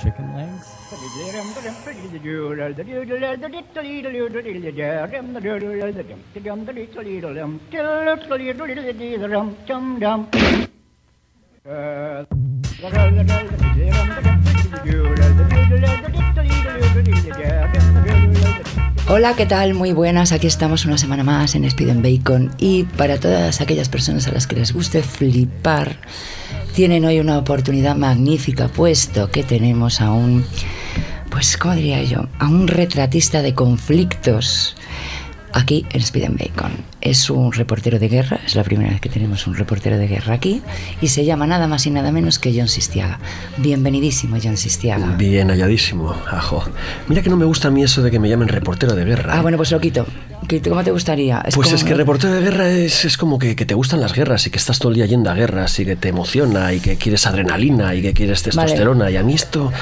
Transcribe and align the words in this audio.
chicken 0.00 0.36
legs. 0.36 0.74
Hola, 19.06 19.36
¿qué 19.36 19.46
tal? 19.46 19.74
Muy 19.74 19.92
buenas. 19.92 20.32
Aquí 20.32 20.46
estamos 20.46 20.86
una 20.86 20.98
semana 20.98 21.24
más 21.24 21.54
en 21.54 21.64
Speed 21.64 21.90
and 21.90 22.02
Bacon. 22.02 22.50
Y 22.58 22.84
para 22.84 23.18
todas 23.20 23.60
aquellas 23.60 23.88
personas 23.88 24.26
a 24.28 24.32
las 24.32 24.46
que 24.46 24.56
les 24.56 24.72
guste 24.72 25.02
flipar, 25.02 25.96
tienen 26.74 27.04
hoy 27.04 27.20
una 27.20 27.38
oportunidad 27.38 27.94
magnífica, 27.94 28.66
puesto 28.66 29.30
que 29.30 29.44
tenemos 29.44 30.00
a 30.00 30.10
un, 30.10 30.44
pues, 31.30 31.56
¿cómo 31.56 31.76
diría 31.76 32.02
yo? 32.02 32.26
A 32.40 32.48
un 32.48 32.66
retratista 32.66 33.42
de 33.42 33.54
conflictos 33.54 34.74
aquí 35.52 35.86
en 35.92 36.00
Speed 36.00 36.24
and 36.24 36.38
Bacon. 36.38 36.72
Es 37.00 37.30
un 37.30 37.52
reportero 37.52 38.00
de 38.00 38.08
guerra, 38.08 38.40
es 38.44 38.56
la 38.56 38.64
primera 38.64 38.90
vez 38.90 39.00
que 39.00 39.08
tenemos 39.08 39.46
un 39.46 39.54
reportero 39.54 39.98
de 39.98 40.08
guerra 40.08 40.34
aquí, 40.34 40.62
y 41.00 41.08
se 41.08 41.24
llama 41.24 41.46
nada 41.46 41.68
más 41.68 41.86
y 41.86 41.92
nada 41.92 42.10
menos 42.10 42.40
que 42.40 42.52
John 42.52 42.66
Sistiaga. 42.66 43.20
Bienvenidísimo, 43.58 44.36
John 44.42 44.56
Sistiaga. 44.56 45.14
Bien 45.16 45.52
halladísimo, 45.52 46.12
ajo. 46.28 46.64
Mira 47.06 47.22
que 47.22 47.30
no 47.30 47.36
me 47.36 47.44
gusta 47.44 47.68
a 47.68 47.70
mí 47.70 47.84
eso 47.84 48.02
de 48.02 48.10
que 48.10 48.18
me 48.18 48.28
llamen 48.28 48.48
reportero 48.48 48.96
de 48.96 49.04
guerra. 49.04 49.32
Ah, 49.32 49.38
¿eh? 49.38 49.42
bueno, 49.42 49.58
pues 49.58 49.70
lo 49.70 49.80
quito. 49.80 50.06
¿Cómo 50.68 50.84
te 50.84 50.90
gustaría? 50.90 51.40
pues 51.42 51.54
como- 51.54 51.76
es 51.76 51.84
que 51.84 51.94
reportero 51.94 52.34
de 52.34 52.40
guerra 52.40 52.70
es, 52.70 53.04
es 53.04 53.16
como 53.16 53.38
que, 53.38 53.56
que 53.56 53.66
te 53.66 53.74
gustan 53.74 54.00
las 54.00 54.14
guerras 54.14 54.46
y 54.46 54.50
que 54.50 54.58
estás 54.58 54.78
todo 54.78 54.90
el 54.90 54.96
día 54.96 55.06
yendo 55.06 55.30
a 55.30 55.34
guerras 55.34 55.78
y 55.80 55.84
que 55.84 55.96
te 55.96 56.08
emociona 56.08 56.72
y 56.72 56.80
que 56.80 56.96
quieres 56.96 57.26
adrenalina 57.26 57.94
y 57.94 58.02
que 58.02 58.12
quieres 58.12 58.42
testosterona. 58.42 59.10
Y 59.10 59.16
a 59.16 59.22
mí 59.22 59.34
esto 59.34 59.72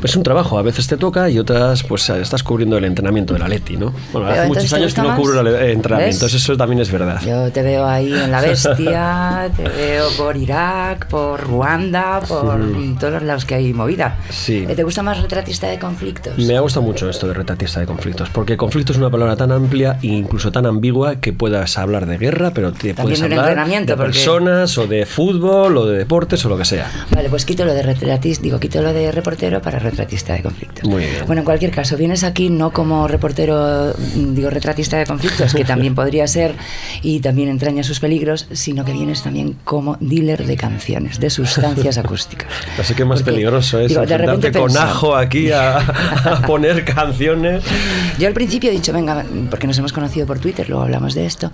pues, 0.00 0.12
es 0.12 0.16
un 0.16 0.22
trabajo. 0.22 0.58
A 0.58 0.62
veces 0.62 0.86
te 0.86 0.96
toca 0.96 1.28
y 1.30 1.38
otras 1.38 1.82
pues 1.84 2.08
estás 2.10 2.42
cubriendo 2.42 2.76
el 2.78 2.84
entrenamiento 2.84 3.34
del 3.34 3.42
Atleti, 3.42 3.76
¿no? 3.76 3.92
Bueno, 4.12 4.28
Pero 4.28 4.40
hace 4.40 4.48
muchos 4.48 4.72
años 4.72 4.94
que 4.94 5.02
no 5.02 5.16
cubro 5.16 5.40
el 5.40 5.46
eh, 5.48 5.72
entrenamiento, 5.72 6.26
eso 6.26 6.56
también 6.56 6.80
es 6.80 6.90
verdad. 6.90 7.20
Yo 7.26 7.50
te 7.50 7.62
veo 7.62 7.86
ahí 7.86 8.12
en 8.12 8.30
la 8.30 8.40
bestia, 8.40 9.50
te 9.56 9.62
veo 9.62 10.08
por 10.16 10.36
Irak, 10.36 11.06
por 11.08 11.40
Ruanda, 11.40 12.20
por 12.20 12.60
todos 12.98 13.12
los 13.14 13.22
lados 13.22 13.44
que 13.44 13.54
hay 13.54 13.72
movida. 13.72 14.18
Sí. 14.30 14.64
Eh, 14.68 14.74
¿Te 14.74 14.82
gusta 14.82 15.02
más 15.02 15.20
retratista 15.20 15.68
de 15.68 15.78
conflictos? 15.78 16.38
Me 16.38 16.56
ha 16.56 16.60
gustado 16.60 16.84
mucho 16.84 17.08
esto 17.08 17.26
de 17.26 17.34
retratista 17.34 17.80
de 17.80 17.86
conflictos, 17.86 18.28
porque 18.30 18.56
conflicto 18.56 18.92
es 18.92 18.98
una 18.98 19.10
palabra 19.10 19.36
tan 19.36 19.52
amplia 19.52 19.98
e 20.02 20.06
incluso 20.10 20.52
tan 20.52 20.66
ambigua 20.66 21.16
que 21.20 21.32
puedas 21.32 21.78
hablar 21.78 22.06
de 22.06 22.18
guerra, 22.18 22.50
pero 22.52 22.72
te 22.72 22.94
puedes 22.94 23.22
hablar 23.22 23.40
entrenamiento, 23.40 23.92
de 23.92 23.96
porque- 23.96 24.12
personas 24.12 24.76
o 24.78 24.86
de 24.86 25.06
fútbol 25.06 25.76
o 25.78 25.86
de 25.86 25.98
deportes 25.98 26.44
o 26.44 26.48
lo 26.48 26.56
que 26.58 26.64
sea. 26.64 26.90
Vale, 27.14 27.28
pues 27.28 27.44
quito 27.44 27.64
lo 27.64 27.74
de 27.74 27.82
retratista, 27.82 28.42
digo, 28.42 28.58
quito 28.60 28.82
lo 28.82 28.92
de 28.92 29.10
reportero 29.12 29.60
para 29.62 29.78
retratista 29.78 30.34
de 30.34 30.42
conflictos. 30.42 30.84
Muy 30.88 31.04
bien. 31.04 31.26
Bueno, 31.26 31.40
en 31.40 31.44
cualquier 31.46 31.70
caso, 31.70 31.96
vienes 31.96 32.24
aquí 32.24 32.50
no 32.50 32.70
como 32.72 33.06
reportero, 33.08 33.94
mm, 34.16 34.34
digo, 34.34 34.50
retratista 34.50 34.96
de 34.98 35.06
conflictos, 35.06 35.54
que 35.54 35.64
también 35.64 35.94
podría 35.94 36.26
ser 36.26 36.54
y 37.02 37.20
también 37.20 37.48
entraña 37.48 37.82
sus 37.82 38.00
peligros, 38.00 38.46
sino 38.52 38.84
que 38.84 38.92
vienes 38.92 39.22
también 39.22 39.56
como 39.64 39.96
dealer 40.00 40.44
de 40.46 40.56
canciones, 40.56 41.20
de 41.20 41.30
sustancias 41.30 41.98
acústicas. 41.98 42.48
Así 42.78 42.94
que 42.94 43.04
más 43.04 43.20
Porque, 43.20 43.32
peligroso 43.32 43.78
es 43.80 43.88
digo, 43.88 44.04
de 44.06 44.18
repente 44.18 44.52
con 44.52 44.70
pensé- 44.70 44.78
ajo 44.80 45.14
aquí 45.16 45.50
a, 45.52 45.78
a 45.78 46.42
poner 46.46 46.84
canciones. 46.84 47.62
Yo 48.18 48.26
al 48.26 48.34
principio 48.34 48.70
he 48.70 48.72
dicho, 48.72 48.92
venga, 48.92 49.24
porque 49.50 49.66
nos 49.66 49.78
hemos 49.78 49.92
conocido 49.92 49.99
por 50.26 50.38
Twitter, 50.38 50.68
luego 50.68 50.84
hablamos 50.84 51.14
de 51.14 51.26
esto, 51.26 51.52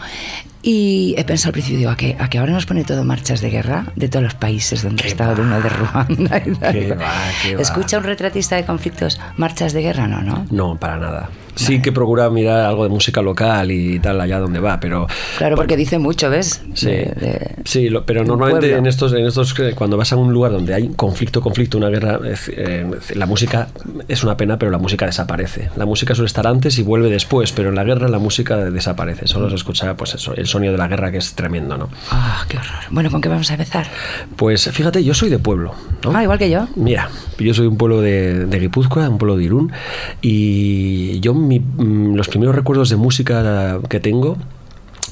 y 0.68 1.14
he 1.16 1.24
pensado 1.24 1.50
al 1.50 1.52
principio, 1.52 1.78
digo, 1.78 1.90
¿a 1.92 1.96
que, 1.96 2.16
a 2.18 2.28
que 2.28 2.38
ahora 2.38 2.52
nos 2.52 2.66
pone 2.66 2.82
todo 2.82 3.04
marchas 3.04 3.40
de 3.40 3.50
guerra 3.50 3.86
de 3.94 4.08
todos 4.08 4.24
los 4.24 4.34
países 4.34 4.82
donde 4.82 5.04
ha 5.04 5.06
estado 5.06 5.40
uno 5.42 5.60
de 5.60 5.68
Ruanda 5.68 6.42
y 6.44 6.54
tal? 6.56 6.72
Qué 6.72 6.94
va, 6.94 7.12
qué 7.42 7.54
va. 7.54 7.62
¿Escucha 7.62 7.98
un 7.98 8.04
retratista 8.04 8.56
de 8.56 8.64
conflictos 8.64 9.20
marchas 9.36 9.72
de 9.72 9.82
guerra? 9.82 10.08
No, 10.08 10.22
¿no? 10.22 10.44
No, 10.50 10.76
para 10.76 10.96
nada. 10.98 11.30
Sí 11.54 11.80
que 11.80 11.90
procura 11.90 12.28
mirar 12.28 12.66
algo 12.66 12.82
de 12.82 12.90
música 12.90 13.22
local 13.22 13.70
y 13.70 13.98
tal 13.98 14.20
allá 14.20 14.38
donde 14.40 14.60
va, 14.60 14.78
pero 14.78 15.06
Claro, 15.38 15.56
porque 15.56 15.74
dice 15.74 15.98
mucho, 15.98 16.28
¿ves? 16.28 16.62
Sí, 16.74 16.84
De- 16.88 16.94
de- 17.18 17.54
sí 17.64 17.88
lo- 17.88 18.04
pero 18.04 18.20
de 18.20 18.26
normalmente 18.26 18.66
pueblo. 18.66 18.78
en 18.78 18.86
estos, 18.86 19.12
en 19.14 19.24
estos 19.24 19.54
que 19.54 19.72
cuando 19.72 19.96
vas 19.96 20.12
a 20.12 20.16
un 20.16 20.34
lugar 20.34 20.52
donde 20.52 20.74
hay 20.74 20.88
conflicto, 20.88 21.40
conflicto, 21.40 21.78
una 21.78 21.88
guerra, 21.88 22.18
es- 22.30 22.50
eh, 22.54 22.84
la 23.14 23.24
música 23.24 23.68
es 24.06 24.22
una 24.22 24.36
pena, 24.36 24.58
pero 24.58 24.70
la 24.70 24.76
música 24.76 25.06
desaparece. 25.06 25.70
La 25.76 25.86
música 25.86 26.14
suele 26.14 26.26
estar 26.26 26.46
antes 26.46 26.78
y 26.78 26.82
vuelve 26.82 27.08
después, 27.08 27.52
pero 27.52 27.70
en 27.70 27.74
la 27.76 27.84
guerra 27.84 28.08
la 28.08 28.18
música 28.18 28.56
desaparece. 28.58 29.26
Solo 29.26 29.48
se 29.48 29.54
escucha 29.56 29.96
pues 29.96 30.12
eso, 30.14 30.34
el 30.34 30.46
sonido 30.56 30.72
de 30.72 30.78
la 30.78 30.88
guerra 30.88 31.10
que 31.10 31.18
es 31.18 31.34
tremendo, 31.34 31.76
¿no? 31.76 31.88
Ah, 32.10 32.44
qué 32.48 32.56
horror. 32.56 32.84
Bueno, 32.90 33.10
¿con 33.10 33.20
qué 33.20 33.28
vamos 33.28 33.50
a 33.50 33.54
empezar? 33.54 33.86
Pues 34.36 34.68
fíjate, 34.72 35.02
yo 35.04 35.14
soy 35.14 35.28
de 35.30 35.38
pueblo. 35.38 35.74
¿no? 36.02 36.16
Ah, 36.16 36.22
igual 36.22 36.38
que 36.38 36.50
yo. 36.50 36.66
Mira, 36.76 37.08
yo 37.38 37.52
soy 37.54 37.66
un 37.66 37.76
pueblo 37.76 38.00
de, 38.00 38.46
de 38.46 38.58
Guipúzcoa, 38.58 39.08
un 39.08 39.18
pueblo 39.18 39.36
de 39.36 39.44
Irún, 39.44 39.72
y 40.22 41.20
yo 41.20 41.34
mi- 41.34 41.60
mm, 41.60 42.14
los 42.14 42.28
primeros 42.28 42.54
recuerdos 42.54 42.90
de 42.90 42.96
música 42.96 43.80
que 43.88 44.00
tengo 44.00 44.36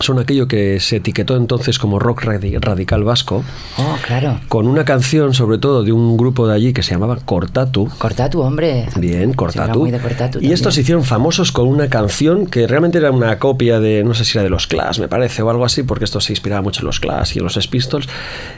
son 0.00 0.18
aquello 0.18 0.48
que 0.48 0.80
se 0.80 0.96
etiquetó 0.96 1.36
entonces 1.36 1.78
como 1.78 1.98
rock 1.98 2.22
radi- 2.24 2.58
radical 2.60 3.04
vasco, 3.04 3.44
Oh, 3.78 3.96
claro. 4.06 4.40
con 4.48 4.66
una 4.66 4.84
canción 4.84 5.34
sobre 5.34 5.58
todo 5.58 5.82
de 5.84 5.92
un 5.92 6.16
grupo 6.16 6.46
de 6.48 6.54
allí 6.54 6.72
que 6.72 6.82
se 6.82 6.90
llamaba 6.92 7.16
Cortatu. 7.24 7.88
Corta 7.98 8.28
tu 8.30 8.40
hombre. 8.42 8.86
Bien, 8.96 9.32
Cortatu. 9.34 9.88
Cortatu 10.02 10.38
y 10.40 10.52
estos 10.52 10.74
se 10.74 10.80
hicieron 10.80 11.04
famosos 11.04 11.52
con 11.52 11.68
una 11.68 11.88
canción 11.88 12.46
que 12.46 12.66
realmente 12.66 12.98
era 12.98 13.10
una 13.10 13.38
copia 13.38 13.80
de, 13.80 14.02
no 14.04 14.14
sé 14.14 14.24
si 14.24 14.36
era 14.36 14.42
de 14.44 14.50
los 14.50 14.66
Clash, 14.66 14.98
me 15.00 15.08
parece, 15.08 15.42
o 15.42 15.50
algo 15.50 15.64
así, 15.64 15.82
porque 15.82 16.04
esto 16.04 16.20
se 16.20 16.32
inspiraba 16.32 16.62
mucho 16.62 16.80
en 16.80 16.86
los 16.86 17.00
Clash 17.00 17.32
y 17.36 17.38
en 17.38 17.44
los 17.44 17.54
Sex 17.54 17.68
Pistols, 17.68 18.08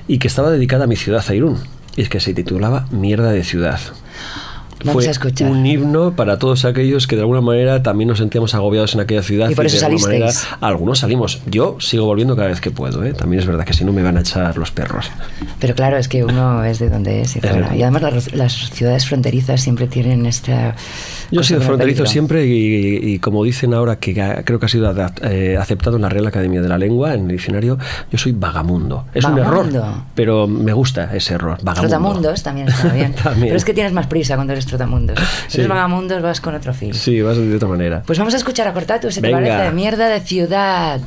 y 0.08 0.18
que 0.18 0.28
estaba 0.28 0.50
dedicada 0.50 0.84
a 0.84 0.86
mi 0.86 0.97
ciudad, 0.97 1.24
a 1.28 1.34
Irún. 1.34 1.58
Y 1.97 2.03
es 2.03 2.08
que 2.08 2.20
se 2.20 2.34
titulaba 2.34 2.86
Mierda 2.91 3.30
de 3.32 3.42
Ciudad. 3.44 3.80
Vamos 4.84 5.03
Fue 5.03 5.09
a 5.09 5.10
escuchar. 5.10 5.50
un 5.50 5.64
himno 5.64 6.12
para 6.12 6.38
todos 6.38 6.64
aquellos 6.64 7.06
que 7.06 7.16
de 7.16 7.22
alguna 7.22 7.41
manera 7.41 7.82
también 7.82 8.09
nos 8.09 8.19
sentíamos 8.19 8.54
agobiados 8.54 8.94
en 8.94 9.00
aquella 9.00 9.22
ciudad. 9.22 9.48
Y 9.48 9.54
por 9.54 9.66
eso 9.66 9.78
de 9.78 9.87
alguna 9.87 10.03
manera 10.06 10.31
salisteis. 10.32 10.59
algunos 10.60 10.98
salimos. 10.98 11.41
Yo 11.47 11.76
sigo 11.81 12.04
volviendo 12.04 12.37
cada 12.37 12.48
vez 12.48 12.60
que 12.60 12.70
puedo. 12.70 13.03
¿eh? 13.04 13.12
También 13.15 13.41
es 13.41 13.47
verdad 13.47 13.65
que 13.65 13.72
si 13.72 13.84
no 13.84 13.92
me 13.92 14.03
van 14.03 14.16
a 14.16 14.20
echar 14.20 14.56
los 14.59 14.70
perros. 14.70 15.10
Pero 15.60 15.75
claro, 15.75 15.97
es 15.97 16.09
que 16.09 16.25
uno 16.25 16.62
es 16.65 16.78
de 16.78 16.91
donde 16.91 17.22
es. 17.22 17.36
Y, 17.36 17.41
fuera. 17.41 17.75
Y 17.75 17.82
además 17.82 18.03
las, 18.03 18.32
las 18.34 18.53
ciudades 18.70 19.06
fronterizas 19.09 19.60
siempre 19.60 19.86
tienen 19.86 20.26
esta... 20.26 20.75
Yo 21.31 21.41
he 21.41 21.44
sido 21.44 21.60
fronterizo 21.60 22.04
peligro. 22.04 22.12
siempre 22.12 22.47
y, 22.47 23.15
y 23.15 23.19
como 23.19 23.42
dicen 23.42 23.75
ahora 23.75 23.97
que 23.97 24.15
creo 24.44 24.60
que 24.60 24.66
ha 24.66 24.69
sido 24.69 24.94
eh, 25.22 25.56
aceptado 25.59 25.97
en 25.97 26.03
la 26.03 26.09
Real 26.09 26.26
Academia 26.26 26.62
de 26.62 26.69
la 26.69 26.78
Lengua, 26.78 27.15
en 27.15 27.22
el 27.22 27.28
diccionario, 27.28 27.78
yo 28.12 28.19
soy 28.19 28.32
vagamundo. 28.32 29.06
Es 29.12 29.25
un 29.25 29.34
Vagamundo. 29.34 29.78
error, 29.78 29.94
pero 30.15 30.47
me 30.47 30.72
gusta 30.72 31.15
ese 31.16 31.34
error. 31.34 31.59
Vagamundo. 31.62 31.81
Trotamundos 31.97 32.42
también 32.42 32.69
está 32.69 32.88
bien. 32.92 33.12
También. 33.15 33.47
Pero 33.48 33.56
es 33.56 33.65
que 33.65 33.75
tienes 33.75 33.92
más 33.92 34.06
prisa 34.06 34.36
cuando 34.36 34.53
eres 34.53 34.66
trotamundos. 34.66 35.19
Si 35.19 35.25
Sí. 35.53 35.59
eres 35.59 35.69
vagamundos 35.69 36.21
vas 36.22 36.41
con 36.41 36.54
otro 36.54 36.75
fin. 36.75 36.93
Sí, 36.94 37.21
vas 37.22 37.37
de 37.37 37.54
otra 37.56 37.69
manera. 37.69 38.03
Pues 38.06 38.19
vamos 38.19 38.34
a 38.34 38.37
escuchar 38.37 38.66
a 38.69 38.72
Cortatu, 38.72 39.10
¿se 39.10 39.21
te 39.21 39.27
Venga. 39.32 39.56
parece? 39.56 39.75
Mierda 39.75 40.09
de 40.09 40.21
ciudad. 40.21 41.00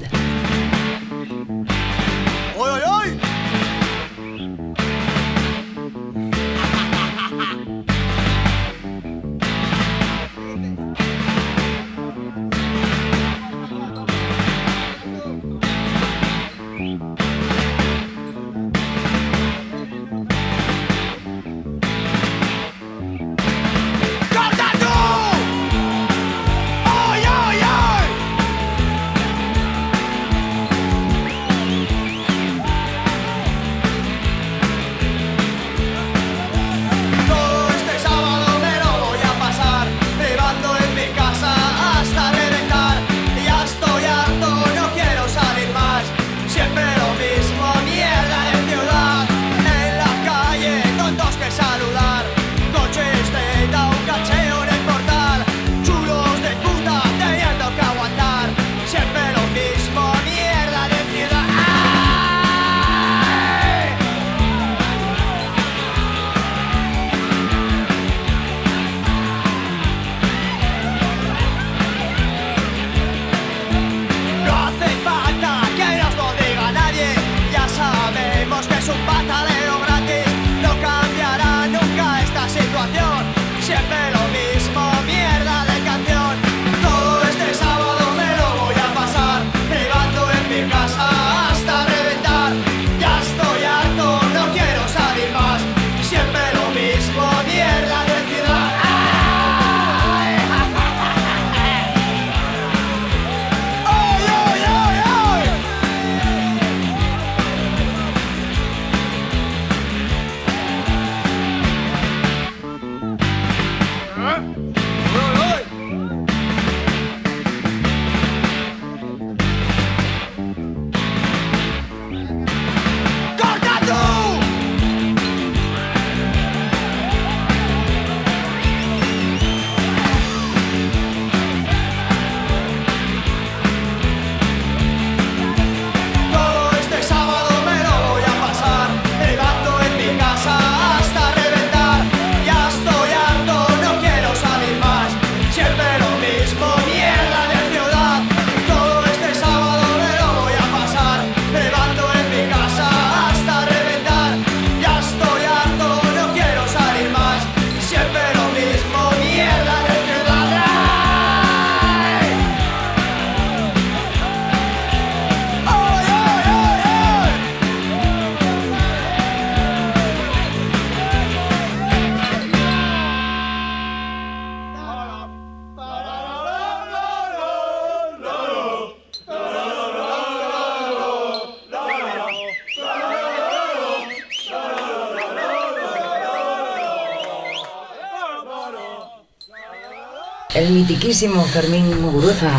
Mitiquísimo 190.71 191.43
Fermín 191.45 192.01
Muguruza, 192.01 192.51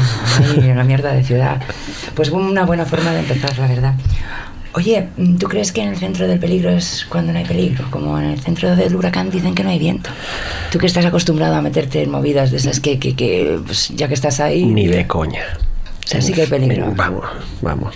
en 0.57 0.77
la 0.77 0.85
mierda 0.85 1.13
de 1.13 1.25
ciudad. 1.25 1.61
Pues 2.15 2.31
una 2.31 2.65
buena 2.65 2.85
forma 2.85 3.13
de 3.13 3.21
empezar, 3.21 3.59
la 3.59 3.67
verdad. 3.67 3.95
Oye, 4.73 5.09
¿tú 5.39 5.49
crees 5.49 5.73
que 5.73 5.83
en 5.83 5.89
el 5.89 5.97
centro 5.97 6.29
del 6.29 6.39
peligro 6.39 6.71
es 6.71 7.05
cuando 7.09 7.33
no 7.33 7.39
hay 7.39 7.45
peligro? 7.45 7.91
Como 7.91 8.19
en 8.19 8.27
el 8.27 8.41
centro 8.41 8.77
del 8.77 8.95
huracán 8.95 9.31
dicen 9.31 9.55
que 9.55 9.65
no 9.65 9.71
hay 9.71 9.81
viento. 9.81 10.11
Tú 10.71 10.79
que 10.79 10.87
estás 10.87 11.05
acostumbrado 11.05 11.57
a 11.57 11.63
meterte 11.63 12.03
en 12.03 12.11
movidas 12.11 12.53
de 12.53 12.59
esas 12.59 12.79
que, 12.79 12.99
que, 12.99 13.17
que 13.17 13.59
pues, 13.67 13.89
ya 13.89 14.07
que 14.07 14.15
estás 14.15 14.39
ahí... 14.39 14.65
Ni 14.65 14.87
de 14.87 15.07
coña. 15.09 15.43
O 16.05 16.09
sea, 16.11 16.21
sí 16.21 16.33
que 16.33 16.43
hay 16.43 16.47
peligro. 16.49 16.93
Vamos, 16.97 17.25
vamos. 17.63 17.95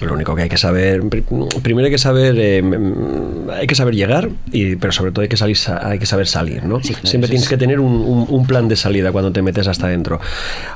Lo 0.00 0.14
único 0.14 0.34
que 0.34 0.42
hay 0.42 0.48
que 0.48 0.56
saber, 0.56 1.00
pri- 1.08 1.22
primero 1.62 1.86
hay 1.86 1.92
que 1.92 1.98
saber, 1.98 2.34
eh, 2.36 2.60
hay 3.56 3.66
que 3.68 3.74
saber 3.76 3.94
llegar, 3.94 4.30
y, 4.50 4.74
pero 4.76 4.92
sobre 4.92 5.12
todo 5.12 5.22
hay 5.22 5.28
que 5.28 5.36
salir, 5.36 5.56
sa- 5.56 5.86
hay 5.88 6.00
que 6.00 6.06
saber 6.06 6.26
salir, 6.26 6.64
¿no? 6.64 6.80
Sí, 6.82 6.92
claro, 6.92 7.06
Siempre 7.06 7.28
tienes 7.28 7.44
es. 7.44 7.48
que 7.48 7.56
tener 7.56 7.78
un, 7.78 7.92
un- 7.92 8.26
un 8.28 8.46
plan 8.46 8.66
de 8.66 8.74
salida 8.74 9.12
cuando 9.12 9.30
te 9.30 9.42
metes 9.42 9.68
hasta 9.68 9.86
adentro. 9.86 10.20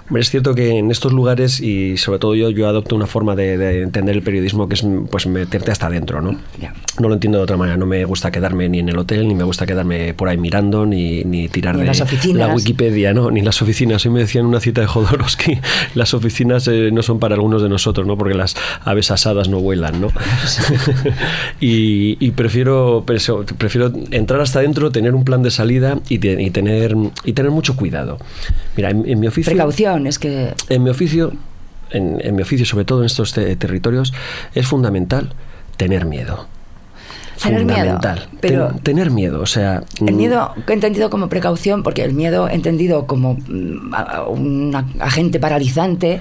Hombre, 0.09 0.23
es 0.23 0.31
cierto 0.31 0.55
que 0.55 0.79
en 0.79 0.93
estos 0.93 1.13
lugares 1.13 1.61
y 1.61 1.97
sobre 1.97 2.21
todo 2.21 2.37
yo, 2.37 2.51
yo 2.51 2.69
adopto 2.69 2.95
una 2.95 3.07
forma 3.09 3.35
de, 3.35 3.59
de 3.59 3.83
entender 3.83 4.15
el 4.15 4.23
periodismo 4.23 4.69
que 4.69 4.75
es, 4.75 4.87
pues, 5.11 5.27
meterte 5.27 5.73
hasta 5.73 5.87
adentro, 5.89 6.23
¿no? 6.23 6.39
Ya. 6.61 6.73
No 7.01 7.09
lo 7.09 7.15
entiendo 7.15 7.39
de 7.39 7.45
otra 7.45 7.57
manera. 7.57 7.77
No 7.77 7.87
me 7.87 8.05
gusta 8.05 8.31
quedarme 8.31 8.69
ni 8.69 8.79
en 8.79 8.89
el 8.91 8.99
hotel, 8.99 9.27
ni 9.27 9.35
me 9.35 9.43
gusta 9.45 9.67
quedarme 9.67 10.15
por 10.15 10.29
ahí 10.29 10.37
mirando, 10.39 10.87
ni, 10.87 11.25
ni 11.25 11.49
tirar 11.49 11.75
Ni 11.75 11.81
de 11.81 11.87
las 11.89 12.01
oficinas. 12.01 12.49
la 12.49 12.55
Wikipedia, 12.55 13.13
¿no? 13.13 13.31
Ni 13.33 13.41
las 13.43 13.61
oficinas. 13.61 14.07
Hoy 14.07 14.13
me 14.13 14.21
decían 14.21 14.47
una 14.47 14.61
cita 14.61 14.83
de 14.83 14.87
Jodorowsky, 14.87 15.59
las 15.97 16.15
oficinas 16.15 16.66
eh, 16.69 16.91
no 16.93 17.03
son 17.03 17.19
para 17.19 17.35
algunos 17.35 17.63
de 17.63 17.69
nosotros, 17.69 18.07
¿no? 18.07 18.17
Porque 18.19 18.35
las 18.35 18.55
aves 18.85 19.11
asadas 19.11 19.49
no 19.49 19.61
vuelan, 19.61 20.01
¿no? 20.01 20.09
y, 21.61 22.17
y 22.25 22.31
prefiero, 22.33 23.05
prefiero 23.07 23.93
entrar 24.11 24.41
hasta 24.41 24.59
adentro, 24.61 24.91
tener 24.91 25.15
un 25.15 25.25
plan 25.25 25.43
de 25.43 25.51
salida 25.51 25.99
y, 26.09 26.19
te- 26.19 26.41
y 26.43 26.51
tener, 26.51 26.95
y 27.25 27.33
tener 27.33 27.51
mucho 27.51 27.77
cuidado. 27.77 28.19
Mira, 28.77 28.91
en, 28.91 29.09
en 29.09 29.21
mi 29.21 29.27
oficio... 29.27 29.51
Precaución, 29.53 30.07
es 30.07 30.19
que... 30.19 30.55
En 30.69 30.83
mi 30.83 30.91
oficio, 30.91 31.33
en, 31.91 32.19
en 32.23 32.35
mi 32.35 32.43
oficio, 32.43 32.67
sobre 32.67 32.85
todo 32.85 33.01
en 33.01 33.07
estos 33.07 33.33
te- 33.33 33.57
territorios, 33.57 34.13
es 34.55 34.67
fundamental 34.67 35.33
tener 35.77 36.05
miedo. 36.07 36.47
Tener 37.43 37.65
miedo, 37.65 37.99
pero- 38.41 38.69
Ten- 38.69 38.79
tener 38.81 39.11
miedo, 39.11 39.41
o 39.41 39.47
sea. 39.47 39.83
El 40.07 40.15
mm, 40.15 40.17
miedo 40.17 40.53
entendido 40.69 41.11
como 41.11 41.29
precaución, 41.29 41.83
porque 41.83 42.03
el 42.03 42.13
miedo 42.15 42.49
entendido 42.49 43.07
como 43.07 43.35
mm, 43.35 43.93
un 44.29 44.75
agente 45.01 45.39
paralizante, 45.41 46.21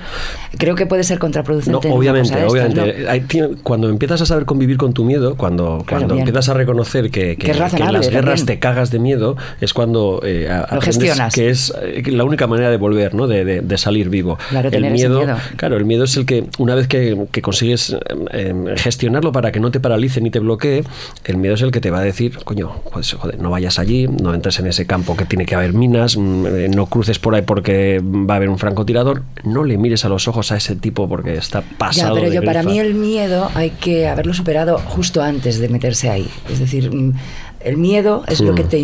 creo 0.57 0.75
que 0.75 0.85
puede 0.85 1.03
ser 1.03 1.19
contraproducente. 1.19 1.88
No, 1.89 1.95
obviamente, 1.95 2.33
estas, 2.33 2.51
obviamente. 2.51 3.03
¿no? 3.03 3.09
Hay- 3.12 3.21
tiene- 3.21 3.50
cuando 3.63 3.89
empiezas 3.89 4.21
a 4.21 4.25
saber 4.25 4.45
convivir 4.45 4.77
con 4.77 4.94
tu 4.94 5.03
miedo, 5.06 5.35
cuando, 5.35 5.83
cuando 5.88 6.15
bien. 6.15 6.19
empiezas 6.27 6.50
a 6.50 6.53
reconocer 6.53 7.09
que, 7.12 7.38
que- 7.38 7.51
en 7.51 7.59
las 7.59 7.73
guerras 7.73 8.09
también. 8.12 8.45
te 8.45 8.59
cagas 8.59 8.91
de 8.91 9.00
miedo, 9.00 9.38
es 9.62 9.73
cuando 9.73 10.21
eh, 10.23 10.50
aprendes 10.51 10.85
gestionas. 10.85 11.33
que 11.33 11.50
es 11.50 11.73
eh, 11.81 12.03
la 12.07 12.23
única 12.23 12.47
manera 12.47 12.69
de 12.69 12.77
volver, 12.77 13.13
¿no? 13.15 13.27
de, 13.27 13.45
de- 13.45 13.62
de 13.62 13.77
salir 13.77 14.09
vivo. 14.09 14.38
Claro, 14.50 14.69
el 14.71 14.91
miedo, 14.91 15.19
miedo. 15.19 15.38
claro, 15.56 15.77
el 15.77 15.85
miedo 15.85 16.03
es 16.03 16.15
el 16.17 16.25
que 16.25 16.45
una 16.59 16.75
vez 16.75 16.88
que, 16.88 17.25
que 17.31 17.41
consigues 17.41 17.91
eh, 17.91 17.97
eh, 18.31 18.53
gestionarlo 18.77 19.31
para 19.31 19.51
que 19.51 19.59
no 19.59 19.71
te 19.71 19.79
paralice 19.79 20.21
ni 20.21 20.29
te 20.29 20.39
bloquee, 20.39 20.83
el 21.25 21.38
miedo 21.38 21.56
es 21.56 21.62
el 21.62 21.72
que 21.72 21.81
te 21.81 21.92
va 21.92 22.00
a 22.00 22.04
decir, 22.04 22.38
coño, 22.44 22.72
pues 22.92 23.13
joder, 23.13 23.40
no 23.40 23.50
vayas 23.50 23.79
allí, 23.79 24.08
no 24.08 24.34
entres 24.34 24.60
en 24.60 24.68
ese 24.68 24.86
campo 24.86 25.15
que 25.15 25.25
tiene 25.25 25.46
que 25.46 25.56
haber 25.56 25.74
minas, 25.74 26.18
mm, 26.18 26.46
eh, 26.48 26.70
no 26.70 26.86
cruces 26.88 27.20
por 27.20 27.36
ahí 27.36 27.41
porque 27.41 28.01
va 28.03 28.36
a 28.36 28.38
haber 28.38 28.50
un 28.50 28.58
francotirador, 28.60 29.24
no 29.44 29.63
le 29.63 29.77
mires 29.77 30.06
a 30.06 30.10
los 30.10 30.27
ojos 30.27 30.51
a 30.51 30.58
ese 30.58 30.75
tipo 30.75 31.08
porque 31.10 31.36
está 31.36 31.62
Ya, 31.62 31.77
pasado 31.77 32.15
pero 32.15 32.29
de 32.29 32.36
yo, 32.36 32.44
para 32.44 32.63
mí 32.63 32.79
el 32.79 32.94
miedo 32.96 33.50
hay 33.56 33.72
que 33.72 34.08
haberlo 34.08 34.34
superado 34.34 34.77
justo 34.79 35.22
antes 35.22 35.60
de 35.60 35.70
meterse 35.70 36.10
ahí. 36.10 36.27
Es 36.50 36.60
decir, 36.60 36.94
mm, 36.94 37.13
el 37.62 37.77
miedo 37.77 38.24
es 38.27 38.41
lo 38.41 38.53
Mm. 38.53 38.56
que 38.56 38.63
te 38.63 38.79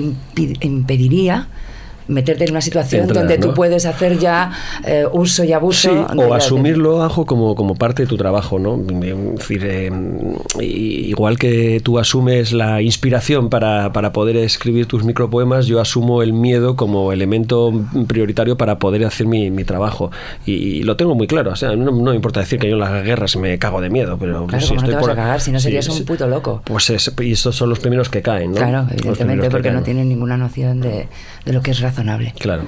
impediría 0.66 1.48
meterte 2.12 2.44
en 2.46 2.52
una 2.52 2.62
situación 2.62 3.02
Entrar, 3.04 3.20
donde 3.24 3.38
tú 3.38 3.48
¿no? 3.50 3.54
puedes 3.54 3.86
hacer 3.86 4.20
ya 4.20 4.52
eh, 4.86 5.06
uso 5.12 5.44
y 5.44 5.54
abuso. 5.54 5.90
Sí, 5.90 6.16
de 6.16 6.24
o 6.26 6.30
la- 6.30 6.36
asumirlo, 6.38 7.02
Ajo, 7.02 7.26
como, 7.26 7.56
como 7.56 7.76
parte 7.76 8.04
de 8.04 8.08
tu 8.08 8.18
trabajo, 8.18 8.60
¿no? 8.60 8.76
Es 8.80 9.38
decir, 9.40 9.62
eh, 9.66 9.92
igual 10.60 11.38
que 11.38 11.80
tú 11.84 12.00
asumes 12.00 12.52
la 12.54 12.82
inspiración 12.82 13.50
para, 13.50 13.92
para 13.94 14.12
poder 14.14 14.38
escribir 14.38 14.86
tus 14.86 15.04
micropoemas, 15.04 15.66
yo 15.68 15.80
asumo 15.80 16.22
el 16.22 16.34
miedo 16.34 16.76
como 16.76 17.12
elemento 17.12 17.72
prioritario 18.08 18.58
para 18.58 18.80
poder 18.80 19.06
hacer 19.06 19.28
mi, 19.28 19.50
mi 19.52 19.64
trabajo. 19.64 20.12
Y, 20.46 20.54
y 20.54 20.84
lo 20.84 20.96
tengo 20.98 21.16
muy 21.16 21.28
claro. 21.28 21.52
O 21.52 21.56
sea, 21.56 21.76
no, 21.76 21.92
no 21.92 22.10
me 22.12 22.16
importa 22.16 22.40
decir 22.40 22.60
que 22.60 22.68
yo 22.68 22.74
en 22.76 22.80
las 22.80 23.04
guerras 23.04 23.36
me 23.38 23.58
cago 23.58 23.82
de 23.82 23.90
miedo, 23.90 24.18
pero 24.20 24.46
Claro, 24.48 24.66
si 24.66 24.74
no 24.74 24.80
estoy 24.80 24.90
te 24.90 24.96
vas 24.96 25.02
por- 25.04 25.12
a 25.12 25.16
cagar, 25.16 25.42
si 25.42 25.52
no 25.52 25.60
serías 25.60 25.86
sí. 25.86 25.92
un 25.92 26.06
puto 26.06 26.28
loco. 26.28 26.62
Pues 26.66 26.90
es- 26.90 27.12
y 27.22 27.32
estos 27.32 27.56
son 27.56 27.70
los 27.70 27.80
primeros 27.80 28.10
que 28.10 28.22
caen, 28.22 28.52
¿no? 28.52 28.58
Claro, 28.58 28.88
evidentemente, 28.92 29.50
porque 29.50 29.72
no 29.72 29.82
tienen 29.84 30.10
ninguna 30.10 30.38
noción 30.38 30.82
de, 30.82 31.08
de 31.46 31.54
lo 31.54 31.62
que 31.62 31.72
es 31.72 31.80
razonable. 31.80 32.34
Claro. 32.40 32.68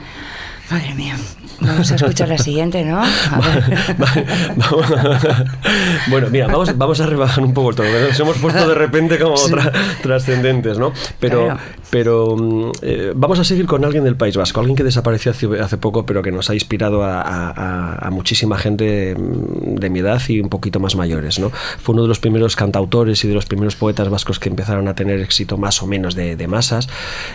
Madre 0.70 0.94
mía. 0.96 1.16
Vamos 1.60 1.92
a 1.92 1.96
escuchar 1.96 2.28
la 2.30 2.38
siguiente, 2.50 2.84
¿no? 2.84 3.00
A 3.02 3.40
ver. 3.40 3.96
Vale, 3.98 4.26
vamos- 4.56 4.86
bueno, 6.10 6.28
mira, 6.30 6.48
vamos, 6.48 6.78
vamos 6.78 7.00
a 7.00 7.06
rebajar 7.06 7.44
un 7.44 7.54
poco 7.54 7.70
el 7.72 7.76
tono. 7.76 7.90
Nos 8.08 8.20
hemos 8.20 8.38
puesto 8.38 8.68
de 8.68 8.76
repente 8.76 9.18
como 9.20 9.36
tra- 9.36 9.72
trascendentes, 10.02 10.78
¿no? 10.78 10.92
Pero, 11.20 11.46
Claro. 11.46 11.60
pero 11.90 12.36
mm, 12.38 12.72
eh, 12.82 13.12
vamos 13.16 13.40
a 13.40 13.44
seguir 13.44 13.66
con 13.66 13.84
alguien 13.86 14.04
del 14.04 14.16
País 14.16 14.36
Vasco, 14.38 14.60
alguien 14.60 14.76
que 14.76 14.84
desapareció 14.84 15.32
hace, 15.32 15.48
hace 15.60 15.78
poco, 15.78 16.06
pero 16.06 16.22
que 16.22 16.32
nos 16.32 16.50
ha 16.50 16.54
inspirado 16.54 17.04
a, 17.04 17.22
a- 17.22 18.10
muchísima 18.12 18.58
gente 18.58 19.16
mm, 19.18 19.76
de 19.76 19.90
mi 19.90 20.00
edad 20.00 20.22
y 20.28 20.40
un 20.40 20.50
poquito 20.50 20.80
más 20.80 20.96
mayores, 20.96 21.40
¿no? 21.40 21.50
Fue 21.50 21.94
uno 21.94 22.04
de 22.04 22.08
los 22.08 22.20
primeros 22.20 22.56
cantautores 22.56 23.24
y 23.24 23.28
de 23.28 23.34
los 23.34 23.46
primeros 23.46 23.76
poetas 23.76 24.10
vascos 24.10 24.40
que 24.40 24.50
empezaron 24.50 24.88
a 24.88 24.96
tener 24.96 25.20
éxito 25.20 25.58
más 25.58 25.82
o 25.82 25.88
menos 25.88 26.16
de, 26.16 26.36
de 26.36 26.48
masas 26.48 26.88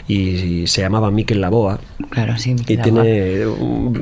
y, 0.07 0.67
se 0.69 0.81
llamaba 0.83 1.11
Miquel 1.11 1.41
Laboa. 1.41 1.79
Claro, 2.11 2.37
sí. 2.39 2.55
Y 2.67 2.77
tiene, 2.77 3.45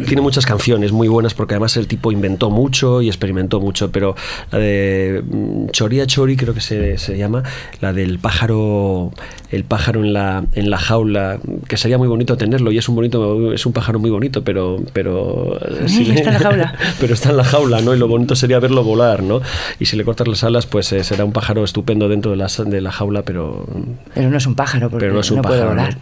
tiene 0.07 0.23
muchas 0.23 0.47
canciones 0.47 0.93
muy 0.93 1.09
buenas 1.09 1.35
porque 1.35 1.55
además 1.55 1.77
el 1.77 1.87
tipo 1.87 2.13
inventó 2.13 2.51
mucho 2.51 3.03
y 3.03 3.09
experimentó 3.09 3.61
mucho, 3.61 3.91
pero 3.91 4.15
la 4.51 4.59
de 4.59 5.23
mm, 5.25 5.69
Choría 5.71 6.07
Chori 6.07 6.37
creo 6.37 6.55
que 6.55 6.61
se, 6.61 6.99
se 6.99 7.19
llama, 7.19 7.43
la 7.81 7.93
del 7.93 8.19
pájaro, 8.19 9.13
el 9.51 9.65
pájaro 9.65 10.03
en 10.03 10.13
la, 10.13 10.45
en 10.55 10.71
la 10.71 10.79
jaula, 10.79 11.39
que 11.69 11.77
sería 11.77 11.99
muy 11.99 12.09
bonito 12.09 12.37
tenerlo 12.37 12.73
y 12.73 12.79
es 12.79 12.89
un 12.89 12.95
bonito, 12.95 13.53
es 13.53 13.67
un 13.67 13.73
pájaro 13.73 13.99
muy 13.99 14.11
bonito, 14.11 14.43
pero, 14.43 14.81
pero 14.93 15.59
eh, 15.61 15.85
está 15.87 16.31
en 16.31 16.35
la 16.35 16.41
jaula. 16.41 16.75
pero 17.01 17.15
está 17.15 17.31
en 17.31 17.37
la 17.37 17.45
jaula, 17.45 17.81
¿no? 17.81 17.95
Y 17.95 17.99
lo 17.99 18.09
bonito 18.09 18.37
sería 18.37 18.59
verlo 18.59 18.85
volar, 18.85 19.23
¿no? 19.23 19.41
Y 19.79 19.87
si 19.87 19.97
le 19.97 20.05
cortas 20.05 20.29
las 20.29 20.45
alas, 20.45 20.67
pues 20.67 20.93
eh, 20.93 21.05
será 21.05 21.25
un 21.25 21.33
pájaro 21.33 21.65
estupendo 21.65 22.09
dentro 22.09 22.31
de 22.31 22.37
la, 22.37 22.47
de 22.47 22.81
la 22.81 22.93
jaula, 22.93 23.23
pero 23.23 23.67
Pero 24.15 24.31
no 24.31 24.37
es 24.37 24.47
un 24.47 24.55
pájaro, 24.55 24.91
porque 24.91 25.05
pero 25.05 25.15
no 25.15 25.21
es 25.21 25.31
un 25.31 25.43
puede 25.43 25.61
pájaro. 25.61 25.75
¿no? 25.75 25.83
volar. 25.83 25.99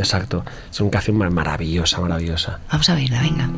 Exacto. 0.00 0.44
Es 0.70 0.80
una 0.80 0.90
canción 0.90 1.16
mar- 1.16 1.30
maravillosa, 1.30 2.00
maravillosa. 2.00 2.58
Vamos 2.70 2.88
a 2.88 2.94
verla, 2.94 3.20
venga. 3.22 3.48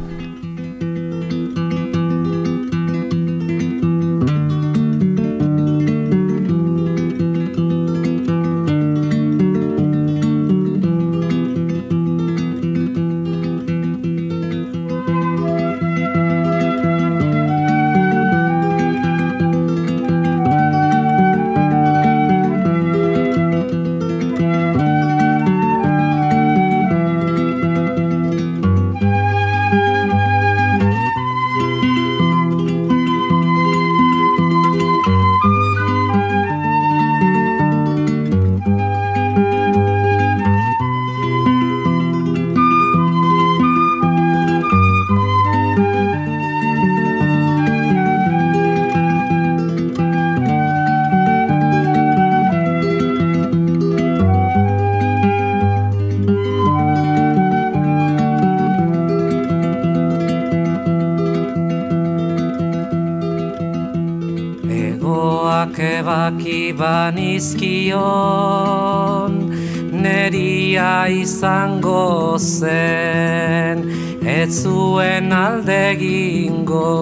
Izango 71.08 72.36
zen 72.38 73.84
Ez 74.26 74.62
zuen 74.62 75.32
alde 75.32 75.90
egingo. 75.92 76.92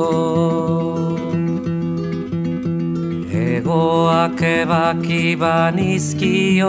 Egoak 3.35 4.41
ebaki 4.43 5.37
banizkion 5.41 6.65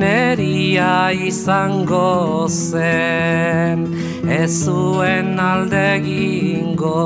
Neria 0.00 1.10
izango 1.10 2.46
zen 2.48 3.86
Ez 4.28 4.64
zuen 4.64 5.40
alde 5.40 6.00
gingo 6.04 7.02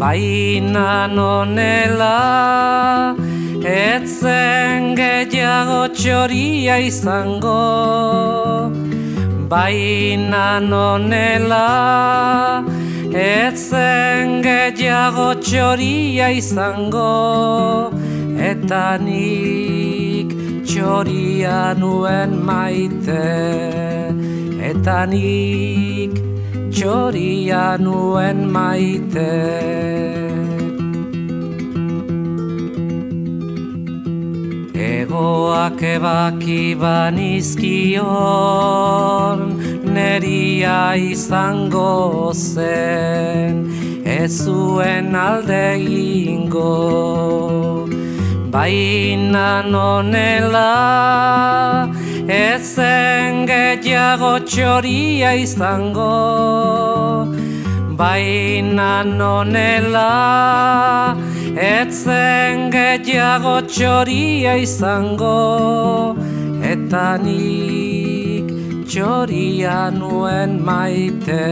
Baina 0.00 1.06
nonela 1.06 2.18
Etzen 3.62 4.96
gehiago 4.98 5.91
txoria 6.62 6.78
izango 6.78 8.70
Baina 9.50 10.62
nonela 10.62 12.62
Etzen 13.10 14.38
gehiago 14.46 15.26
txoria 15.42 16.30
izango 16.38 17.90
Eta 18.38 19.02
nik 19.02 20.30
txoria 20.62 21.74
nuen 21.74 22.38
maite 22.46 23.26
Eta 24.70 25.02
nik 25.10 26.14
txoria 26.70 27.74
nuen 27.82 28.46
maite 28.54 30.01
Egoak 35.82 36.42
ebaki 36.46 36.78
banizkion 36.78 37.98
Neria 39.94 40.94
izango 40.94 42.32
zen 42.32 43.66
Ez 44.06 44.44
zuen 44.44 45.16
alde 45.16 45.82
ingo 45.82 46.78
Baina 48.54 49.62
nonela 49.66 50.70
Ezen 52.28 53.46
gehiago 53.48 54.38
txoria 54.46 55.34
izango. 55.34 56.06
Baina 57.98 59.02
nonela 59.02 60.08
Etzen 61.52 62.70
gehiago 62.72 63.60
txoria 63.68 64.54
izango 64.56 66.16
Eta 66.64 67.18
nik 67.20 68.48
txoria 68.88 69.90
nuen 69.92 70.56
maite. 70.64 71.44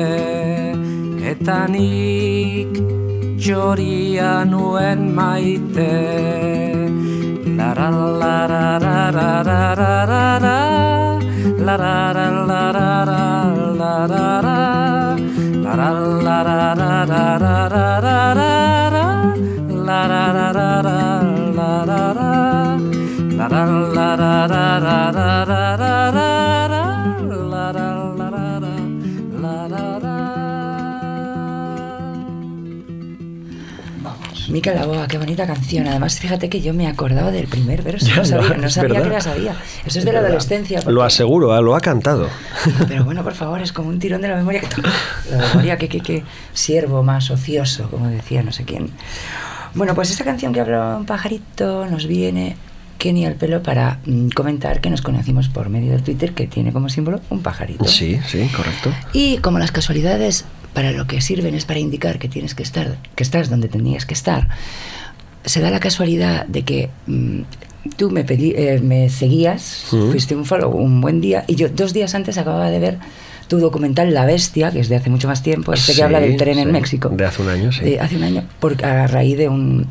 Eta 1.32 1.66
nik 1.68 2.80
txoria 3.36 4.44
nuen 4.48 5.10
maite. 5.12 5.90
Lara 7.60 7.90
lara 7.92 8.64
lara 8.80 9.28
lara 9.50 9.60
lara 10.12 10.56
Lara 11.60 11.94
lara 12.16 12.74
lara 16.80 17.20
lara 18.00 18.59
Mica 34.48 34.74
la 34.74 34.84
Boa, 34.84 35.06
qué 35.06 35.16
bonita 35.16 35.46
canción. 35.46 35.86
Además, 35.86 36.18
fíjate 36.18 36.48
que 36.48 36.60
yo 36.60 36.74
me 36.74 36.88
acordaba 36.88 37.30
del 37.30 37.46
primer 37.46 37.82
verso. 37.82 38.06
Ya, 38.06 38.16
No 38.16 38.24
sabía, 38.24 38.48
no, 38.98 39.04
que 39.04 39.08
la 39.10 39.20
sabía. 39.20 39.54
Eso 39.86 39.98
es 40.00 40.04
de 40.04 40.12
la 40.12 40.18
adolescencia. 40.20 40.78
porque- 40.80 40.92
Lo 40.92 41.04
aseguro, 41.04 41.52
ah, 41.52 41.60
lo 41.60 41.76
ha 41.76 41.80
cantado. 41.80 42.28
Pero 42.88 43.04
bueno, 43.04 43.22
por 43.22 43.34
favor, 43.34 43.60
es 43.62 43.72
como 43.72 43.90
un 43.90 44.00
tirón 44.00 44.22
de 44.22 44.28
la 44.28 44.34
memoria. 44.36 44.60
Que 44.62 44.82
la 45.30 45.38
memoria 45.48 45.76
que, 45.78 45.88
que, 45.88 46.00
que 46.00 46.24
siervo 46.52 47.04
más 47.04 47.30
ocioso, 47.30 47.88
como 47.90 48.08
decía 48.08 48.42
no 48.42 48.50
sé 48.50 48.64
quién. 48.64 48.90
Bueno, 49.74 49.94
pues 49.94 50.10
esta 50.10 50.24
canción 50.24 50.52
que 50.52 50.60
habla 50.60 50.96
un 50.98 51.06
pajarito 51.06 51.86
nos 51.86 52.06
viene 52.06 52.56
Kenny 52.98 53.24
al 53.24 53.34
pelo 53.34 53.62
para 53.62 53.98
mm, 54.04 54.28
comentar 54.30 54.80
que 54.80 54.90
nos 54.90 55.00
conocimos 55.02 55.48
por 55.48 55.68
medio 55.68 55.92
del 55.92 56.02
Twitter 56.02 56.32
que 56.32 56.46
tiene 56.46 56.72
como 56.72 56.88
símbolo 56.88 57.20
un 57.30 57.40
pajarito. 57.40 57.84
Sí, 57.86 58.18
sí, 58.26 58.48
correcto. 58.54 58.92
Y 59.12 59.38
como 59.38 59.58
las 59.58 59.72
casualidades 59.72 60.44
para 60.74 60.92
lo 60.92 61.06
que 61.06 61.20
sirven 61.20 61.54
es 61.54 61.64
para 61.64 61.80
indicar 61.80 62.18
que 62.18 62.28
tienes 62.28 62.54
que 62.54 62.62
estar, 62.62 62.98
que 63.14 63.22
estás 63.22 63.48
donde 63.50 63.68
tenías 63.68 64.06
que 64.06 64.14
estar, 64.14 64.48
se 65.44 65.60
da 65.60 65.70
la 65.70 65.80
casualidad 65.80 66.46
de 66.46 66.62
que 66.62 66.90
mm, 67.06 67.40
tú 67.96 68.10
me, 68.10 68.24
pedí, 68.24 68.52
eh, 68.56 68.80
me 68.82 69.08
seguías, 69.08 69.86
Mm. 69.92 70.10
fuiste 70.10 70.36
un 70.36 70.44
follow 70.44 70.70
un 70.70 71.00
buen 71.00 71.20
día, 71.20 71.44
y 71.46 71.54
yo 71.54 71.68
dos 71.70 71.92
días 71.94 72.14
antes 72.14 72.36
acababa 72.38 72.70
de 72.70 72.78
ver 72.78 72.98
tu 73.50 73.58
documental 73.58 74.14
La 74.14 74.24
Bestia, 74.24 74.70
que 74.70 74.80
es 74.80 74.88
de 74.88 74.96
hace 74.96 75.10
mucho 75.10 75.28
más 75.28 75.42
tiempo, 75.42 75.74
este 75.74 75.92
Sí, 75.92 75.98
que 75.98 76.04
habla 76.04 76.20
del 76.20 76.36
tren 76.38 76.58
en 76.58 76.70
México. 76.72 77.10
de 77.10 77.24
hace 77.26 77.42
un 77.42 77.48
año, 77.50 77.70
sí. 77.72 77.80
De 77.84 78.00
hace 78.00 78.16
un 78.16 78.22
año, 78.22 78.44
porque 78.60 78.86
a 78.86 79.06
raíz 79.08 79.36
de 79.36 79.48
un, 79.48 79.86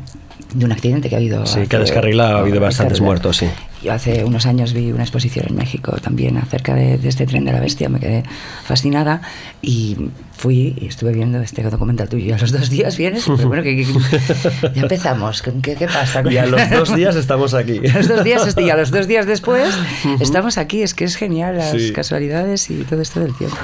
de 0.54 0.64
un 0.64 0.72
accidente 0.72 1.08
que 1.08 1.14
ha 1.14 1.18
habido. 1.18 1.46
Sí, 1.46 1.60
hace- 1.60 1.68
que 1.68 1.76
ha 1.76 1.78
descarrilado, 1.80 2.38
ha 2.38 2.40
habido 2.40 2.58
bastantes 2.58 3.00
muertos, 3.00 3.36
sí. 3.36 3.46
Yo 3.82 3.94
hace 3.94 4.24
unos 4.24 4.44
años 4.44 4.74
vi 4.74 4.92
una 4.92 5.02
exposición 5.04 5.46
en 5.48 5.56
México 5.56 5.92
también 6.02 6.36
acerca 6.36 6.74
de, 6.74 6.98
de 6.98 7.08
este 7.08 7.26
tren 7.26 7.46
de 7.46 7.52
la 7.52 7.60
bestia, 7.60 7.88
me 7.88 7.98
quedé 7.98 8.24
fascinada 8.64 9.22
y 9.62 9.96
fui 10.36 10.76
y 10.78 10.86
estuve 10.88 11.12
viendo 11.14 11.40
este 11.40 11.62
documental 11.62 12.06
tuyo 12.08 12.26
y 12.26 12.32
a 12.32 12.38
los 12.38 12.52
dos 12.52 12.68
días 12.68 12.98
vienes, 12.98 13.24
pero 13.36 13.48
bueno, 13.48 13.62
que, 13.62 13.76
que- 13.76 13.86
ya 14.74 14.82
empezamos, 14.82 15.40
¿qué, 15.40 15.74
qué 15.76 15.86
pasa? 15.86 16.22
Y 16.30 16.36
a 16.36 16.44
los 16.44 16.68
dos 16.70 16.94
días 16.94 17.16
estamos 17.16 17.54
aquí. 17.54 17.80
A 17.88 17.96
los 17.98 18.08
dos 18.08 18.22
días, 18.24 18.46
este, 18.46 18.62
y 18.64 18.70
a 18.70 18.76
los 18.76 18.90
dos 18.90 19.06
días 19.06 19.24
después 19.26 19.74
estamos 20.20 20.58
aquí, 20.58 20.82
es 20.82 20.92
que 20.92 21.04
es 21.04 21.16
genial 21.16 21.56
las 21.56 21.70
Sí. 21.70 21.92
casualidades 21.92 22.68
y 22.70 22.82
todo 22.84 23.00
esto 23.00 23.20
del 23.20 23.34
tiempo. 23.34 23.56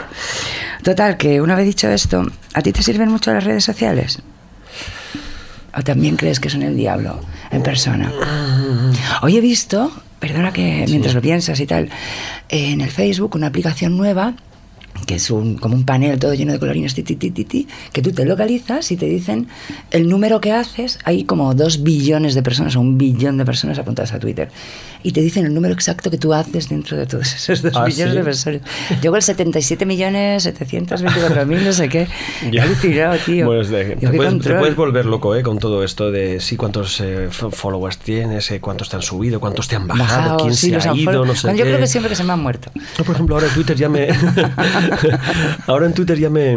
Total, 0.83 1.17
que 1.19 1.41
una 1.43 1.55
vez 1.57 1.67
dicho 1.67 1.89
esto, 1.91 2.27
¿a 2.55 2.63
ti 2.63 2.73
te 2.73 2.83
sirven 2.83 3.11
mucho 3.11 3.33
las 3.35 3.45
redes 3.45 3.65
sociales? 3.65 4.23
¿O 5.79 5.83
también 5.83 6.17
crees 6.17 6.41
que 6.41 6.49
son 6.49 6.63
el 6.63 6.75
diablo 6.77 7.21
en 7.51 7.63
persona? 7.63 8.11
Hoy 9.23 9.37
he 9.37 9.41
visto, 9.41 9.93
perdona 10.19 10.53
que 10.53 10.85
mientras 10.89 11.15
lo 11.15 11.21
piensas 11.21 11.61
y 11.61 11.67
tal, 11.67 11.91
en 12.49 12.81
el 12.81 12.91
Facebook 12.91 13.35
una 13.35 13.49
aplicación 13.49 13.97
nueva 13.97 14.35
que 15.07 15.17
es 15.17 15.31
un, 15.31 15.57
como 15.57 15.75
un 15.75 15.85
panel 15.85 16.19
todo 16.19 16.35
lleno 16.35 16.53
de 16.53 16.59
colorines, 16.59 16.95
ti, 16.95 17.03
ti, 17.03 17.15
ti, 17.17 17.69
que 17.93 18.03
tú 18.03 18.13
te 18.13 18.25
localizas 18.25 18.91
y 18.93 18.97
te 18.97 19.07
dicen 19.07 19.49
el 19.91 20.09
número 20.09 20.41
que 20.41 20.53
haces. 20.53 20.99
Hay 21.05 21.25
como 21.25 21.55
dos 21.55 21.83
billones 21.83 22.35
de 22.35 22.43
personas 22.43 22.77
o 22.77 22.81
un 22.81 22.97
billón 22.99 23.37
de 23.39 23.45
personas 23.45 23.79
apuntadas 23.79 24.13
a 24.13 24.19
Twitter. 24.19 24.49
Y 25.03 25.13
te 25.13 25.21
dicen 25.21 25.47
el 25.47 25.55
número 25.55 25.73
exacto 25.75 26.11
que 26.11 26.19
tú 26.19 26.33
haces 26.35 26.69
dentro 26.69 26.97
de 26.97 27.07
todos 27.07 27.33
esos 27.35 27.63
dos 27.63 27.73
¿Ah, 27.77 27.85
billones 27.85 28.13
sí? 28.13 28.19
de 28.19 28.25
personas. 28.25 28.61
Llego 29.03 29.15
al 29.15 29.23
77 29.23 29.87
millones 29.87 30.43
724 30.43 31.47
mil, 31.47 31.65
no 31.65 31.73
sé 31.73 31.89
qué. 31.89 32.09
Ya. 32.51 32.63
He 32.63 32.67
alucinado, 32.67 33.17
tío. 33.25 33.47
Bueno, 33.47 33.65
de- 33.65 33.97
Digo, 33.97 34.11
te, 34.13 34.17
puedes, 34.17 34.39
te 34.41 34.55
puedes 34.55 34.77
volver 34.77 35.07
loco 35.07 35.35
¿eh? 35.37 35.43
con 35.43 35.59
todo 35.59 35.83
esto 35.85 36.11
de 36.11 36.41
sí, 36.41 36.57
cuántos 36.57 37.01
eh, 37.01 37.29
followers 37.31 37.99
tienes, 37.99 38.51
eh, 38.51 38.61
cuántos 38.61 38.89
te 38.89 38.97
han 38.97 39.03
subido, 39.03 39.39
cuántos 39.41 39.69
te 39.69 39.77
han 39.77 39.87
bajado, 39.87 40.07
Bajado, 40.07 40.37
quién 40.39 40.55
sí, 40.55 40.71
se 40.79 40.89
ha 40.89 40.95
ido, 40.95 41.25
no 41.25 41.35
sé 41.35 41.49
Yo 41.49 41.55
qué. 41.57 41.63
creo 41.63 41.79
que 41.79 41.87
siempre 41.87 42.09
que 42.11 42.17
se 42.17 42.25
me 42.25 42.33
han 42.33 42.41
muerto. 42.41 42.71
Yo, 42.99 43.05
por 43.05 43.15
ejemplo, 43.15 43.37
ahora 43.37 43.47
en 43.49 43.55
Twitter 43.55 43.77
ya 43.77 43.89
me. 43.89 44.09
ahora 45.67 45.87
en 45.87 45.95
Twitter 45.95 46.19
ya 46.19 46.31
me. 46.31 46.57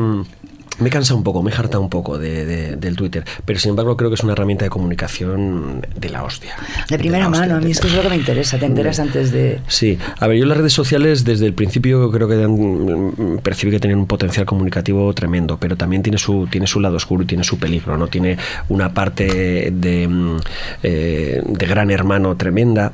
Me 0.79 0.87
he 0.87 0.91
cansado 0.91 1.17
un 1.17 1.23
poco, 1.23 1.43
me 1.43 1.51
he 1.51 1.55
hartado 1.55 1.81
un 1.81 1.89
poco 1.89 2.17
de, 2.17 2.45
de- 2.45 2.75
del 2.75 2.95
Twitter, 2.95 3.23
pero 3.45 3.59
sin 3.59 3.71
embargo 3.71 3.97
creo 3.97 4.09
que 4.09 4.15
es 4.15 4.23
una 4.23 4.33
herramienta 4.33 4.65
de 4.65 4.69
comunicación 4.69 5.85
de 5.99 6.09
la 6.09 6.23
hostia. 6.23 6.55
De 6.89 6.97
primera 6.97 7.27
hostia, 7.27 7.41
mano, 7.41 7.55
a 7.55 7.59
mí 7.59 7.71
es 7.71 7.79
que 7.79 7.87
es 7.87 7.93
lo 7.95 8.01
que 8.01 8.09
me 8.09 8.15
interesa. 8.15 8.57
Te 8.57 8.65
enteras 8.65 8.99
antes 8.99 9.31
de... 9.31 9.59
Sí, 9.67 9.97
a 10.19 10.27
ver, 10.27 10.37
yo 10.37 10.45
las 10.45 10.57
redes 10.57 10.73
sociales 10.73 11.23
desde 11.25 11.45
el 11.45 11.53
principio 11.53 12.09
creo 12.11 12.27
que 12.27 12.35
han- 12.43 13.39
percibí 13.43 13.71
que 13.71 13.79
tenían 13.79 13.99
un 13.99 14.07
potencial 14.07 14.45
comunicativo 14.45 15.13
tremendo, 15.13 15.57
pero 15.59 15.75
también 15.75 16.03
tiene 16.03 16.17
su, 16.17 16.47
tiene 16.49 16.67
su 16.67 16.79
lado 16.79 16.95
oscuro 16.97 17.23
y 17.23 17.25
tiene 17.25 17.43
su 17.43 17.57
peligro, 17.59 17.97
¿no? 17.97 18.07
Tiene 18.07 18.37
una 18.69 18.93
parte 18.93 19.71
de, 19.71 20.07
mm, 20.07 20.37
eh, 20.83 21.41
de 21.45 21.65
gran 21.65 21.91
hermano 21.91 22.35
tremenda, 22.35 22.91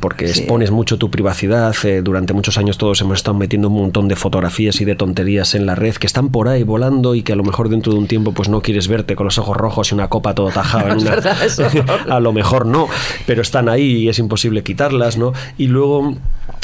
porque 0.00 0.28
Sí. 0.28 0.40
expones 0.40 0.70
mucho 0.70 0.98
tu 0.98 1.10
privacidad. 1.10 1.74
eh, 1.84 2.00
durante 2.02 2.32
muchos 2.32 2.58
años 2.58 2.76
todos 2.78 3.00
hemos 3.00 3.18
estado 3.18 3.36
metiendo 3.36 3.68
un 3.68 3.74
montón 3.74 4.08
de 4.08 4.16
fotografías 4.16 4.80
y 4.80 4.84
de 4.84 4.94
tonterías 4.94 5.54
en 5.54 5.66
la 5.66 5.74
red 5.74 5.94
que 5.94 6.06
están 6.06 6.30
por 6.30 6.48
ahí 6.48 6.62
volando 6.62 7.14
y 7.14 7.19
que 7.22 7.32
a 7.32 7.36
lo 7.36 7.42
mejor 7.44 7.68
dentro 7.68 7.92
de 7.92 7.98
un 7.98 8.06
tiempo 8.06 8.32
pues 8.32 8.48
no 8.48 8.60
quieres 8.60 8.88
verte 8.88 9.14
con 9.16 9.24
los 9.24 9.38
ojos 9.38 9.56
rojos 9.56 9.90
y 9.90 9.94
una 9.94 10.08
copa 10.08 10.34
todo 10.34 10.50
tajada 10.50 10.92
en 10.92 10.98
una- 11.06 11.14
a 12.16 12.20
lo 12.20 12.32
mejor 12.32 12.66
no, 12.66 12.88
pero 13.26 13.42
están 13.42 13.68
ahí 13.68 14.04
y 14.04 14.08
es 14.08 14.18
imposible 14.18 14.62
quitarlas, 14.62 15.16
¿no? 15.16 15.32
Y 15.58 15.66
luego 15.66 16.14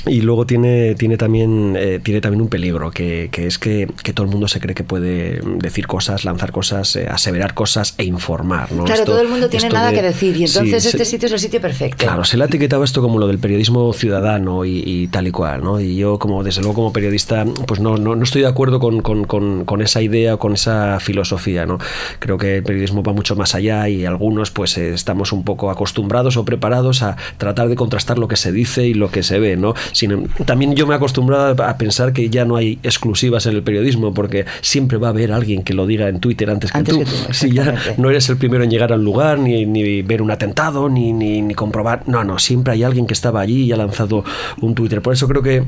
y 0.05 0.21
luego 0.21 0.47
tiene, 0.47 0.95
tiene, 0.95 1.17
también, 1.17 1.75
eh, 1.77 1.99
tiene 2.03 2.21
también 2.21 2.41
un 2.43 2.49
peligro, 2.49 2.91
que, 2.93 3.29
que 3.33 3.47
es 3.47 3.59
que, 3.59 3.89
que, 4.05 4.13
todo 4.13 4.25
el 4.27 4.31
mundo 4.31 4.47
se 4.47 4.61
cree 4.61 4.75
que 4.75 4.85
puede 4.85 5.41
decir 5.59 5.87
cosas, 5.89 6.25
lanzar 6.25 6.53
cosas, 6.53 6.95
eh, 6.95 7.09
aseverar 7.11 7.55
cosas 7.55 7.95
e 7.99 8.05
informar. 8.05 8.71
¿no? 8.71 8.85
Claro, 8.85 9.01
Esto- 9.01 9.13
todo 9.13 9.23
el 9.23 9.29
mundo 9.29 9.49
tiene 9.49 9.69
nada 9.69 9.89
de- 9.91 9.97
que 9.97 10.03
decir 10.03 10.37
y 10.37 10.45
entonces 10.45 10.83
sí, 10.83 10.89
este 10.91 11.05
se- 11.05 11.11
sitio 11.11 11.27
es 11.27 11.33
el 11.33 11.41
sitio 11.41 11.61
perfecto. 11.61 12.05
Claro, 12.05 12.25
se 12.25 12.37
le 12.37 12.45
ha 12.45 12.47
etiquetado 12.47 12.85
esto 12.85 13.03
como 13.03 13.19
lo 13.19 13.27
del 13.27 13.39
periodismo 13.41 13.93
ciudadano 13.93 14.65
y, 14.65 14.83
y 14.87 15.09
tal 15.09 15.27
y 15.27 15.33
cual, 15.33 15.65
¿no? 15.65 15.81
Y 15.81 15.97
yo, 15.97 16.19
como 16.21 16.45
desde 16.45 16.61
luego 16.61 16.75
como 16.75 16.93
periodista, 16.93 17.45
pues 17.67 17.81
no, 17.81 17.97
no, 17.97 18.15
no 18.15 18.23
estoy 18.23 18.43
de 18.43 18.49
acuerdo 18.49 18.79
con, 18.79 19.01
con, 19.03 19.25
con, 19.25 19.65
con 19.65 19.83
esa 19.83 20.03
idea, 20.03 20.37
con 20.37 20.53
esa 20.55 21.01
filosofía, 21.01 21.67
¿no? 21.67 21.79
Creo 22.21 22.39
que 22.39 22.59
el 22.59 22.63
periodismo 22.63 23.03
va 23.03 23.13
mucho 23.13 23.35
más 23.35 23.57
allá 23.57 23.89
y 23.89 24.05
algunos 24.05 24.53
pues 24.53 24.79
eh, 24.79 24.95
estamos 24.95 25.33
un 25.33 25.43
poco 25.43 25.71
acostumbrados 25.71 26.37
o 26.37 26.45
preparados 26.45 27.03
a 27.03 27.17
tratar 27.39 27.69
de 27.69 27.75
contrastar 27.75 28.19
lo 28.19 28.29
que 28.29 28.37
se 28.37 28.53
dice 28.53 28.87
y 28.87 28.95
lo 28.95 29.11
que 29.11 29.25
se 29.25 29.41
ve, 29.41 29.57
¿no? 29.57 29.75
Sin- 29.93 30.29
también 30.45 30.75
yo 30.75 30.87
me 30.87 30.95
he 30.95 30.97
acostumbrado 30.97 31.63
a 31.65 31.77
pensar 31.79 32.13
que 32.13 32.29
ya 32.31 32.45
no 32.45 32.57
hay 32.57 32.79
exclusivas 32.83 33.47
en 33.47 33.55
el 33.55 33.63
periodismo 33.63 34.13
porque 34.15 34.45
siempre 34.61 34.99
va 34.99 35.09
a 35.09 35.11
haber 35.11 35.33
alguien 35.33 35.63
que 35.63 35.75
lo 35.75 35.87
diga 35.87 36.09
en 36.09 36.21
Twitter 36.21 36.51
antes 36.51 36.73
que 36.73 36.79
Antes 36.79 36.95
tú. 36.95 37.01
que 37.01 37.05
tú, 37.07 37.13
Si 37.33 37.51
ya 37.53 37.75
no 37.97 38.11
eres 38.11 38.29
el 38.29 38.37
primero 38.37 38.65
en 38.65 38.71
llegar 38.71 38.93
al 38.93 39.03
lugar, 39.05 39.39
ni, 39.39 39.67
ni 39.67 40.03
ver 40.03 40.23
un 40.23 40.31
atentado, 40.31 40.89
ni, 40.89 41.13
ni, 41.13 41.43
ni 41.43 41.55
comprobar. 41.55 42.03
No, 42.07 42.25
no, 42.25 42.39
siempre 42.39 42.73
hay 42.75 42.83
alguien 42.83 43.07
que 43.07 43.15
estaba 43.15 43.41
allí 43.41 43.65
y 43.65 43.73
ha 43.73 43.77
lanzado 43.77 44.25
un 44.61 44.75
Twitter. 44.75 45.03
Por 45.03 45.13
eso 45.13 45.27
creo 45.29 45.43
que 45.43 45.63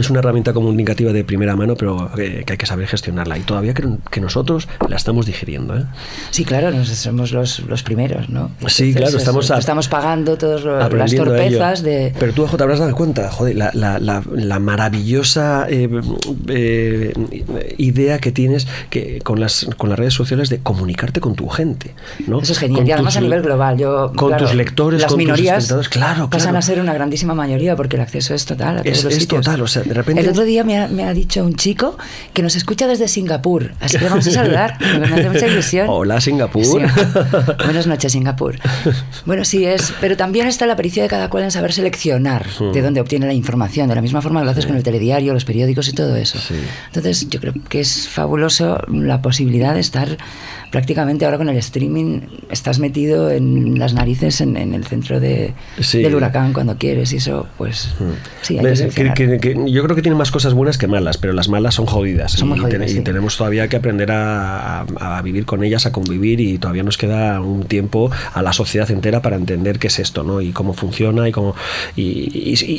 es 0.00 0.10
una 0.10 0.20
herramienta 0.20 0.52
comunicativa 0.52 1.12
de 1.12 1.24
primera 1.24 1.56
mano, 1.56 1.74
pero 1.76 2.10
que, 2.14 2.44
que 2.44 2.52
hay 2.52 2.56
que 2.58 2.66
saber 2.66 2.86
gestionarla. 2.86 3.38
Y 3.38 3.42
todavía 3.42 3.74
que 3.74 4.20
nosotros 4.20 4.68
la 4.88 4.96
estamos 4.96 5.26
digiriendo. 5.26 5.76
¿eh? 5.76 5.84
Sí, 6.30 6.44
claro, 6.44 6.70
nos- 6.70 6.88
somos 6.88 7.32
los, 7.32 7.60
los 7.60 7.82
primeros, 7.82 8.28
¿no? 8.28 8.50
Sí, 8.68 8.92
claro, 8.92 9.08
es- 9.08 9.14
estamos 9.16 9.50
a- 9.50 9.58
estamos 9.58 9.88
pagando 9.88 10.36
todas 10.38 10.64
las 10.92 11.14
torpezas 11.14 11.82
de... 11.82 12.12
Pero 12.18 12.32
tú, 12.32 12.44
Ojo, 12.44 12.56
te 12.56 12.62
habrás 12.62 12.78
dado 12.78 12.94
cuenta, 12.94 13.30
joder, 13.30 13.56
la, 13.56 13.70
la- 13.74 13.98
la- 13.98 14.22
la 14.32 14.58
maravillosa 14.58 15.66
eh, 15.68 15.88
eh, 16.48 17.12
idea 17.78 18.18
que 18.18 18.32
tienes 18.32 18.66
que 18.90 19.20
con 19.22 19.40
las, 19.40 19.66
con 19.76 19.90
las 19.90 19.98
redes 19.98 20.14
sociales 20.14 20.48
de 20.48 20.58
comunicarte 20.60 21.20
con 21.20 21.34
tu 21.34 21.48
gente. 21.48 21.94
¿no? 22.26 22.40
Eso 22.40 22.52
es 22.52 22.58
genial. 22.58 22.80
Con 22.80 22.88
y 22.88 22.92
además 22.92 23.14
tus- 23.14 23.18
a 23.18 23.20
nivel 23.22 23.42
global. 23.42 23.78
Yo, 23.78 24.12
con 24.16 24.28
claro, 24.28 24.44
tus 24.46 24.54
lectores, 24.54 25.00
las 25.00 25.08
con 25.08 25.18
tus 25.18 25.24
minorías 25.24 25.58
espectadores. 25.58 25.88
Claro, 25.88 26.30
pasan 26.30 26.48
claro. 26.50 26.58
a 26.58 26.62
ser 26.62 26.80
una 26.80 26.94
grandísima 26.94 27.34
mayoría 27.34 27.76
porque 27.76 27.96
el 27.96 28.02
acceso 28.02 28.34
es 28.34 28.44
total 28.44 28.78
a 28.78 28.82
todos 28.82 28.98
Es- 28.98 29.04
los 29.04 29.12
es 29.14 29.20
sitios. 29.20 29.44
total, 29.44 29.60
o 29.62 29.66
sea, 29.66 29.82
de 29.88 29.94
repente- 29.94 30.20
El 30.22 30.28
otro 30.28 30.44
día 30.44 30.64
me 30.64 30.78
ha, 30.78 30.88
me 30.88 31.04
ha 31.04 31.12
dicho 31.14 31.44
un 31.44 31.54
chico 31.54 31.96
que 32.32 32.42
nos 32.42 32.56
escucha 32.56 32.86
desde 32.86 33.08
Singapur, 33.08 33.72
así 33.80 33.98
que 33.98 34.04
vamos 34.08 34.26
a 34.26 34.30
saludar. 34.32 34.78
Me 34.80 35.06
hace 35.06 35.30
mucha 35.30 35.46
ilusión. 35.46 35.86
Hola, 35.88 36.20
Singapur. 36.20 36.64
Sí. 36.64 36.78
Buenas 37.64 37.86
noches, 37.86 38.12
Singapur. 38.12 38.56
Bueno, 39.26 39.44
sí 39.44 39.64
es, 39.64 39.92
pero 40.00 40.16
también 40.16 40.46
está 40.46 40.66
la 40.66 40.76
pericia 40.76 41.02
de 41.02 41.08
cada 41.08 41.28
cual 41.30 41.44
en 41.44 41.50
saber 41.50 41.72
seleccionar 41.72 42.46
Hmm. 42.58 42.72
de 42.72 42.82
dónde 42.82 43.00
obtiene 43.00 43.26
la 43.26 43.32
información, 43.34 43.88
de 43.88 43.94
la 43.94 44.02
misma 44.02 44.20
forma 44.22 44.40
que 44.40 44.44
lo 44.46 44.50
haces 44.50 44.66
con 44.66 44.76
el 44.76 44.82
telediario, 44.82 45.32
los 45.34 45.44
periódicos 45.44 45.88
y 45.88 45.92
todo 45.92 46.16
eso. 46.16 46.38
Entonces, 46.86 47.28
yo 47.28 47.40
creo 47.40 47.52
que 47.68 47.80
es 47.80 48.08
fabuloso 48.08 48.80
la 48.88 49.20
posibilidad 49.22 49.74
de 49.74 49.80
estar 49.80 50.16
prácticamente 50.70 51.24
ahora 51.24 51.38
con 51.38 51.48
el 51.48 51.56
streaming, 51.56 52.20
estás 52.50 52.78
metido 52.78 53.30
en 53.30 53.78
las 53.78 53.94
narices 53.94 54.40
en, 54.42 54.56
en 54.56 54.74
el 54.74 54.84
centro 54.84 55.18
de, 55.20 55.54
del 55.92 56.14
huracán 56.14 56.52
cuando 56.52 56.76
quieres 56.76 57.12
y 57.14 57.16
eso, 57.16 57.46
pues 57.56 57.88
sí, 58.42 58.58
hay 58.58 58.74
que- 58.90 59.12
que- 59.14 59.38
que 59.38 59.54
yo 59.70 59.82
creo 59.84 59.94
que 59.96 60.02
tiene 60.02 60.16
más 60.16 60.30
cosas 60.30 60.54
buenas 60.54 60.78
que 60.78 60.86
malas, 60.86 61.18
pero 61.18 61.32
las 61.32 61.48
malas 61.48 61.74
son 61.74 61.86
jodidas. 61.86 62.32
Son 62.32 62.54
y, 62.56 62.58
jodidas, 62.58 62.90
y 62.90 62.94
sí. 62.94 63.00
tenemos 63.00 63.36
todavía 63.36 63.68
que 63.68 63.76
aprender 63.76 64.10
a, 64.12 64.80
a- 64.82 65.18
a 65.18 65.22
vivir 65.22 65.44
con 65.46 65.62
ellas, 65.64 65.86
a 65.86 65.92
convivir 65.92 66.40
y 66.40 66.58
todavía 66.58 66.82
nos 66.82 66.96
queda 66.98 67.40
un 67.40 67.64
tiempo 67.64 68.10
a 68.32 68.42
la 68.42 68.52
sociedad 68.52 68.90
entera 68.90 69.22
para 69.22 69.36
entender 69.36 69.78
qué 69.78 69.86
es 69.88 69.98
esto, 69.98 70.22
¿no? 70.22 70.40
Y 70.40 70.52
cómo 70.52 70.72
funciona 70.74 71.28
y 71.28 71.32
cómo... 71.32 71.54
Y, 71.96 72.02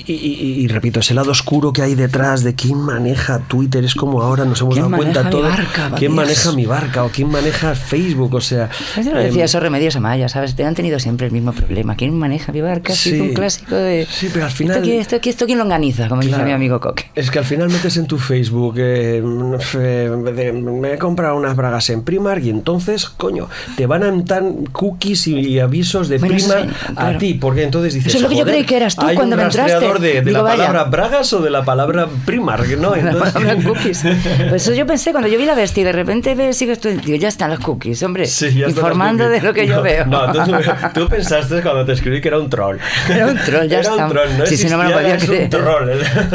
y- 0.08 0.68
repito, 0.68 1.00
ese 1.00 1.14
lado 1.14 1.32
oscuro 1.32 1.74
que 1.74 1.82
hay 1.82 1.96
detrás 1.96 2.44
de 2.44 2.56
quién 2.56 2.78
maneja 2.80 3.40
Twitter 3.40 3.84
es 3.84 3.96
como 3.96 4.22
ahora 4.22 4.46
nos 4.46 4.62
hemos 4.62 4.74
¿Quién 4.76 4.86
dado 4.92 4.98
cuenta 4.98 5.30
todo. 5.30 5.44
barca, 5.44 5.92
¿Quién 5.98 6.14
maneja 6.14 6.52
mi 6.52 6.66
barca 6.66 7.04
o 7.06 7.10
quién 7.10 7.30
maneja 7.30 7.76
Facebook? 7.76 8.36
O 8.36 8.42
sea... 8.42 8.70
Eso 8.98 9.12
lo 9.12 9.20
em, 9.20 9.28
decía 9.28 9.46
esos 9.46 9.62
remedios 9.62 9.96
Amaya, 9.96 10.30
¿sabes? 10.30 10.56
Te 10.56 10.64
han 10.66 10.76
tenido 10.76 11.00
siempre 11.00 11.28
el 11.28 11.34
mismo 11.34 11.52
problema. 11.54 11.96
¿Quién 11.96 12.18
maneja 12.18 12.52
mi 12.52 12.62
barca? 12.62 12.94
Sí, 12.94 13.10
Sí. 13.12 13.20
un 13.20 13.34
clásico 13.34 13.76
de. 13.76 14.06
Sí, 14.10 14.30
pero 14.32 14.46
al 14.46 14.52
final- 14.52 14.76
¿Esto, 14.78 14.86
quién- 14.86 15.00
esto, 15.02 15.16
esto, 15.16 15.30
esto 15.30 15.46
quién 15.46 15.58
lo 15.58 15.64
organiza? 15.64 16.08
Como 16.08 16.22
dice 16.22 16.44
mi 16.44 16.52
amigo 16.52 16.79
Coque. 16.80 17.06
Es 17.16 17.32
que 17.32 17.40
al 17.40 17.46
final 17.46 17.70
metes 17.70 17.98
en 17.98 18.08
tu 18.08 18.18
Facebook, 18.18 18.76
eh, 18.78 19.22
no 19.24 19.60
sé, 19.60 19.80
de- 19.80 20.52
me 20.54 20.94
he 20.94 20.98
comprado 20.98 21.36
unas 21.36 21.56
bragas 21.56 21.90
en 21.90 22.04
Primark 22.04 22.44
y 22.44 22.50
entonces, 22.50 23.08
coño, 23.10 23.50
te 23.76 23.86
van 23.86 24.04
a 24.04 24.08
entrar 24.10 24.44
cookies 24.72 25.28
y, 25.28 25.60
avisos 25.60 26.10
de 26.10 26.18
Bueno, 26.18 26.36
Primark 26.36 26.70
a 26.90 26.94
claro. 26.94 27.18
ti, 27.20 27.34
porque 27.36 27.64
entonces 27.64 27.94
dices, 27.94 28.10
Eso 28.10 28.18
es 28.18 28.24
lo 28.24 28.30
que 28.30 28.36
yo 28.36 28.42
"Joder, 28.42 28.54
creí 28.56 28.66
que 28.66 28.78
eras 28.78 28.96
tú 28.96 29.06
cuando 29.16 29.36
me 29.36 29.44
entraste". 29.44 30.00
de, 30.00 30.00
de 30.14 30.22
Digo, 30.22 30.38
la 30.38 30.42
vaya. 30.44 30.58
palabra 30.68 30.84
bragas 30.86 31.34
o 31.34 31.42
de 31.42 31.50
la 31.50 31.64
palabra 31.64 32.08
Primark, 32.26 32.68
¿no? 32.78 32.96
Entonces, 32.96 33.36
Habrá 33.36 33.56
cookies. 33.64 34.04
Pues 34.50 34.64
eso 34.64 34.74
yo 34.74 34.86
pensé, 34.86 35.12
cuando 35.12 35.28
yo 35.28 35.38
vi 35.38 35.46
la 35.46 35.56
bestia 35.56 35.82
y 35.82 35.84
de 35.84 35.92
repente 35.92 36.36
ves, 36.36 36.58
sigues 36.58 36.80
tú, 36.80 36.90
digo, 36.90 37.18
ya 37.18 37.28
están 37.28 37.50
los 37.52 37.60
cookies, 37.60 38.02
hombre. 38.04 38.26
Sí, 38.26 38.62
informando 38.68 39.26
las 39.26 39.34
de 39.34 39.40
cookies. 39.40 39.44
lo 39.44 39.54
que 39.54 39.68
yo 39.68 39.76
No, 39.78 39.82
veo. 39.82 40.06
No, 40.06 40.32
tú, 40.34 40.52
tú 41.02 41.08
pensaste 41.10 41.62
cuando 41.62 41.86
te 41.86 41.94
escribí 41.94 42.22
que 42.22 42.28
era 42.30 42.40
un 42.40 42.50
troll. 42.50 42.78
Era 43.10 43.28
un 43.28 43.38
troll, 43.38 43.68
ya 43.68 43.80
Era 43.80 43.90
está. 43.90 44.06
un 44.06 44.12
troll, 44.12 44.28
no 44.38 44.46
Sí, 44.46 44.58
sí, 44.58 44.68
no 44.70 44.78
me 44.78 44.86
lo 44.86 44.92
podía 44.94 45.18
creer. 45.18 45.44
un 45.44 45.50
troll. 45.50 45.90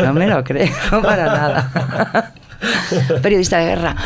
No 0.04 0.12
me 0.12 0.26
lo 0.26 0.33
creo 0.42 0.68
para 1.02 1.26
nada. 1.26 2.32
Periodista 3.22 3.58
de 3.58 3.66
guerra. 3.66 3.96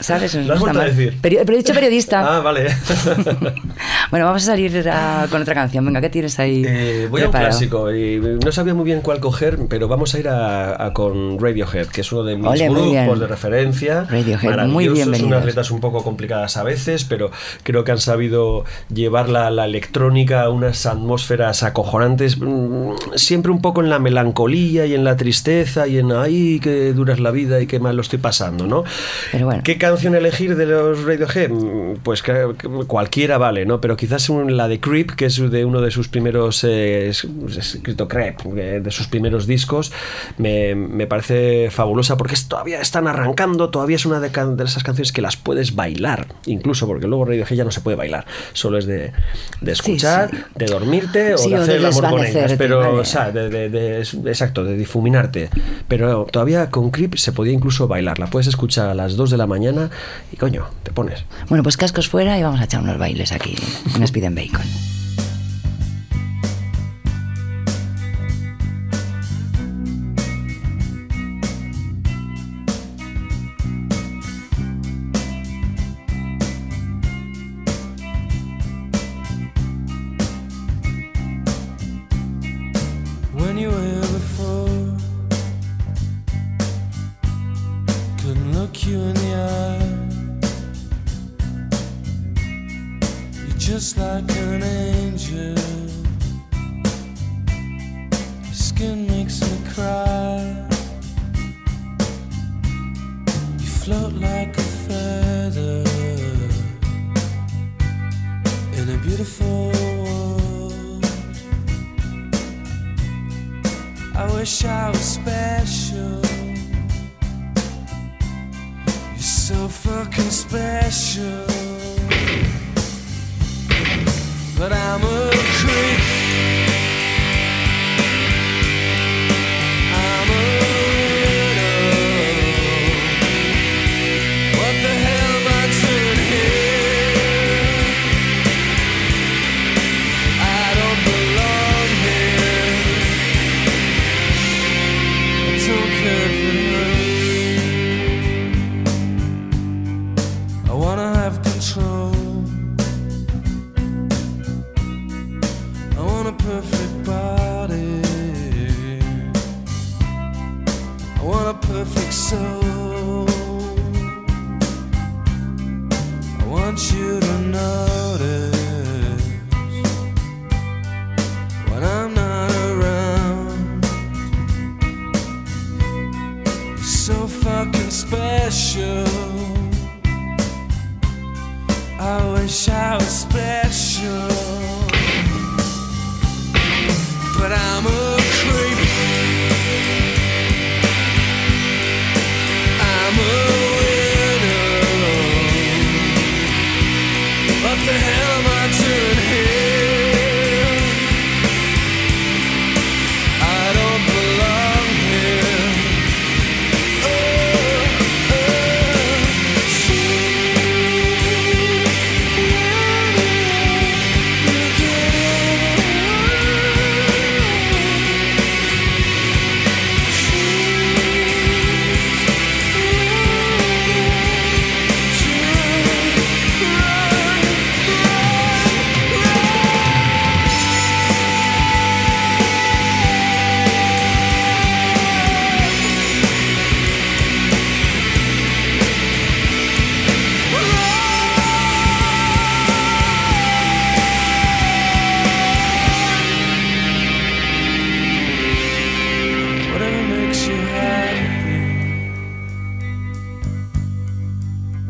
¿Sabes? 0.00 0.34
Lo 0.34 0.54
has 0.54 0.60
vuelto 0.60 0.80
a 0.80 0.84
decir. 0.84 1.18
Peri- 1.20 1.38
pero 1.44 1.54
he 1.54 1.56
dicho 1.58 1.74
periodista. 1.74 2.36
Ah, 2.36 2.40
vale. 2.40 2.66
Bueno, 4.10 4.26
vamos 4.26 4.42
a 4.42 4.46
salir 4.46 4.88
a- 4.88 5.26
con 5.30 5.40
otra 5.42 5.54
canción. 5.54 5.84
Venga, 5.86 6.00
¿qué 6.00 6.10
tienes 6.10 6.38
ahí? 6.40 6.64
Eh, 6.66 7.06
voy 7.10 7.22
a 7.22 7.26
un 7.26 7.30
preparado? 7.30 7.50
clásico 7.58 7.94
y 7.94 8.18
no 8.44 8.50
sabía 8.52 8.74
muy 8.74 8.84
bien 8.84 9.00
cuál 9.02 9.20
coger, 9.20 9.56
pero 9.68 9.86
vamos 9.88 10.14
a 10.14 10.18
ir 10.18 10.28
a, 10.28 10.84
a 10.84 10.92
con 10.92 11.38
Radiohead, 11.38 11.86
que 11.86 12.00
es 12.00 12.10
uno 12.12 12.24
de 12.24 12.36
mis 12.36 12.46
Ole, 12.46 12.68
grupos 12.68 13.20
de 13.20 13.26
referencia. 13.28 14.04
Radiohead, 14.10 14.66
muy 14.66 14.88
bienvenidos. 14.88 15.28
Unas 15.28 15.44
letras 15.44 15.70
un 15.70 15.78
poco 15.80 16.02
complicadas 16.02 16.56
a 16.56 16.64
veces, 16.64 17.04
pero 17.04 17.30
creo 17.62 17.84
que 17.84 17.92
han 17.92 17.98
sabido 18.00 18.64
llevar 18.92 19.28
la, 19.28 19.50
la 19.50 19.64
electrónica 19.64 20.42
a 20.42 20.50
unas 20.50 20.86
atmósferas 20.86 21.62
acojonantes, 21.62 22.36
mm, 22.40 22.92
siempre 23.14 23.52
un 23.52 23.60
poco 23.62 23.80
en 23.80 23.90
la 23.90 23.98
melancolía 24.00 24.86
y 24.86 24.94
en 24.94 25.04
la 25.04 25.16
tristeza 25.16 25.86
y 25.86 25.98
en 25.98 26.10
ay, 26.12 26.58
qué 26.60 26.92
dura 26.92 27.14
es 27.14 27.20
la 27.20 27.30
vida 27.30 27.59
y 27.62 27.66
qué 27.66 27.78
mal 27.80 27.96
lo 27.96 28.02
estoy 28.02 28.18
pasando, 28.18 28.66
¿no? 28.66 28.84
Pero 29.32 29.46
bueno. 29.46 29.62
¿Qué 29.64 29.78
canción 29.78 30.14
elegir 30.14 30.56
de 30.56 30.66
los 30.66 31.02
Radiohead? 31.04 31.50
Mm, 31.50 31.80
Pues 32.02 32.22
que- 32.22 32.54
que 32.58 32.68
cualquiera 32.86 33.36
vale, 33.38 33.66
¿no? 33.66 33.80
Pero 33.80 33.96
quizás 33.96 34.28
un- 34.30 34.56
la 34.56 34.68
de 34.68 34.80
Creep, 34.80 35.10
que 35.12 35.26
es 35.26 35.36
de 35.50 35.64
uno 35.64 35.80
de 35.80 35.90
sus 35.90 36.08
primeros, 36.08 36.64
eh, 36.64 37.08
es- 37.08 37.26
es 37.48 37.74
escrito 37.74 38.06
Creep, 38.08 38.40
eh, 38.56 38.80
de 38.82 38.90
sus 38.90 39.06
primeros 39.08 39.46
discos, 39.46 39.92
me, 40.38 40.74
me 40.74 41.06
parece 41.06 41.68
fabulosa 41.70 42.16
porque 42.16 42.34
es- 42.34 42.48
todavía 42.48 42.80
están 42.80 43.06
arrancando, 43.08 43.70
todavía 43.70 43.96
es 43.96 44.06
una 44.06 44.20
de, 44.20 44.30
can- 44.30 44.56
de 44.56 44.64
esas 44.64 44.82
canciones 44.84 45.12
que 45.12 45.20
las 45.22 45.36
puedes 45.36 45.74
bailar, 45.74 46.26
incluso 46.46 46.86
porque 46.86 47.06
luego 47.06 47.24
Radiohead 47.26 47.56
ya 47.56 47.64
no 47.64 47.70
se 47.70 47.80
puede 47.80 47.96
bailar, 47.96 48.24
solo 48.52 48.78
es 48.78 48.86
de, 48.86 49.12
de 49.60 49.72
escuchar, 49.72 50.30
Sí, 50.30 50.36
sí. 50.36 50.42
de 50.56 50.66
dormirte 50.66 51.34
o 51.34 51.38
Sí, 51.38 51.50
de 51.50 51.56
o 51.58 51.62
hacer 51.62 51.76
el 51.76 51.86
amor 51.86 52.08
con 52.10 52.24
ellas, 52.24 52.54
pero, 52.56 52.78
vale. 52.78 52.98
o 52.98 53.04
sea, 53.04 53.30
de, 53.30 53.98
exacto, 54.26 54.64
de 54.64 54.76
difuminarte. 54.76 55.50
Pero 55.88 56.26
todavía 56.30 56.70
con 56.70 56.90
Creep 56.90 57.14
se 57.16 57.32
podía 57.32 57.49
incluso 57.52 57.88
bailar. 57.88 58.18
La 58.18 58.26
puedes 58.26 58.46
escuchar 58.46 58.88
a 58.88 58.94
las 58.94 59.16
2 59.16 59.30
de 59.30 59.36
la 59.36 59.46
mañana 59.46 59.90
y 60.32 60.36
coño, 60.36 60.66
te 60.82 60.92
pones. 60.92 61.24
Bueno, 61.48 61.62
pues 61.62 61.76
cascos 61.76 62.08
fuera 62.08 62.38
y 62.38 62.42
vamos 62.42 62.60
a 62.60 62.64
echar 62.64 62.82
unos 62.82 62.98
bailes 62.98 63.32
aquí 63.32 63.56
en 63.94 64.02
Speed 64.02 64.30
Bacon. 64.34 64.99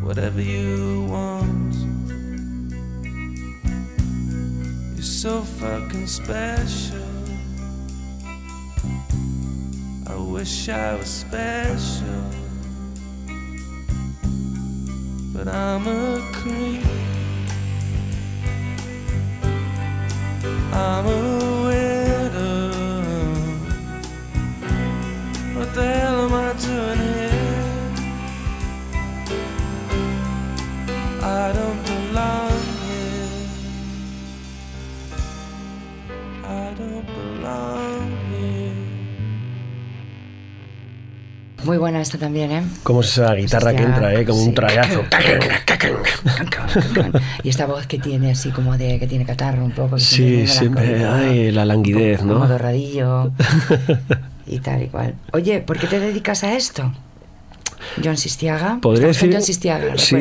whatever 0.02 0.40
you 0.40 1.06
want. 1.08 1.74
You're 4.94 5.02
so 5.02 5.42
fucking 5.42 6.06
special. 6.06 6.98
I 10.06 10.16
wish 10.16 10.68
I 10.68 10.96
was 10.96 11.08
special, 11.08 12.24
but 15.34 15.48
I'm 15.48 15.86
a 15.86 16.20
creep. 16.32 16.84
I'm 20.72 21.06
a 21.06 21.62
widow, 21.68 22.72
but 25.54 25.74
there. 25.74 26.09
Muy 41.70 41.78
buena 41.78 42.00
esta 42.00 42.18
también, 42.18 42.50
¿eh? 42.50 42.64
Como 42.82 43.00
es 43.00 43.16
esa 43.16 43.32
guitarra 43.32 43.72
que 43.72 43.84
entra, 43.84 44.12
¿eh? 44.12 44.26
Como 44.26 44.40
sí. 44.40 44.48
un 44.48 44.54
tragazo. 44.56 45.04
Y 47.44 47.48
esta 47.48 47.66
voz 47.66 47.86
que 47.86 48.00
tiene 48.00 48.32
así 48.32 48.50
como 48.50 48.76
de 48.76 48.98
que 48.98 49.06
tiene 49.06 49.24
catarro 49.24 49.64
un 49.64 49.70
poco. 49.70 49.96
Sí, 49.96 50.48
siempre. 50.48 51.04
Ay, 51.04 51.52
la 51.52 51.64
languidez, 51.64 52.18
como 52.18 52.40
¿no? 52.40 52.48
dorradillo 52.48 53.30
y 54.48 54.58
tal 54.58 54.82
y 54.82 54.88
cual. 54.88 55.14
Oye, 55.32 55.60
¿por 55.60 55.78
qué 55.78 55.86
te 55.86 56.00
dedicas 56.00 56.42
a 56.42 56.56
esto? 56.56 56.92
John 58.02 58.16
Sistiaga. 58.16 58.78
Podría 58.80 59.08
decir, 59.08 59.30
John 59.32 59.42
Sistiaga, 59.42 59.96
sí, 59.96 60.16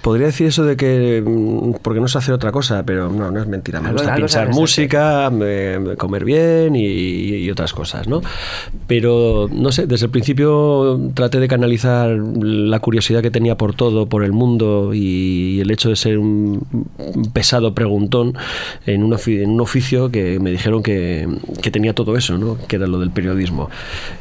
podría 0.00 0.26
decir 0.26 0.46
eso 0.48 0.64
de 0.64 0.76
que 0.76 1.22
mm, 1.24 1.74
porque 1.82 2.00
no 2.00 2.08
sé 2.08 2.18
hacer 2.18 2.34
otra 2.34 2.52
cosa, 2.52 2.82
pero 2.84 3.08
no, 3.10 3.30
no 3.30 3.40
es 3.40 3.46
mentira. 3.46 3.80
Me 3.80 3.88
Algo- 3.88 3.98
gusta 4.00 4.14
pinchar 4.16 4.48
música, 4.50 5.30
me- 5.30 5.96
comer 5.96 6.24
bien 6.24 6.74
y, 6.76 6.82
y 6.84 7.50
otras 7.50 7.72
cosas, 7.72 8.08
¿no? 8.08 8.22
Pero 8.86 9.48
no 9.52 9.72
sé, 9.72 9.86
desde 9.86 10.06
el 10.06 10.10
principio 10.10 11.00
traté 11.14 11.40
de 11.40 11.48
canalizar 11.48 12.10
la 12.10 12.78
curiosidad 12.80 13.22
que 13.22 13.30
tenía 13.30 13.56
por 13.56 13.74
todo, 13.74 14.06
por 14.06 14.24
el 14.24 14.32
mundo 14.32 14.92
y 14.94 15.60
el 15.60 15.70
hecho 15.70 15.88
de 15.88 15.96
ser 15.96 16.18
un 16.18 16.66
pesado 17.32 17.74
preguntón 17.74 18.34
en 18.86 19.02
un, 19.02 19.12
ofi- 19.12 19.42
en 19.42 19.50
un 19.50 19.60
oficio 19.60 20.10
que 20.10 20.38
me 20.40 20.50
dijeron 20.50 20.82
que, 20.82 21.28
que 21.62 21.70
tenía 21.70 21.94
todo 21.94 22.16
eso, 22.16 22.38
¿no? 22.38 22.56
Que 22.68 22.76
era 22.76 22.86
lo 22.86 22.98
del 22.98 23.10
periodismo. 23.10 23.70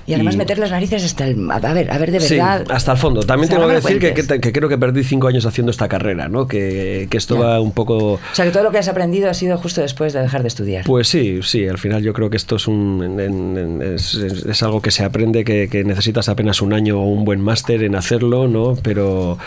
Y 0.07 0.13
además 0.13 0.35
meter 0.35 0.57
las 0.59 0.71
narices 0.71 1.03
hasta 1.03 1.27
el... 1.27 1.49
A 1.49 1.59
ver, 1.73 1.91
a 1.91 1.97
ver, 1.97 2.11
de 2.11 2.19
Sí, 2.19 2.35
verdad... 2.35 2.65
hasta 2.91 2.93
el 2.93 2.97
fondo. 2.97 3.21
También 3.23 3.45
O 3.45 3.47
sea, 3.47 3.55
tengo 3.57 3.67
no 3.67 3.69
que 3.69 3.75
decir 3.81 3.99
que, 3.99 4.11
cuentes. 4.13 4.27
que- 4.27 4.41
que 4.41 4.51
creo 4.53 4.69
que 4.69 4.77
perdí 4.77 5.03
cinco 5.03 5.27
años 5.27 5.45
haciendo 5.45 5.71
esta 5.71 5.87
carrera, 5.87 6.27
¿no? 6.29 6.47
Que, 6.47 7.07
que 7.09 7.17
esto 7.17 7.37
va 7.37 7.59
un 7.59 7.71
poco... 7.71 8.13
O 8.13 8.19
sea, 8.33 8.45
que 8.45 8.51
todo 8.51 8.63
lo 8.63 8.71
que 8.71 8.77
has 8.77 8.87
aprendido 8.87 9.29
ha 9.29 9.33
sido 9.33 9.57
justo 9.57 9.81
después 9.81 10.13
de 10.13 10.21
dejar 10.21 10.41
de 10.41 10.47
estudiar. 10.47 10.85
Pues 10.85 11.07
sí, 11.07 11.39
sí, 11.43 11.67
al 11.67 11.77
final 11.77 12.01
yo 12.03 12.13
creo 12.13 12.29
que 12.29 12.37
esto 12.37 12.55
es, 12.57 12.67
un, 12.67 13.01
en- 13.03 13.19
en- 13.19 13.57
en- 13.57 13.81
es, 13.95 14.15
es- 14.15 14.45
es 14.45 14.63
algo 14.63 14.81
que 14.81 14.91
se 14.91 15.03
aprende, 15.03 15.43
que, 15.43 15.83
necesitas 15.83 16.29
apenas 16.29 16.61
un 16.61 16.73
año 16.73 16.99
o 16.99 17.05
un 17.05 17.25
buen 17.25 17.41
máster 17.41 17.83
en 17.83 17.95
hacerlo, 17.95 18.47
¿no? 18.47 18.75
Pero, 18.83 19.37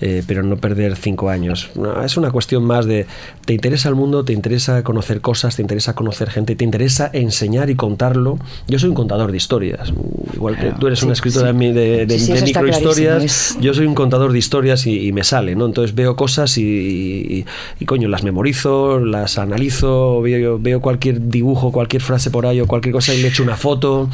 eh, 0.00 0.22
pero 0.26 0.42
no 0.42 0.56
perder 0.56 0.96
cinco 0.96 1.28
años. 1.30 1.70
No, 1.74 2.02
es 2.04 2.16
una 2.16 2.30
cuestión 2.30 2.64
más 2.64 2.86
de, 2.86 3.06
te 3.44 3.54
interesa 3.54 3.88
el 3.88 3.94
mundo, 3.94 4.24
te 4.24 4.32
interesa 4.32 4.82
conocer 4.82 5.20
cosas, 5.20 5.56
te 5.56 5.62
interesa 5.62 5.94
conocer 5.94 6.30
gente, 6.30 6.54
te 6.56 6.64
interesa 6.64 7.10
enseñar 7.12 7.70
y 7.70 7.74
contarlo. 7.74 8.38
Yo 8.68 8.78
soy 8.78 8.88
un 8.90 8.94
contador 8.94 9.30
de 9.30 9.36
historias, 9.36 9.92
igual 10.34 10.56
que 10.58 10.72
tú 10.78 10.86
eres 10.86 11.00
sí, 11.00 11.04
una 11.06 11.14
escritora 11.14 11.52
sí. 11.52 11.58
de, 11.72 12.18
Sí, 12.18 12.32
microhistorias, 12.32 12.89
es- 13.24 13.56
yo 13.60 13.74
soy 13.74 13.86
un 13.86 13.94
contador 13.94 14.32
de 14.32 14.38
historias 14.38 14.86
y, 14.86 15.06
y 15.08 15.12
me 15.12 15.24
sale, 15.24 15.54
¿no? 15.56 15.66
Entonces 15.66 15.94
veo 15.94 16.16
cosas 16.16 16.56
y, 16.58 16.62
y- 16.64 17.44
y, 17.80 17.84
coño, 17.84 18.08
las 18.08 18.22
memorizo, 18.24 19.00
las 19.00 19.38
analizo, 19.38 20.20
veo, 20.22 20.58
veo 20.58 20.80
cualquier 20.80 21.28
dibujo, 21.28 21.72
cualquier 21.72 22.02
frase 22.02 22.30
por 22.30 22.46
ahí 22.46 22.60
o 22.60 22.66
cualquier 22.66 22.92
cosa 22.92 23.14
y 23.14 23.22
le 23.22 23.28
echo 23.28 23.42
una 23.42 23.56
foto. 23.56 24.08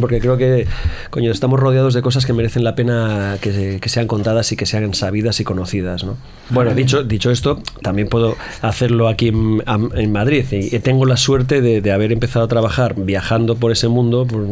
Porque 0.00 0.20
creo 0.20 0.36
que, 0.36 0.66
coño, 1.10 1.30
estamos 1.32 1.58
rodeados 1.60 1.94
de 1.94 2.02
cosas 2.02 2.26
que 2.26 2.32
merecen 2.32 2.64
la 2.64 2.74
pena 2.74 3.38
que, 3.40 3.78
que 3.80 3.88
sean 3.88 4.06
contadas 4.06 4.52
y 4.52 4.56
que 4.56 4.66
sean 4.66 4.92
sabidas 4.94 5.40
y 5.40 5.44
conocidas, 5.44 6.04
¿no? 6.04 6.16
Bueno, 6.50 6.74
dicho, 6.74 7.02
dicho 7.02 7.30
esto, 7.30 7.60
también 7.82 8.08
puedo 8.08 8.36
hacerlo 8.62 9.08
aquí 9.08 9.28
en, 9.28 9.62
en 9.94 10.12
Madrid 10.12 10.44
y, 10.52 10.78
tengo 10.80 11.04
la 11.06 11.16
suerte 11.16 11.60
de, 11.60 11.80
de 11.80 11.92
haber 11.92 12.12
empezado 12.12 12.44
a 12.44 12.48
trabajar 12.48 12.94
viajando 12.96 13.56
por 13.56 13.72
ese 13.72 13.88
mundo, 13.88 14.26
por 14.26 14.44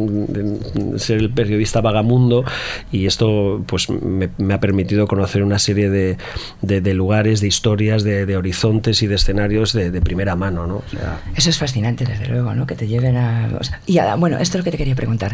ser 0.98 1.18
el 1.18 1.30
periodista 1.30 1.80
vagamundo 1.80 2.44
y 2.90 3.06
esto 3.06 3.62
pues 3.66 3.88
me, 3.90 4.30
me 4.38 4.54
ha 4.54 4.60
permitido 4.60 5.06
conocer 5.06 5.42
una 5.42 5.58
serie 5.58 5.90
de, 5.90 6.16
de- 6.62 6.80
de 6.80 6.94
lugares, 6.94 7.40
de 7.40 7.46
historias, 7.46 8.02
de, 8.02 8.34
horizontes 8.36 9.02
y 9.02 9.06
de 9.06 9.14
escenarios 9.14 9.72
de, 9.72 9.90
de 9.90 10.00
primera 10.00 10.34
mano, 10.36 10.66
¿no? 10.66 10.76
O 10.76 10.84
sea, 10.90 11.20
Eso 11.36 11.50
es 11.50 11.58
fascinante, 11.58 12.04
desde 12.04 12.26
luego, 12.26 12.54
¿no? 12.54 12.66
Que 12.66 12.74
te 12.74 12.86
lleven 12.88 13.16
a... 13.16 13.48
o 13.58 13.62
sea, 13.62 13.80
y 13.86 13.98
a- 13.98 14.16
bueno, 14.16 14.38
esto 14.38 14.58
es 14.58 14.60
lo 14.60 14.64
que 14.64 14.70
te 14.72 14.78
quería 14.78 14.94
preguntar. 14.96 15.33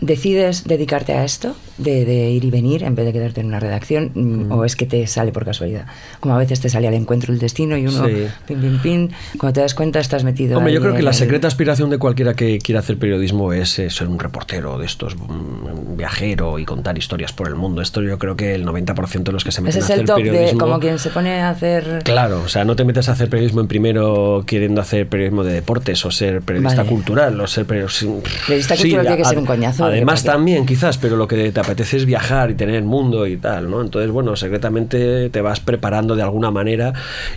¿Decides 0.00 0.64
dedicarte 0.64 1.14
a 1.14 1.24
esto, 1.24 1.56
de, 1.78 2.04
de 2.04 2.30
ir 2.30 2.44
y 2.44 2.50
venir, 2.50 2.82
en 2.82 2.94
vez 2.94 3.06
de 3.06 3.12
quedarte 3.14 3.40
en 3.40 3.46
una 3.46 3.60
redacción, 3.60 4.10
mm, 4.14 4.52
o 4.52 4.64
es 4.66 4.76
que 4.76 4.84
te 4.84 5.06
sale 5.06 5.32
por 5.32 5.44
casualidad? 5.46 5.86
Como 6.20 6.34
a 6.34 6.38
veces 6.38 6.60
te 6.60 6.68
sale 6.68 6.86
al 6.86 6.94
encuentro 6.94 7.32
el 7.32 7.38
destino 7.38 7.76
y 7.78 7.86
uno, 7.86 8.06
Sí. 8.06 8.26
pin, 8.46 8.60
pin, 8.60 8.78
pin, 8.82 9.10
cuando 9.38 9.54
te 9.54 9.60
das 9.62 9.74
cuenta 9.74 9.98
estás 9.98 10.22
metido 10.22 10.58
Hombre, 10.58 10.72
yo 10.74 10.80
creo 10.82 10.94
que 10.94 11.02
la 11.02 11.10
el- 11.10 11.16
secreta 11.16 11.48
aspiración 11.48 11.88
de 11.88 11.96
cualquiera 11.98 12.34
que 12.34 12.58
quiera 12.58 12.80
hacer 12.80 12.98
periodismo 12.98 13.52
es 13.54 13.78
eh, 13.78 13.88
ser 13.90 14.08
un 14.08 14.18
reportero 14.18 14.78
de 14.78 14.84
estos, 14.86 15.14
un 15.14 15.96
viajero 15.96 16.58
y 16.58 16.64
contar 16.66 16.98
historias 16.98 17.32
por 17.32 17.48
el 17.48 17.54
mundo. 17.54 17.80
Esto 17.80 18.02
yo 18.02 18.18
creo 18.18 18.36
que 18.36 18.54
el 18.54 18.66
90% 18.66 19.22
de 19.24 19.32
los 19.32 19.44
que 19.44 19.50
se 19.52 19.62
meten 19.62 19.78
Ese 19.78 19.84
es 19.86 19.90
a 19.90 19.94
el 19.94 20.00
hacer 20.00 20.06
top 20.06 20.16
de 20.18 20.30
periodismo... 20.30 20.58
como 20.60 20.78
quien 20.78 20.98
se 20.98 21.08
pone 21.10 21.40
a 21.40 21.48
hacer... 21.50 22.00
Claro, 22.04 22.42
o 22.44 22.48
sea, 22.48 22.64
no 22.64 22.76
te 22.76 22.84
metes 22.84 23.08
a 23.08 23.12
hacer 23.12 23.30
periodismo 23.30 23.62
en 23.62 23.66
primero 23.68 24.44
queriendo 24.46 24.80
hacer 24.82 25.08
periodismo 25.08 25.42
de 25.42 25.54
deportes 25.54 26.04
o 26.04 26.10
ser 26.10 26.42
periodista 26.42 26.82
Vale. 26.82 26.88
cultural 26.90 27.40
o 27.40 27.46
ser 27.46 27.64
periodista... 27.64 28.06
Periodista 28.46 28.76
cultural 28.76 29.06
tiene 29.06 29.16
que 29.22 29.24
ser 29.24 29.38
un 29.38 29.46
coñazo, 29.46 29.85
Además 29.86 30.24
también 30.24 30.66
quizás, 30.66 30.98
pero 30.98 31.16
lo 31.16 31.26
que 31.28 31.52
te 31.52 31.60
apetece 31.60 31.96
es 31.96 32.06
viajar 32.06 32.50
y 32.50 32.54
tener 32.54 32.76
el 32.76 32.84
mundo 32.84 33.26
y 33.26 33.36
tal, 33.36 33.70
¿no? 33.70 33.80
Entonces, 33.80 34.10
bueno, 34.10 34.36
secretamente 34.36 35.30
te 35.30 35.40
vas 35.40 35.60
preparando 35.60 36.16
de 36.16 36.22
alguna 36.22 36.50
manera 36.50 36.92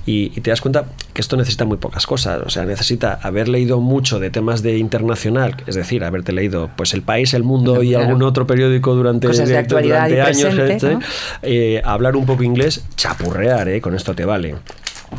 y, 0.05 0.31
y 0.35 0.41
te 0.41 0.49
das 0.49 0.61
cuenta 0.61 0.85
que 1.13 1.21
esto 1.21 1.37
necesita 1.37 1.65
muy 1.65 1.77
pocas 1.77 2.05
cosas, 2.07 2.41
o 2.45 2.49
sea, 2.49 2.65
necesita 2.65 3.19
haber 3.21 3.47
leído 3.47 3.79
mucho 3.79 4.19
de 4.19 4.29
temas 4.29 4.61
de 4.61 4.77
internacional, 4.77 5.55
es 5.67 5.75
decir, 5.75 6.03
haberte 6.03 6.31
leído 6.31 6.69
pues 6.75 6.93
El 6.93 7.01
País, 7.01 7.33
El 7.33 7.43
Mundo 7.43 7.83
y 7.83 7.95
algún 7.95 8.23
otro 8.23 8.47
periódico 8.47 8.95
durante, 8.95 9.27
Cosas 9.27 9.49
de 9.49 9.57
actualidad 9.57 10.09
durante 10.09 10.15
y 10.15 10.19
años, 10.19 10.55
presente, 10.55 10.87
¿eh? 10.87 10.93
¿no? 10.93 10.99
Eh, 11.41 11.81
hablar 11.83 12.15
un 12.15 12.25
poco 12.25 12.43
inglés, 12.43 12.83
chapurrear, 12.95 13.67
¿eh? 13.69 13.81
con 13.81 13.95
esto 13.95 14.13
te 14.13 14.25
vale. 14.25 14.55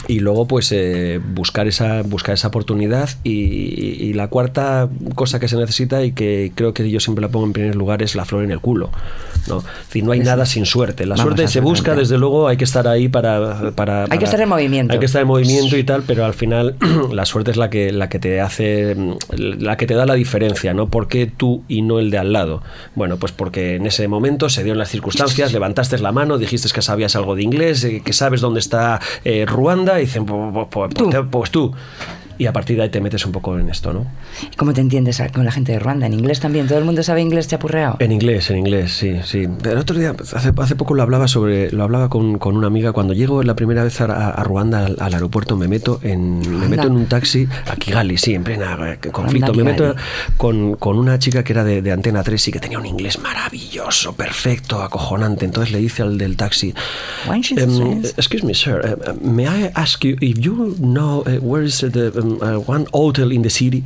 Y 0.08 0.20
luego, 0.20 0.46
pues, 0.46 0.72
eh, 0.72 1.20
buscar, 1.22 1.66
esa, 1.66 2.02
buscar 2.02 2.34
esa 2.34 2.48
oportunidad. 2.48 3.10
Y, 3.24 3.32
y 3.32 4.12
la 4.12 4.28
cuarta 4.28 4.88
cosa 5.14 5.38
que 5.38 5.48
se 5.48 5.56
necesita, 5.56 6.04
y 6.04 6.12
que 6.12 6.52
creo 6.54 6.74
que 6.74 6.88
yo 6.90 7.00
siempre 7.00 7.22
la 7.22 7.28
pongo 7.28 7.46
en 7.46 7.52
primer 7.52 7.76
lugar, 7.76 8.02
es 8.02 8.14
la 8.14 8.24
flor 8.24 8.44
en 8.44 8.50
el 8.50 8.60
culo. 8.60 8.90
¿No? 9.48 9.58
Es 9.58 9.64
decir, 9.86 10.04
no 10.04 10.12
hay 10.12 10.20
nada 10.20 10.46
sin 10.46 10.66
suerte. 10.66 11.06
La 11.06 11.14
Vamos, 11.14 11.22
suerte 11.34 11.48
se 11.48 11.60
busca, 11.60 11.94
desde 11.94 12.18
luego, 12.18 12.48
hay 12.48 12.56
que 12.56 12.64
estar 12.64 12.86
ahí 12.88 13.08
para. 13.08 13.72
para 13.72 14.04
Hay 14.10 14.18
que 14.18 14.24
estar 14.24 14.40
en 14.40 14.48
movimiento. 14.48 14.92
Hay 14.92 14.98
que 14.98 15.06
estar 15.06 15.22
en 15.22 15.28
movimiento 15.28 15.76
y 15.76 15.84
tal, 15.84 16.02
pero 16.06 16.24
al 16.24 16.34
final 16.34 16.76
la 17.12 17.24
suerte 17.26 17.50
es 17.50 17.56
la 17.56 17.70
que, 17.70 17.92
la 17.92 18.08
que 18.08 18.18
te 18.18 18.40
hace. 18.40 18.96
La 19.36 19.76
que 19.76 19.86
te 19.86 19.94
da 19.94 20.06
la 20.06 20.14
diferencia, 20.14 20.74
¿no? 20.74 20.88
¿Por 20.88 21.08
qué 21.08 21.26
tú 21.26 21.62
y 21.68 21.82
no 21.82 21.98
el 21.98 22.10
de 22.10 22.18
al 22.18 22.32
lado? 22.32 22.62
Bueno, 22.94 23.16
pues 23.16 23.32
porque 23.32 23.76
en 23.76 23.86
ese 23.86 24.06
momento 24.08 24.48
se 24.48 24.62
dieron 24.62 24.78
las 24.78 24.88
circunstancias, 24.90 25.52
levantaste 25.52 25.98
la 25.98 26.12
mano, 26.12 26.38
dijiste 26.38 26.68
que 26.72 26.82
sabías 26.82 27.16
algo 27.16 27.34
de 27.34 27.42
inglés, 27.42 27.84
eh, 27.84 28.02
que 28.04 28.12
sabes 28.12 28.40
dónde 28.40 28.60
está 28.60 29.00
eh, 29.24 29.44
Ruanda, 29.46 29.98
y 29.98 30.02
dicen, 30.06 30.26
pues, 30.26 30.66
pues- 30.70 30.90
pues- 30.94 31.10
Tú. 31.10 31.30
pues 31.30 31.50
tú. 31.50 31.72
Y 32.40 32.46
a 32.46 32.54
partir 32.54 32.78
de 32.78 32.84
ahí 32.84 32.88
te 32.88 33.02
metes 33.02 33.26
un 33.26 33.32
poco 33.32 33.58
en 33.58 33.68
esto, 33.68 33.92
¿no? 33.92 34.06
¿Cómo 34.56 34.72
te 34.72 34.80
entiendes 34.80 35.22
con 35.30 35.44
la 35.44 35.52
gente 35.52 35.72
de 35.72 35.78
Ruanda? 35.78 36.06
¿En 36.06 36.14
inglés 36.14 36.40
también? 36.40 36.66
¿Todo 36.66 36.78
el 36.78 36.86
mundo 36.86 37.02
sabe 37.02 37.20
inglés 37.20 37.48
chapurreado? 37.48 37.96
En 37.98 38.12
inglés, 38.12 38.48
en 38.48 38.56
inglés, 38.56 38.94
sí, 38.94 39.20
sí. 39.26 39.46
El 39.62 39.76
otro 39.76 39.98
día, 39.98 40.14
hace, 40.18 40.50
hace 40.56 40.74
poco 40.74 40.94
lo 40.94 41.02
hablaba 41.02 41.28
sobre, 41.28 41.70
lo 41.70 41.84
hablaba 41.84 42.08
con, 42.08 42.38
con 42.38 42.56
una 42.56 42.68
amiga. 42.68 42.92
Cuando 42.92 43.12
llego 43.12 43.42
la 43.42 43.54
primera 43.56 43.84
vez 43.84 44.00
a, 44.00 44.30
a 44.30 44.42
Ruanda, 44.42 44.86
al, 44.86 44.96
al 45.00 45.12
aeropuerto, 45.12 45.54
me 45.58 45.68
meto 45.68 46.00
en, 46.02 46.40
me 46.58 46.66
meto 46.66 46.86
en 46.86 46.94
un 46.94 47.04
taxi 47.04 47.46
a 47.70 47.76
Kigali, 47.76 48.16
sí, 48.16 48.32
en 48.32 48.42
plena 48.42 48.78
eh, 48.90 49.10
conflicto. 49.10 49.52
Anda, 49.52 49.62
Me 49.62 49.70
meto 49.72 49.94
con, 50.38 50.76
con 50.76 50.96
una 50.98 51.18
chica 51.18 51.44
que 51.44 51.52
era 51.52 51.62
de, 51.62 51.82
de 51.82 51.92
Antena 51.92 52.22
3 52.22 52.48
y 52.48 52.52
que 52.52 52.58
tenía 52.60 52.78
un 52.78 52.86
inglés 52.86 53.18
maravilloso, 53.18 54.14
perfecto, 54.14 54.82
acojonante. 54.82 55.44
Entonces 55.44 55.72
le 55.74 55.78
dice 55.78 56.00
al 56.00 56.16
del 56.16 56.38
taxi, 56.38 56.72
um, 57.28 58.02
excuse 58.16 58.46
me, 58.46 58.54
sir, 58.54 58.80
uh, 58.82 59.12
may 59.30 59.44
I 59.44 59.70
ask 59.74 60.02
you 60.04 60.16
if 60.22 60.38
you 60.38 60.74
know 60.78 61.22
uh, 61.26 61.38
where 61.44 61.62
is 61.66 61.80
the 61.80 62.10
um, 62.18 62.29
Uh, 62.38 62.60
one 62.60 62.86
hotel 62.92 63.32
in 63.32 63.42
the 63.42 63.50
city? 63.50 63.82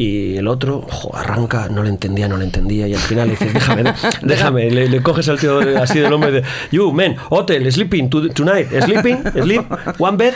Y 0.00 0.36
el 0.36 0.46
otro 0.46 0.86
jo, 0.88 1.14
arranca, 1.14 1.68
no 1.68 1.82
le 1.82 1.88
entendía, 1.90 2.28
no 2.28 2.36
le 2.36 2.44
entendía 2.44 2.86
y 2.86 2.94
al 2.94 3.00
final 3.00 3.26
le 3.26 3.32
dices, 3.34 3.52
déjame, 3.52 3.92
déjame, 4.22 4.70
le, 4.70 4.88
le 4.88 5.02
coges 5.02 5.28
al 5.28 5.40
tío 5.40 5.58
así 5.82 5.98
del 5.98 6.12
hombre 6.12 6.30
de, 6.30 6.42
you 6.70 6.92
man, 6.92 7.16
hotel, 7.30 7.70
sleeping 7.72 8.08
to- 8.08 8.28
tonight, 8.30 8.68
sleeping, 8.84 9.18
sleep, 9.42 9.62
one 9.98 10.16
bed, 10.16 10.34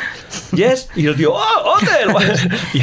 yes, 0.52 0.88
y 0.96 1.06
el 1.06 1.14
tío, 1.16 1.32
oh, 1.32 1.76
hotel, 1.76 2.50
y, 2.74 2.78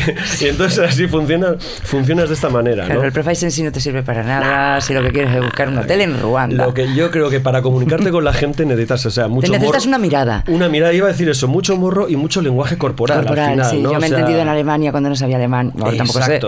y 0.45 0.47
entonces 0.47 0.79
así 0.79 1.05
funciona, 1.07 1.55
funcionas 1.83 2.29
de 2.29 2.35
esta 2.35 2.49
manera, 2.49 2.85
Claro, 2.85 3.01
¿no? 3.01 3.05
el 3.07 3.11
Profile 3.11 3.35
Sensi 3.35 3.61
no 3.61 3.73
te 3.73 3.81
sirve 3.81 4.01
para 4.01 4.23
nada 4.23 4.79
si 4.79 4.93
lo 4.93 5.03
que 5.03 5.09
quieres 5.11 5.35
es 5.35 5.41
buscar 5.41 5.67
un 5.67 5.79
hotel 5.79 5.99
en 5.99 6.17
Ruanda. 6.21 6.65
Lo 6.65 6.73
que 6.73 6.95
yo 6.95 7.11
creo 7.11 7.29
que 7.29 7.41
para 7.41 7.61
comunicarte 7.61 8.09
con 8.09 8.23
la 8.23 8.31
gente 8.31 8.65
necesitas, 8.65 9.05
o 9.05 9.11
sea, 9.11 9.27
mucho 9.27 9.51
necesitas 9.51 9.83
morro- 9.83 9.87
una 9.89 9.97
mirada. 9.97 10.43
Una 10.47 10.69
mirada, 10.69 10.93
iba 10.93 11.07
a 11.07 11.11
decir 11.11 11.27
eso, 11.27 11.49
mucho 11.49 11.75
morro 11.75 12.07
y 12.07 12.15
mucho 12.15 12.41
lenguaje 12.41 12.77
corporal, 12.77 13.19
Corporal, 13.25 13.45
al 13.49 13.51
final, 13.51 13.69
sí. 13.71 13.77
¿no? 13.81 13.91
Yo 13.91 13.99
me 13.99 14.05
O 14.05 14.09
he 14.09 14.09
entendido 14.09 14.39
en 14.39 14.47
Alemania 14.47 14.91
cuando 14.91 15.09
no 15.09 15.15
sabía 15.17 15.35
alemán. 15.35 15.73
Ahora 15.77 15.97
tampoco 15.97 16.21
sé. 16.21 16.39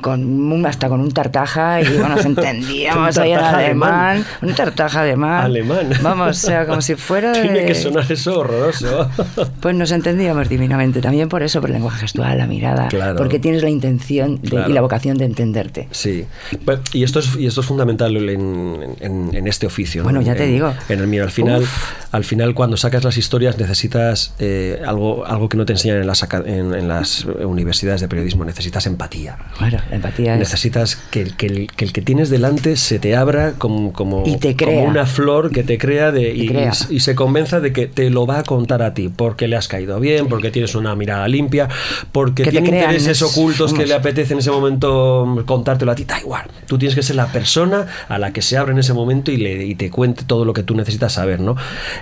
Con 0.00 0.22
un- 0.52 0.66
hasta 0.66 0.88
con 0.88 1.00
un 1.00 1.10
tartaja 1.12 1.80
y 1.80 1.84
digo, 1.92 2.08
nos 2.08 2.24
entendíamos 2.24 3.16
ahí 3.18 3.32
en 3.32 3.38
alemán. 3.38 3.92
alemán. 3.94 4.26
Un 4.42 4.54
tartaja 4.54 5.02
alemán. 5.02 5.44
Alemán. 5.44 5.90
Vamos, 6.02 6.28
o 6.44 6.46
sea, 6.46 6.66
como 6.66 6.80
si 6.80 6.94
fuera 6.94 7.32
de... 7.32 7.42
Tiene 7.42 7.66
que 7.66 7.74
sonar 7.74 8.10
eso 8.10 8.38
horroroso. 8.40 9.08
Pues 9.60 9.74
nos 9.74 9.90
entendíamos 9.92 10.48
divinamente. 10.48 11.00
También 11.00 11.28
por 11.28 11.42
eso, 11.42 11.60
por 11.60 11.70
el 11.70 11.74
lenguaje 11.74 12.00
gestual, 12.00 12.38
la 12.38 12.46
mirada. 12.46 12.88
Claro. 12.88 13.16
Porque 13.16 13.38
tienes 13.38 13.62
la 13.62 13.70
intención 13.70 14.40
de- 14.40 14.48
Claro. 14.50 14.70
y 14.70 14.72
la 14.72 14.80
vocación 14.80 15.16
de 15.18 15.24
entenderte. 15.26 15.88
Sí, 15.90 16.24
Pero- 16.64 16.80
y 16.92 17.04
esto 17.04 17.18
es, 17.20 17.36
y 17.36 17.46
esto 17.46 17.60
es 17.60 17.66
fundamental 17.66 18.16
en, 18.16 18.96
en- 19.00 19.30
en 19.34 19.46
este 19.46 19.66
oficio. 19.66 20.02
¿no? 20.02 20.04
Bueno, 20.04 20.20
ya 20.22 20.34
te 20.34 20.46
digo. 20.46 20.72
En 20.88 21.00
el 21.00 21.06
mío, 21.06 21.22
al 21.24 21.30
final, 21.30 21.64
al 22.12 22.24
final 22.24 22.54
cuando 22.54 22.76
sacas 22.76 23.04
las 23.04 23.16
historias 23.16 23.58
necesitas 23.58 24.34
eh, 24.38 24.80
algo, 24.86 25.24
algo 25.26 25.48
que 25.48 25.56
no 25.56 25.64
te 25.66 25.72
enseñan 25.74 25.98
en 25.98 26.06
las, 26.06 26.26
en, 26.46 26.74
en 26.74 26.88
las 26.88 27.24
universidades 27.24 28.00
de 28.00 28.08
periodismo, 28.08 28.44
necesitas 28.44 28.86
empatía. 28.86 29.36
Bueno, 29.58 29.69
la 29.70 29.84
empatía 29.90 30.34
es... 30.34 30.38
Necesitas 30.40 30.96
que, 30.96 31.22
el- 31.22 31.36
que 31.36 31.46
el, 31.46 31.66
que 31.68 31.84
el 31.84 31.92
que 31.92 32.02
tienes 32.02 32.30
delante 32.30 32.76
se 32.76 32.98
te 32.98 33.16
abra 33.16 33.52
como, 33.58 33.92
como, 33.92 34.24
Y 34.26 34.36
te 34.38 34.56
como 34.56 34.82
una 34.84 35.06
flor 35.06 35.50
que 35.50 35.62
te 35.62 35.78
crea 35.78 36.10
de, 36.12 36.34
y, 36.34 36.46
crea. 36.48 36.72
y- 36.90 36.96
y 36.96 37.00
se 37.00 37.14
convenza 37.14 37.60
de 37.60 37.72
que 37.72 37.86
te 37.86 38.10
lo 38.10 38.26
va 38.26 38.40
a 38.40 38.42
contar 38.42 38.82
a 38.82 38.94
ti, 38.94 39.08
porque 39.08 39.48
le 39.48 39.56
has 39.56 39.68
caído 39.68 39.98
bien, 40.00 40.28
porque 40.28 40.50
tienes 40.50 40.74
una 40.74 40.94
mirada 40.94 41.26
limpia, 41.28 41.68
porque 42.12 42.44
tiene 42.44 42.68
intereses 42.68 43.22
es- 43.22 43.22
ocultos 43.22 43.72
que 43.74 43.86
le 43.86 43.94
apetece 43.94 44.32
en 44.34 44.40
ese 44.40 44.50
momento 44.50 45.42
contártelo 45.46 45.92
a 45.92 45.94
ti, 45.94 46.04
da 46.04 46.18
igual. 46.20 46.44
Tú 46.66 46.78
tienes 46.78 46.94
que 46.94 47.02
ser 47.02 47.16
la 47.16 47.26
persona 47.26 47.86
a 48.08 48.18
la 48.18 48.32
que 48.32 48.42
se 48.42 48.56
abre 48.56 48.72
en 48.72 48.78
ese 48.78 48.92
momento 48.92 49.30
y, 49.30 49.36
le, 49.36 49.64
y 49.64 49.74
te 49.74 49.90
cuente 49.90 50.24
todo 50.24 50.44
lo 50.44 50.52
que 50.52 50.62
tú 50.62 50.74
necesitas 50.74 51.12
saber, 51.14 51.40
¿no? 51.40 51.56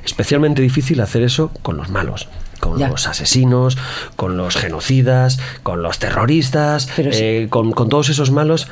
Especialmente 0.05 0.63
difícil 0.63 1.01
hacer 1.01 1.23
eso 1.23 1.51
con 1.63 1.77
los 1.77 1.89
malos. 1.91 2.29
Con 2.61 2.79
Ya. 2.79 2.89
los 2.89 3.07
asesinos, 3.07 3.77
con 4.17 4.37
los 4.37 4.57
genocidas, 4.57 5.39
con 5.63 5.83
los 5.83 5.99
terroristas, 5.99 6.89
sí. 6.97 7.03
eh, 7.13 7.47
con, 7.51 7.73
con 7.73 7.89
todos 7.89 8.09
esos 8.09 8.31
malos. 8.31 8.69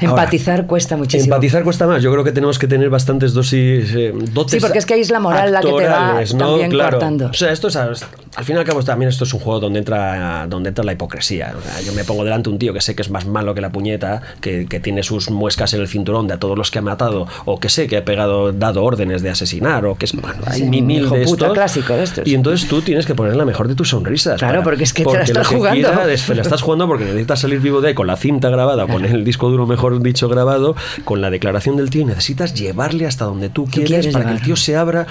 Empatizar 0.00 0.66
cuesta 0.66 0.96
muchísimo. 0.96 1.34
Empatizar 1.34 1.62
cuesta 1.64 1.86
más. 1.86 2.02
Yo 2.02 2.10
creo 2.12 2.24
que 2.24 2.32
tenemos 2.32 2.58
que 2.58 2.66
tener 2.66 2.90
bastantes 2.90 3.32
dosis, 3.32 3.94
eh, 3.94 4.12
dotes 4.32 4.52
Sí, 4.52 4.60
porque 4.60 4.78
es 4.78 4.86
que 4.86 4.94
ahí 4.94 5.00
es 5.00 5.10
la 5.10 5.20
moral 5.20 5.52
la 5.52 5.60
que 5.60 5.72
te 5.72 5.86
va 5.88 6.20
¿no? 6.34 6.38
también 6.38 6.70
Claro. 6.70 6.98
O 7.30 7.34
sea, 7.34 7.52
esto 7.52 7.68
es, 7.68 7.76
al 7.76 8.44
fin 8.44 8.56
y 8.56 8.58
al 8.58 8.64
cabo 8.64 8.82
también 8.82 9.08
esto 9.08 9.24
es 9.24 9.34
un 9.34 9.40
juego 9.40 9.60
donde 9.60 9.78
entra, 9.78 10.46
donde 10.48 10.70
entra 10.70 10.84
la 10.84 10.92
hipocresía. 10.92 11.54
O 11.58 11.62
sea, 11.62 11.80
yo 11.82 11.92
me 11.92 12.04
pongo 12.04 12.24
delante 12.24 12.48
un 12.50 12.58
tío 12.58 12.72
que 12.72 12.80
sé 12.80 12.94
que 12.94 13.02
es 13.02 13.10
más 13.10 13.26
malo 13.26 13.54
que 13.54 13.60
la 13.60 13.70
puñeta, 13.70 14.22
que, 14.40 14.66
que 14.66 14.80
tiene 14.80 15.02
sus 15.02 15.30
muescas 15.30 15.74
en 15.74 15.80
el 15.80 15.88
cinturón 15.88 16.26
de 16.28 16.34
a 16.34 16.38
todos 16.38 16.56
los 16.56 16.70
que 16.70 16.78
ha 16.78 16.82
matado, 16.82 17.26
o 17.44 17.60
que 17.60 17.68
sé 17.68 17.86
que 17.86 17.98
ha 17.98 18.04
pegado, 18.04 18.52
dado 18.52 18.84
órdenes 18.84 19.22
de 19.22 19.30
asesinar, 19.30 19.84
o 19.86 19.96
que 19.96 20.06
es 20.06 20.12
bueno, 20.14 20.40
hay 20.46 20.60
Sí, 20.60 20.64
mil, 20.64 21.04
hijo 21.04 21.14
de 21.14 21.24
puta 21.24 21.44
estos. 21.46 21.54
clásico 21.54 21.92
de 21.94 22.02
estos. 22.04 22.26
Y 22.26 22.34
entonces 22.34 22.68
tú 22.68 22.82
tienes 22.82 23.06
que 23.06 23.14
poner 23.14 23.36
la 23.36 23.44
mejor 23.44 23.68
de 23.68 23.74
tus 23.74 23.90
sonrisas. 23.90 24.38
Claro, 24.38 24.62
porque 24.62 24.84
es 24.84 24.92
que 24.92 25.04
te 25.04 25.12
la 25.12 25.22
estás 25.22 25.46
jugando. 25.46 25.88
te 25.90 26.34
la 26.34 26.42
estás 26.42 26.62
jugando 26.62 26.86
porque 26.86 27.04
necesitas 27.04 27.40
salir 27.40 27.60
vivo 27.60 27.80
de 27.80 27.88
ahí 27.88 27.94
con 27.94 28.06
la 28.06 28.16
cinta 28.16 28.48
grabada, 28.50 28.86
con 28.86 29.04
el 29.04 29.24
disco 29.24 29.50
duro, 29.50 29.61
mejor 29.66 30.00
dicho, 30.02 30.28
grabado, 30.28 30.76
con 31.04 31.20
la 31.20 31.30
declaración 31.30 31.76
del 31.76 31.90
tío 31.90 32.02
y 32.02 32.06
necesitas 32.06 32.54
llevarle 32.54 33.06
hasta 33.06 33.24
donde 33.24 33.48
tú 33.48 33.66
quieres 33.66 33.90
quieres 33.90 34.12
para 34.12 34.26
que 34.26 34.32
el 34.32 34.42
tío 34.42 34.56
se 34.56 34.76
abra 34.76 35.06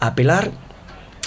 a 0.00 0.06
apelar 0.08 0.50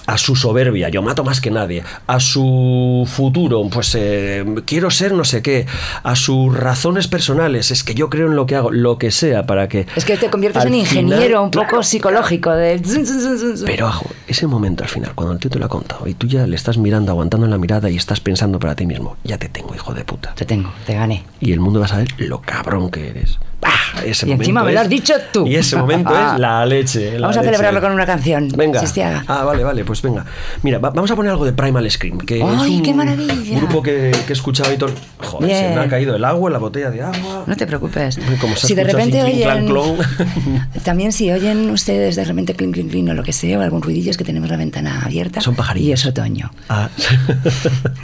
a 0.08 0.18
su 0.18 0.36
soberbia, 0.36 0.90
yo 0.90 1.02
mato 1.04 1.24
más 1.24 1.40
que 1.42 1.52
nadie, 1.52 1.84
a 2.08 2.20
su 2.20 3.08
futuro, 3.08 3.62
pues 3.70 3.94
eh, 3.96 4.44
quiero 4.66 4.90
ser 4.90 5.14
no 5.14 5.24
sé 5.24 5.42
qué, 5.42 5.66
a 6.02 6.16
sus 6.16 6.56
razones 6.58 7.08
personales, 7.08 7.70
es 7.72 7.84
que 7.84 7.94
yo 7.94 8.10
creo 8.10 8.28
en 8.28 8.36
lo 8.36 8.46
que 8.48 8.56
hago, 8.56 8.72
lo 8.72 8.98
que 8.98 9.12
sea, 9.12 9.46
para 9.46 9.68
que... 9.68 9.86
Es 9.96 10.06
que 10.06 10.18
te 10.18 10.30
conviertes 10.30 10.66
en 10.66 10.74
ingeniero 10.76 11.20
final- 11.26 11.40
un 11.44 11.52
poco 11.52 11.68
Claro, 11.68 11.84
psicológico 11.84 12.52
de... 12.52 12.82
pero 13.66 13.88
ajo, 13.88 14.06
ese 14.28 14.48
momento 14.48 14.84
al 14.84 14.90
final, 14.90 15.14
cuando 15.14 15.34
el 15.34 15.40
tío 15.40 15.52
te 15.52 15.60
lo 15.60 15.66
ha 15.66 15.70
contado 15.70 16.08
y 16.08 16.14
tú 16.14 16.26
ya 16.28 16.48
le 16.48 16.56
estás 16.56 16.78
mirando, 16.78 17.12
aguantando 17.12 17.46
la 17.48 17.58
mirada 17.58 17.90
y 17.90 17.98
estás 17.98 18.20
pensando 18.20 18.60
para 18.60 18.76
ti 18.76 18.86
mismo, 18.86 19.18
ya 19.24 19.38
te 19.38 19.50
tengo, 19.50 19.76
hijo 19.76 19.94
de 19.94 20.04
puta. 20.06 20.34
Te 20.36 20.46
tengo, 20.46 20.72
te 20.86 20.94
gané. 20.96 21.26
Y 21.40 21.52
el 21.52 21.60
mundo 21.60 21.80
va 21.80 21.86
a 21.86 21.90
saber 21.90 22.08
lo 22.18 22.40
cabrón 22.42 22.90
que 22.90 23.10
eres. 23.10 23.38
¡Bah! 23.62 23.72
Ese 24.06 24.28
Y 24.28 24.32
encima 24.32 24.64
me 24.64 24.72
lo 24.74 24.80
has 24.80 24.90
dicho 24.90 25.14
tú. 25.32 25.46
Y 25.48 25.56
ese 25.56 25.76
momento 25.76 26.12
es 26.14 26.40
la 26.40 26.66
leche. 26.66 27.14
la 27.20 27.28
Vamos 27.28 27.38
a 27.38 27.42
leche. 27.42 27.52
celebrarlo 27.54 27.82
con 27.82 27.92
una 27.92 28.06
canción. 28.06 28.48
Venga. 28.56 28.80
Sistiaga. 28.80 29.24
Ah, 29.28 29.44
vale, 29.44 29.64
vale, 29.64 29.84
pues 29.86 30.02
venga. 30.02 30.26
Mira, 30.64 30.80
va- 30.80 30.90
vamos 30.92 31.10
a 31.12 31.16
poner 31.16 31.32
algo 31.32 31.46
de 31.46 31.54
Primal 31.54 31.90
Scream, 31.90 32.18
que 32.20 32.36
¡Ay, 32.44 32.74
es 32.74 32.78
un 32.78 32.84
qué 32.84 32.94
maravilla! 32.94 33.58
grupo 33.60 33.82
que, 33.82 34.12
que 34.26 34.30
he 34.30 34.34
escuchado 34.34 34.72
y 34.74 34.78
todo. 34.78 34.92
Joder, 35.20 35.50
se 35.50 35.62
Bien. 35.62 35.76
me 35.76 35.82
ha 35.82 35.88
caído 35.88 36.16
el 36.16 36.24
agua, 36.26 36.50
la 36.50 36.58
botella 36.60 36.90
de 36.92 37.02
agua. 37.02 37.44
No 37.46 37.56
te 37.56 37.66
preocupes. 37.68 38.20
Como 38.40 38.56
se 38.56 38.68
si 38.68 38.76
de 38.76 38.82
así, 38.84 38.92
repente 38.92 39.20
clink, 39.22 39.34
oyen. 39.34 39.44
clan, 39.44 39.66
clon. 39.68 39.98
También 40.84 41.12
si 41.12 41.32
oyen 41.32 41.70
ustedes 41.70 42.16
de 42.16 42.24
repente 42.26 42.54
clink, 42.56 42.74
clink, 42.74 42.92
clink 42.92 43.10
o 43.10 43.14
lo 43.14 43.24
que 43.24 43.34
sea, 43.34 43.60
o 43.60 43.62
algún 43.62 43.82
ruidillo 43.82 44.12
es 44.12 44.18
que 44.18 44.24
tenemos 44.24 44.50
la 44.50 44.58
ventana 44.58 45.02
abierta. 45.04 45.42
Son 45.42 45.56
pajarillos. 45.56 45.88
Y 45.90 45.94
es 45.94 46.06
otoño. 46.06 46.52
Ah. 46.70 46.90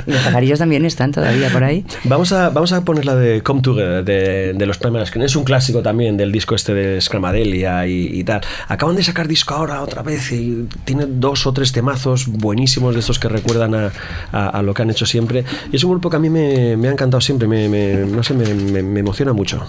Y 0.06 0.12
los 0.12 0.22
pajarillos 0.22 0.60
también 0.60 0.86
están 0.86 1.12
todavía 1.12 1.50
por 1.50 1.64
ahí. 1.64 1.86
Vamos 2.06 2.32
a, 2.34 2.50
vamos 2.50 2.72
a 2.74 2.84
poner 2.84 3.06
la 3.06 3.16
de 3.16 3.42
Come 3.42 3.62
Together 3.62 4.04
de, 4.04 4.54
de 4.54 4.66
los 4.66 4.78
Primal 4.78 5.06
Scream. 5.06 5.26
Es 5.26 5.36
un 5.36 5.44
clásico 5.44 5.82
también 5.84 6.18
del 6.18 6.32
disco 6.32 6.56
este 6.56 6.74
de 6.74 7.00
Scramadelia 7.02 7.86
y, 7.88 8.08
y 8.20 8.24
tal. 8.24 8.42
Acaban 8.68 8.96
de 8.96 9.04
sacar 9.04 9.28
disco 9.28 9.54
ahora 9.54 9.82
otra 9.82 10.02
vez 10.02 10.32
y 10.32 10.68
tiene 10.86 11.06
dos 11.08 11.46
o 11.46 11.54
tres 11.54 11.72
temazos 11.72 12.28
buenísimos 12.28 12.94
de 12.94 13.02
estos 13.02 13.20
que 13.20 13.30
recuerdan 13.30 13.76
a, 13.76 13.92
a- 14.32 14.48
a 14.50 14.62
lo 14.64 14.74
que 14.74 14.82
han 14.82 14.90
hecho 14.90 15.06
siempre. 15.06 15.44
Y 15.72 15.76
es 15.76 15.84
un 15.84 15.92
grupo 15.92 16.10
que 16.10 16.16
a 16.16 16.20
mí 16.20 16.30
me, 16.30 16.76
me 16.78 16.88
ha 16.88 16.92
encantado 16.92 17.22
siempre. 17.22 17.48
Me, 17.48 17.70
me- 17.70 18.06
no 18.06 18.24
sé, 18.24 18.34
me, 18.34 18.54
me- 18.82 19.00
emociona 19.00 19.34
mucho. 19.34 19.64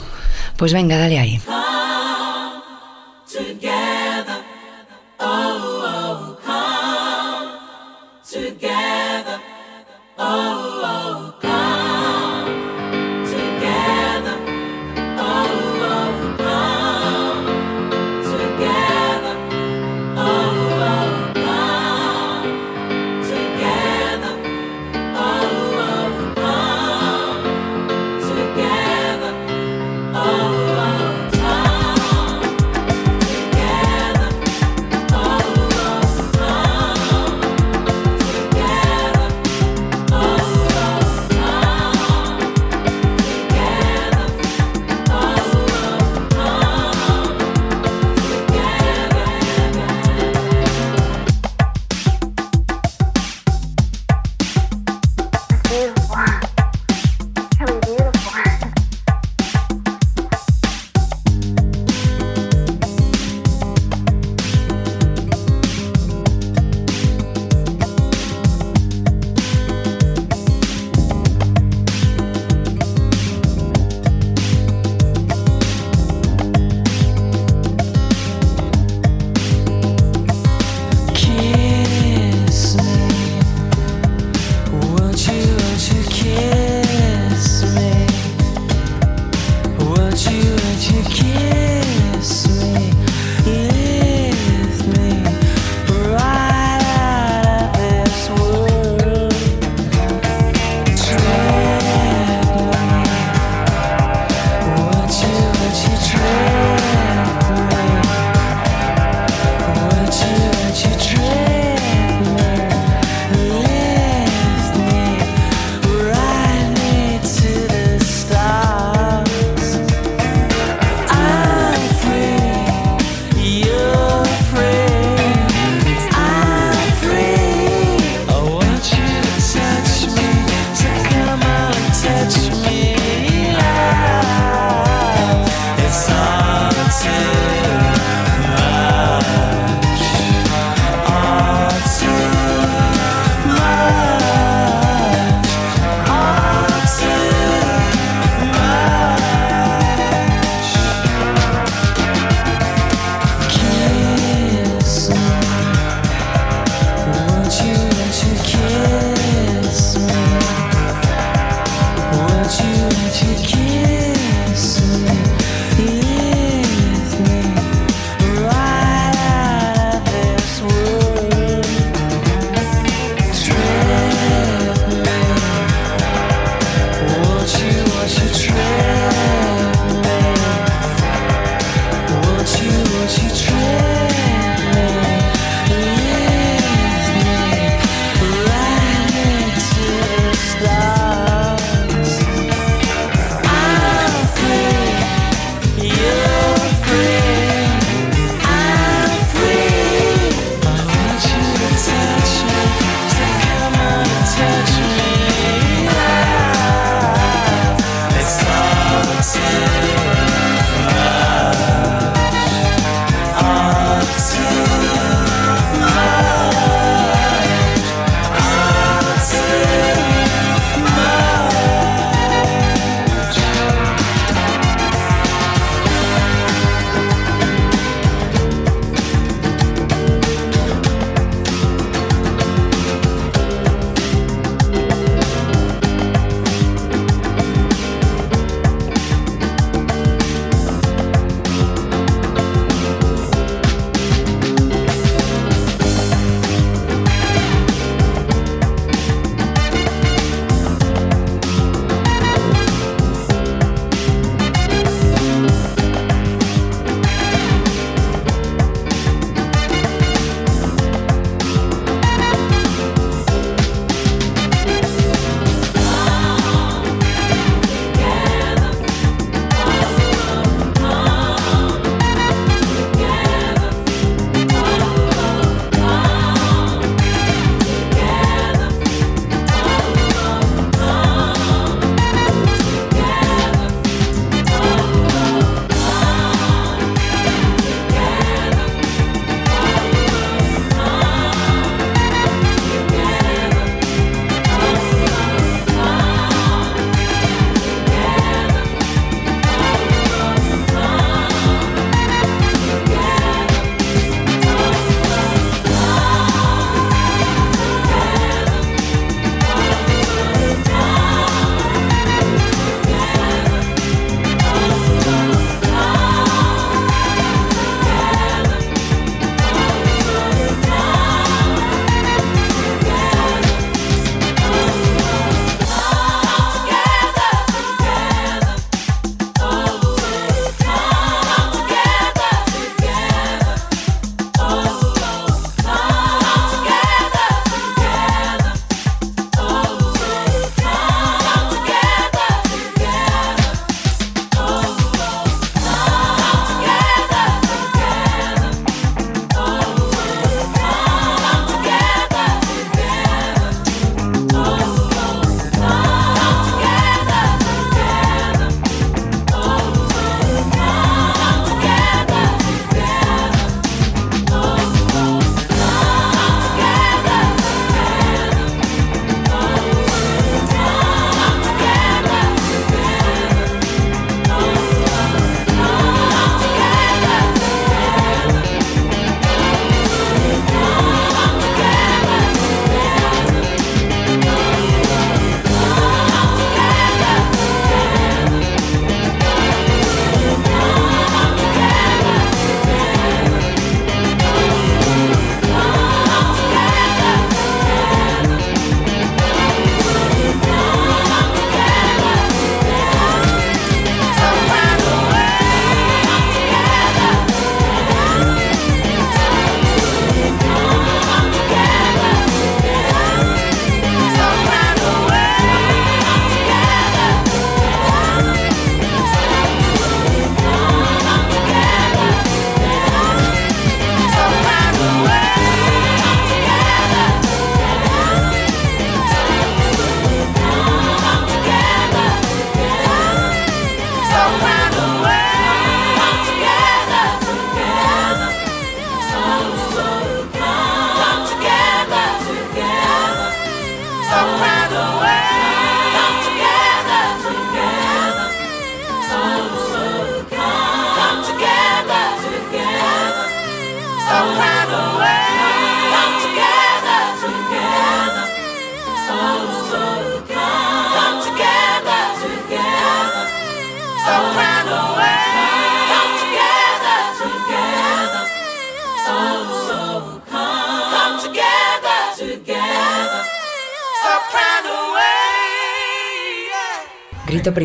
Pues 0.57 0.73
venga, 0.73 0.97
dale 0.97 1.19
ahí. 1.19 1.41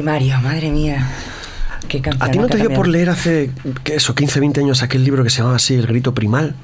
Primario, 0.10 0.42
madre 0.42 0.72
mía. 0.72 1.08
Qué 1.88 2.02
canción. 2.02 2.28
¿A 2.28 2.32
ti 2.32 2.40
no 2.40 2.48
te 2.48 2.58
dio 2.58 2.74
por 2.74 2.88
leer 2.88 3.10
hace, 3.10 3.52
¿qué 3.84 3.96
eso, 3.96 4.16
15, 4.16 4.40
20 4.40 4.60
años 4.62 4.82
aquel 4.82 5.04
libro 5.04 5.24
que 5.24 5.30
se 5.30 5.38
llamaba 5.38 5.58
así, 5.58 5.76
El 5.76 5.88
Grito 5.88 6.14
Primal? 6.14 6.56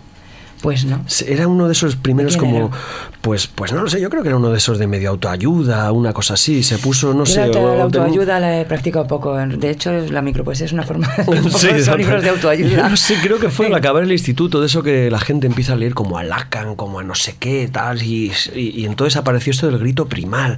Pues 0.66 0.84
no. 0.84 1.06
Era 1.28 1.48
uno 1.48 1.68
de 1.68 1.74
esos 1.74 1.96
primeros 1.96 2.34
¿De 2.34 2.40
quién 2.40 2.52
como, 2.52 2.66
era? 2.70 2.76
pues, 3.22 3.46
pues 3.46 3.72
no 3.72 3.84
lo 3.84 3.88
sé, 3.88 4.02
yo 4.02 4.10
creo 4.10 4.24
que 4.24 4.30
era 4.30 4.38
uno 4.38 4.50
de 4.50 4.58
esos 4.58 4.80
de 4.80 4.88
medio 4.88 5.12
autoayuda, 5.12 5.92
una 5.92 6.12
cosa 6.12 6.34
así, 6.34 6.64
se 6.64 6.80
puso, 6.80 7.14
no 7.14 7.26
Yo 7.26 7.34
sé. 7.34 7.48
la, 7.50 7.60
o- 7.60 7.76
la 7.78 7.84
autoayuda 7.84 8.40
la 8.40 8.60
he 8.62 8.66
practicado 8.66 9.06
poco. 9.06 9.36
De 9.38 9.70
hecho, 9.70 9.92
la 9.92 10.24
micropoesía 10.24 10.66
es 10.66 10.72
una 10.74 10.82
forma 10.82 11.08
de 11.18 11.50
Sí, 11.52 11.84
son 11.84 12.00
libros 12.00 12.24
de 12.24 12.30
autoayuda. 12.30 12.90
Yo 12.90 12.98
sé, 12.98 13.16
creo 13.22 13.38
que 13.38 13.50
fue 13.50 13.68
al 13.68 13.76
acabar 13.76 14.02
el 14.02 14.12
instituto, 14.12 14.60
de 14.60 14.66
eso 14.66 14.82
que 14.82 15.12
la 15.12 15.20
gente 15.20 15.46
empieza 15.46 15.74
a 15.74 15.76
leer 15.76 15.94
como 15.94 16.18
a 16.18 16.24
Lacan, 16.24 16.76
como 16.76 16.98
a 17.00 17.04
no 17.04 17.14
sé 17.14 17.36
qué, 17.40 17.70
tal, 17.72 18.02
y, 18.02 18.32
y- 18.56 18.82
y 18.82 18.86
entonces 18.88 19.18
apareció 19.18 19.52
esto 19.52 19.68
del 19.68 19.78
grito 19.78 20.08
primal, 20.08 20.58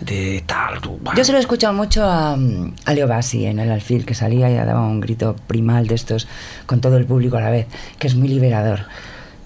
de 0.00 0.42
tal. 0.46 0.80
bah. 1.02 1.12
Yo 1.16 1.22
se 1.22 1.32
lo 1.32 1.38
he 1.38 1.42
escuchado 1.42 1.74
mucho 1.74 2.02
a, 2.02 2.32
a 2.32 2.94
Leo 2.94 3.06
Bassi 3.06 3.44
en 3.44 3.58
el 3.58 3.70
alfil, 3.70 4.06
que 4.06 4.14
salía 4.14 4.48
y 4.50 4.54
daba 4.54 4.80
un 4.86 5.00
grito 5.00 5.36
primal 5.46 5.86
de 5.86 5.96
estos 5.96 6.28
con 6.64 6.80
todo 6.80 6.96
el 6.96 7.04
público 7.04 7.36
a 7.36 7.42
la 7.42 7.50
vez, 7.50 7.66
que 7.98 8.06
es 8.06 8.14
muy 8.14 8.28
liberador. 8.28 8.80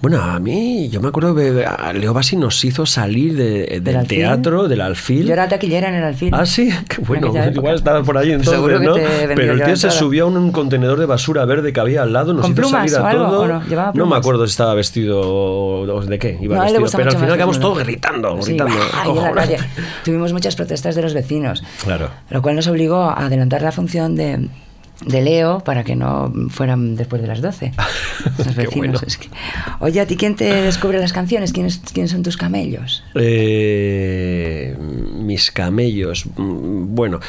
Bueno, 0.01 0.23
a 0.23 0.39
mí, 0.39 0.89
yo 0.91 1.01
me 1.01 1.09
acuerdo 1.09 1.35
que 1.35 1.65
a 1.67 1.93
Leo 1.93 2.15
Bassi 2.15 2.37
nos 2.37 2.65
hizo 2.65 2.87
salir 2.87 3.37
de- 3.37 3.81
del 3.81 4.07
teatro, 4.07 4.69
del 4.69 4.81
alfil. 4.81 5.27
Yo 5.27 5.33
era 5.33 5.49
taquillera 5.49 5.89
en 5.89 5.97
el 5.97 6.05
alfil. 6.05 6.31
Ah, 6.33 6.47
sí, 6.47 6.71
qué 6.89 7.03
bueno. 7.03 7.27
Época. 7.27 7.51
Igual 7.51 7.75
estabas 7.75 8.07
por 8.07 8.17
ahí 8.17 8.31
entonces, 8.31 8.55
Seguro 8.55 8.79
que 8.79 8.87
¿no? 8.87 8.95
te 8.95 9.35
Pero 9.35 9.55
el 9.55 9.65
tío 9.65 9.75
se 9.77 9.91
subió 9.91 10.25
a 10.25 10.27
un 10.29 10.53
contenedor 10.53 11.01
de 11.01 11.07
basura 11.07 11.45
verde 11.47 11.73
que 11.73 11.81
había 11.81 12.03
al 12.03 12.13
lado, 12.13 12.33
nos 12.33 12.43
¿Con 12.43 12.53
hizo 12.53 12.63
plumas 12.63 12.91
salir 12.93 13.07
a 13.07 13.13
no? 13.13 13.63
¿Llevaba 13.69 13.93
me 13.93 14.17
acuerdo 14.17 14.47
si 14.47 14.53
estaba 14.53 14.75
vestido 14.75 15.21
o 15.21 16.01
de 16.03 16.19
qué 16.21 16.39
iba 16.41 16.55
No, 16.57 16.63
vestido, 16.63 16.87
pero 16.97 17.11
al 17.11 17.17
final 17.17 17.33
acabamos 17.33 17.59
todos 17.59 17.79
gritando, 17.79 18.41
Sí, 18.41 18.51
gritando. 18.53 18.77
¡ah! 18.95 19.05
en 19.09 19.17
la 19.17 19.33
calle. 19.33 19.57
Tuvimos 20.05 20.33
muchas 20.33 20.55
protestas 20.55 20.95
de 20.95 21.03
los 21.03 21.13
vecinos. 21.13 21.65
Claro. 21.83 22.09
Lo 22.31 22.41
cual 22.41 22.55
nos 22.55 22.69
obligó 22.69 23.03
a 23.03 23.27
adelantar 23.27 23.63
la 23.63 23.73
función 23.73 24.15
de, 24.15 24.49
de 25.07 25.23
Leo 25.23 25.61
para 25.61 25.85
que 25.85 25.95
no 25.97 26.33
fueran 26.51 26.97
después 26.97 27.23
de 27.23 27.29
las 27.29 27.41
12. 27.41 27.73
Los 28.39 28.55
vecinos. 28.57 28.75
bueno. 28.77 29.01
es 29.07 29.17
que- 29.17 29.29
Oye, 29.81 30.01
¿a 30.01 30.07
ti 30.07 30.17
quién 30.17 30.35
te 30.35 30.45
descubre 30.63 30.99
las 30.99 31.13
canciones? 31.13 31.53
¿Quiénes, 31.53 31.81
quiénes 31.93 32.11
son 32.11 32.23
tus 32.23 32.37
camellos? 32.37 33.03
Eh, 33.15 34.77
mis 34.79 35.51
camellos. 35.53 36.27
mm, 36.37 36.95
Bueno, 36.95 37.21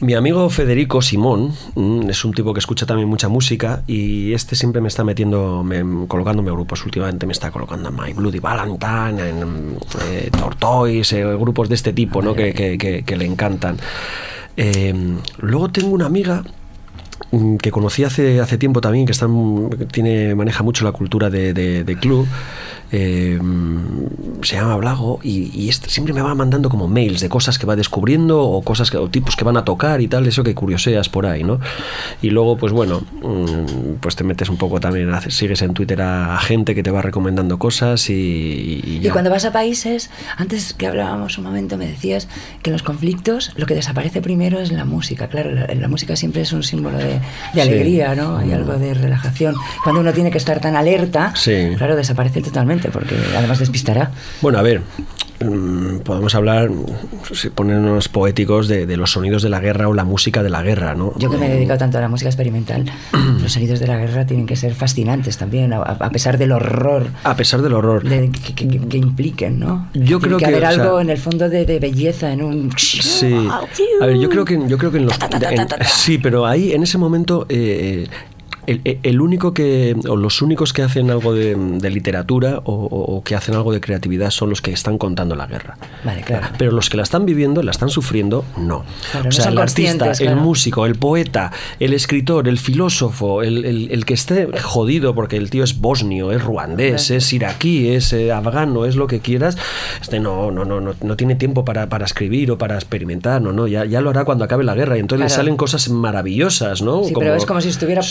mi 0.00 0.14
amigo 0.14 0.48
Federico 0.50 1.00
Simón 1.02 1.52
mm, 1.74 2.10
es 2.10 2.24
un 2.24 2.32
tipo 2.32 2.52
que 2.52 2.60
escucha 2.60 2.86
también 2.86 3.08
mucha 3.08 3.28
música 3.28 3.82
y 3.86 4.32
este 4.34 4.54
siempre 4.54 4.80
me 4.80 4.88
está 4.88 5.02
metiendo, 5.02 5.64
me- 5.64 6.06
colocándome 6.06 6.50
grupos. 6.50 6.84
Últimamente 6.84 7.26
me 7.26 7.32
está 7.32 7.50
colocando 7.50 7.88
en 7.88 7.96
My 7.96 8.12
Bloody 8.12 8.38
Valentine, 8.38 9.28
en 9.30 9.76
eh, 10.10 10.30
Tortoise, 10.38 11.18
eh, 11.18 11.24
grupos 11.36 11.68
de 11.68 11.74
este 11.74 11.92
tipo, 11.92 12.20
¿no? 12.22 12.34
Que, 12.34 12.52
que- 12.52 12.76
que- 12.78 13.02
que 13.02 13.16
le 13.16 13.24
encantan. 13.24 13.78
Eh, 14.56 14.92
luego 15.38 15.70
tengo 15.70 15.88
una 15.90 16.06
amiga 16.06 16.42
que 17.60 17.70
conocí 17.70 18.04
hace, 18.04 18.40
hace 18.40 18.56
tiempo 18.58 18.80
también, 18.80 19.04
que 19.06 19.12
está, 19.12 19.26
en- 19.26 19.70
que 19.70 19.84
tiene, 19.86 20.34
maneja 20.34 20.62
mucho 20.62 20.84
la 20.84 20.92
cultura 20.92 21.28
de- 21.30 21.84
de 21.84 21.96
club, 21.96 22.26
eh, 22.92 23.38
mm, 23.40 24.42
se 24.42 24.56
llama 24.56 24.76
Blago, 24.76 25.18
y, 25.22 25.50
y 25.54 25.68
este 25.68 25.90
siempre 25.90 26.14
me 26.14 26.22
va 26.22 26.34
mandando 26.34 26.68
como 26.70 26.88
mails 26.88 27.20
de 27.20 27.28
cosas 27.28 27.58
que 27.58 27.66
va 27.66 27.76
descubriendo 27.76 28.40
o 28.42 28.62
cosas 28.62 28.90
que, 28.90 28.96
o 28.96 29.08
tipos 29.08 29.36
que 29.36 29.44
van 29.44 29.56
a 29.56 29.64
tocar 29.64 30.00
y 30.00 30.08
tal, 30.08 30.26
eso 30.26 30.42
que 30.44 30.54
curioseas 30.54 31.08
por 31.08 31.26
ahí, 31.26 31.44
¿no? 31.44 31.60
Y 32.22 32.30
luego, 32.30 32.56
pues 32.56 32.72
bueno, 32.72 33.00
mm, 33.22 33.94
pues 34.00 34.16
te 34.16 34.24
metes 34.24 34.48
un 34.48 34.56
poco 34.56 34.80
también, 34.80 35.10
sigues 35.28 35.62
en 35.62 35.74
Twitter 35.74 36.00
a, 36.02 36.38
gente 36.38 36.74
que 36.74 36.82
te 36.82 36.90
va 36.90 37.02
recomendando 37.02 37.58
cosas 37.58 38.08
y... 38.10 39.00
y 39.02 39.08
cuando 39.10 39.28
vas 39.30 39.44
a 39.44 39.52
países, 39.52 40.10
antes 40.36 40.72
que 40.72 40.86
hablábamos 40.86 41.36
un 41.38 41.44
momento, 41.44 41.76
me 41.76 41.86
decías 41.86 42.28
que 42.62 42.70
en 42.70 42.72
los 42.72 42.82
conflictos 42.82 43.52
lo 43.56 43.66
que 43.66 43.74
desaparece 43.74 44.22
primero 44.22 44.60
es 44.60 44.70
la 44.72 44.84
música. 44.84 45.28
Claro, 45.28 45.50
la, 45.52 45.66
la 45.66 45.88
música 45.88 46.14
siempre 46.16 46.42
es 46.42 46.52
un 46.52 46.62
símbolo 46.62 46.98
de, 46.98 47.04
de 47.14 47.20
Sí. 47.54 47.60
alegría, 47.60 48.14
¿no? 48.14 48.36
Hay 48.38 48.52
algo 48.52 48.74
de 48.78 48.94
relajación. 48.94 49.54
Cuando 49.82 50.00
uno 50.00 50.12
tiene 50.12 50.30
que 50.30 50.38
estar 50.38 50.60
tan 50.60 50.76
alerta, 50.76 51.32
Sí. 51.34 51.70
claro, 51.76 51.96
desaparece 51.96 52.40
totalmente, 52.40 52.77
porque 52.92 53.16
además 53.36 53.58
despistará. 53.58 54.10
Bueno, 54.40 54.58
a 54.58 54.62
ver, 54.62 54.82
mm, 55.40 55.98
podemos 55.98 56.34
hablar, 56.34 56.70
ponernos 57.54 58.08
poéticos, 58.08 58.68
de, 58.68 58.86
de 58.86 58.96
los 58.96 59.10
sonidos 59.12 59.42
de 59.42 59.48
la 59.48 59.60
guerra 59.60 59.88
o 59.88 59.94
la 59.94 60.04
música 60.04 60.42
de 60.42 60.50
la 60.50 60.62
guerra, 60.62 60.94
¿no? 60.94 61.12
Yo 61.18 61.30
que 61.30 61.36
me 61.36 61.46
he 61.46 61.50
dedicado 61.54 61.78
tanto 61.78 61.98
a 61.98 62.00
la 62.00 62.08
música 62.08 62.28
experimental, 62.28 62.84
los 63.42 63.52
sonidos 63.52 63.80
de 63.80 63.86
la 63.86 63.96
guerra 63.98 64.26
tienen 64.26 64.46
que 64.46 64.56
ser 64.56 64.74
fascinantes 64.74 65.36
también, 65.38 65.72
a, 65.72 65.78
a 65.82 66.10
pesar 66.10 66.38
del 66.38 66.52
horror 66.52 67.06
A 67.24 67.36
pesar 67.36 67.62
del 67.62 67.72
horror. 67.74 68.02
de- 68.04 68.30
que, 68.30 68.54
que- 68.54 68.88
que 68.88 68.96
impliquen, 68.96 69.58
¿no? 69.60 69.88
Yo 69.94 70.18
Tiene 70.18 70.20
creo 70.20 70.38
que, 70.38 70.46
haber 70.46 70.64
o 70.64 70.70
sea, 70.72 70.82
algo 70.84 71.00
en 71.00 71.10
el 71.10 71.18
fondo 71.18 71.48
de, 71.48 71.64
de 71.66 71.78
belleza, 71.78 72.32
en 72.32 72.42
un... 72.42 72.70
Sí. 72.76 73.48
A 74.00 74.06
ver, 74.06 74.18
yo 74.18 74.28
creo 74.28 74.44
que, 74.44 74.58
yo 74.66 74.78
creo 74.78 74.90
que 74.90 74.98
en 74.98 75.06
los. 75.06 75.18
en- 75.20 75.68
sí, 75.86 76.18
pero 76.18 76.46
ahí, 76.46 76.72
en 76.72 76.82
ese 76.82 76.98
momento. 76.98 77.46
eh, 77.48 78.06
el, 78.68 78.98
el- 79.02 79.20
único 79.20 79.52
que, 79.54 79.96
o 80.08 80.16
los 80.16 80.42
únicos 80.42 80.72
que 80.72 80.82
hacen 80.82 81.10
algo 81.10 81.34
de, 81.34 81.54
de 81.56 81.90
literatura 81.90 82.60
o, 82.64 82.72
o- 82.74 83.22
que 83.24 83.34
hacen 83.34 83.54
algo 83.54 83.72
de 83.72 83.80
creatividad 83.80 84.30
son 84.30 84.50
los 84.50 84.62
que 84.62 84.72
están 84.72 84.98
contando 84.98 85.34
la 85.34 85.46
guerra. 85.46 85.76
Vale, 86.04 86.22
claro. 86.22 86.46
Pero 86.58 86.72
los 86.72 86.88
que 86.90 86.96
la 86.96 87.02
están 87.02 87.26
viviendo, 87.26 87.62
la 87.62 87.70
están 87.72 87.88
sufriendo, 87.88 88.44
no. 88.56 88.84
Claro, 89.10 89.24
no 89.24 89.28
o 89.28 89.32
sea, 89.32 89.44
son 89.44 89.52
el 89.54 89.58
artista, 89.58 89.82
conscientes, 89.90 90.20
el 90.20 90.26
claro. 90.28 90.40
músico, 90.42 90.86
el 90.86 90.94
poeta, 90.94 91.50
el 91.80 91.92
escritor, 91.94 92.46
el 92.48 92.58
filósofo, 92.58 93.42
el, 93.42 93.64
el- 93.64 93.90
el 93.90 94.04
que 94.04 94.14
esté 94.14 94.48
jodido 94.62 95.14
porque 95.14 95.36
el 95.36 95.50
tío 95.50 95.64
es 95.64 95.80
bosnio, 95.80 96.30
es 96.32 96.42
ruandés, 96.42 97.10
es 97.10 97.32
iraquí, 97.32 97.88
es 97.88 98.12
eh, 98.12 98.32
afgano, 98.32 98.84
es 98.86 98.96
lo 98.96 99.06
que 99.06 99.20
quieras, 99.20 99.56
este 100.00 100.20
no, 100.20 100.50
no, 100.50 100.64
no, 100.64 100.80
no, 100.80 100.94
no 101.00 101.16
tiene 101.16 101.34
tiempo 101.34 101.64
para, 101.64 101.88
para 101.88 102.04
escribir 102.04 102.50
o 102.50 102.58
para 102.58 102.74
experimentar, 102.76 103.40
no, 103.42 103.52
no, 103.52 103.66
ya, 103.66 103.84
ya 103.84 104.00
lo 104.00 104.10
hará 104.10 104.24
cuando 104.24 104.44
acabe 104.44 104.64
la 104.64 104.74
guerra 104.74 104.96
y 104.96 105.00
entonces 105.00 105.20
le 105.24 105.26
Claro. 105.28 105.36
salen 105.42 105.56
cosas 105.56 105.88
maravillosas, 105.88 106.82
¿no? 106.82 107.04
Sí, 107.04 107.12
pero 107.18 107.34
es 107.34 107.46
como 107.46 107.60
si 107.60 107.68
estuviera 107.68 108.02
Sí. 108.02 108.08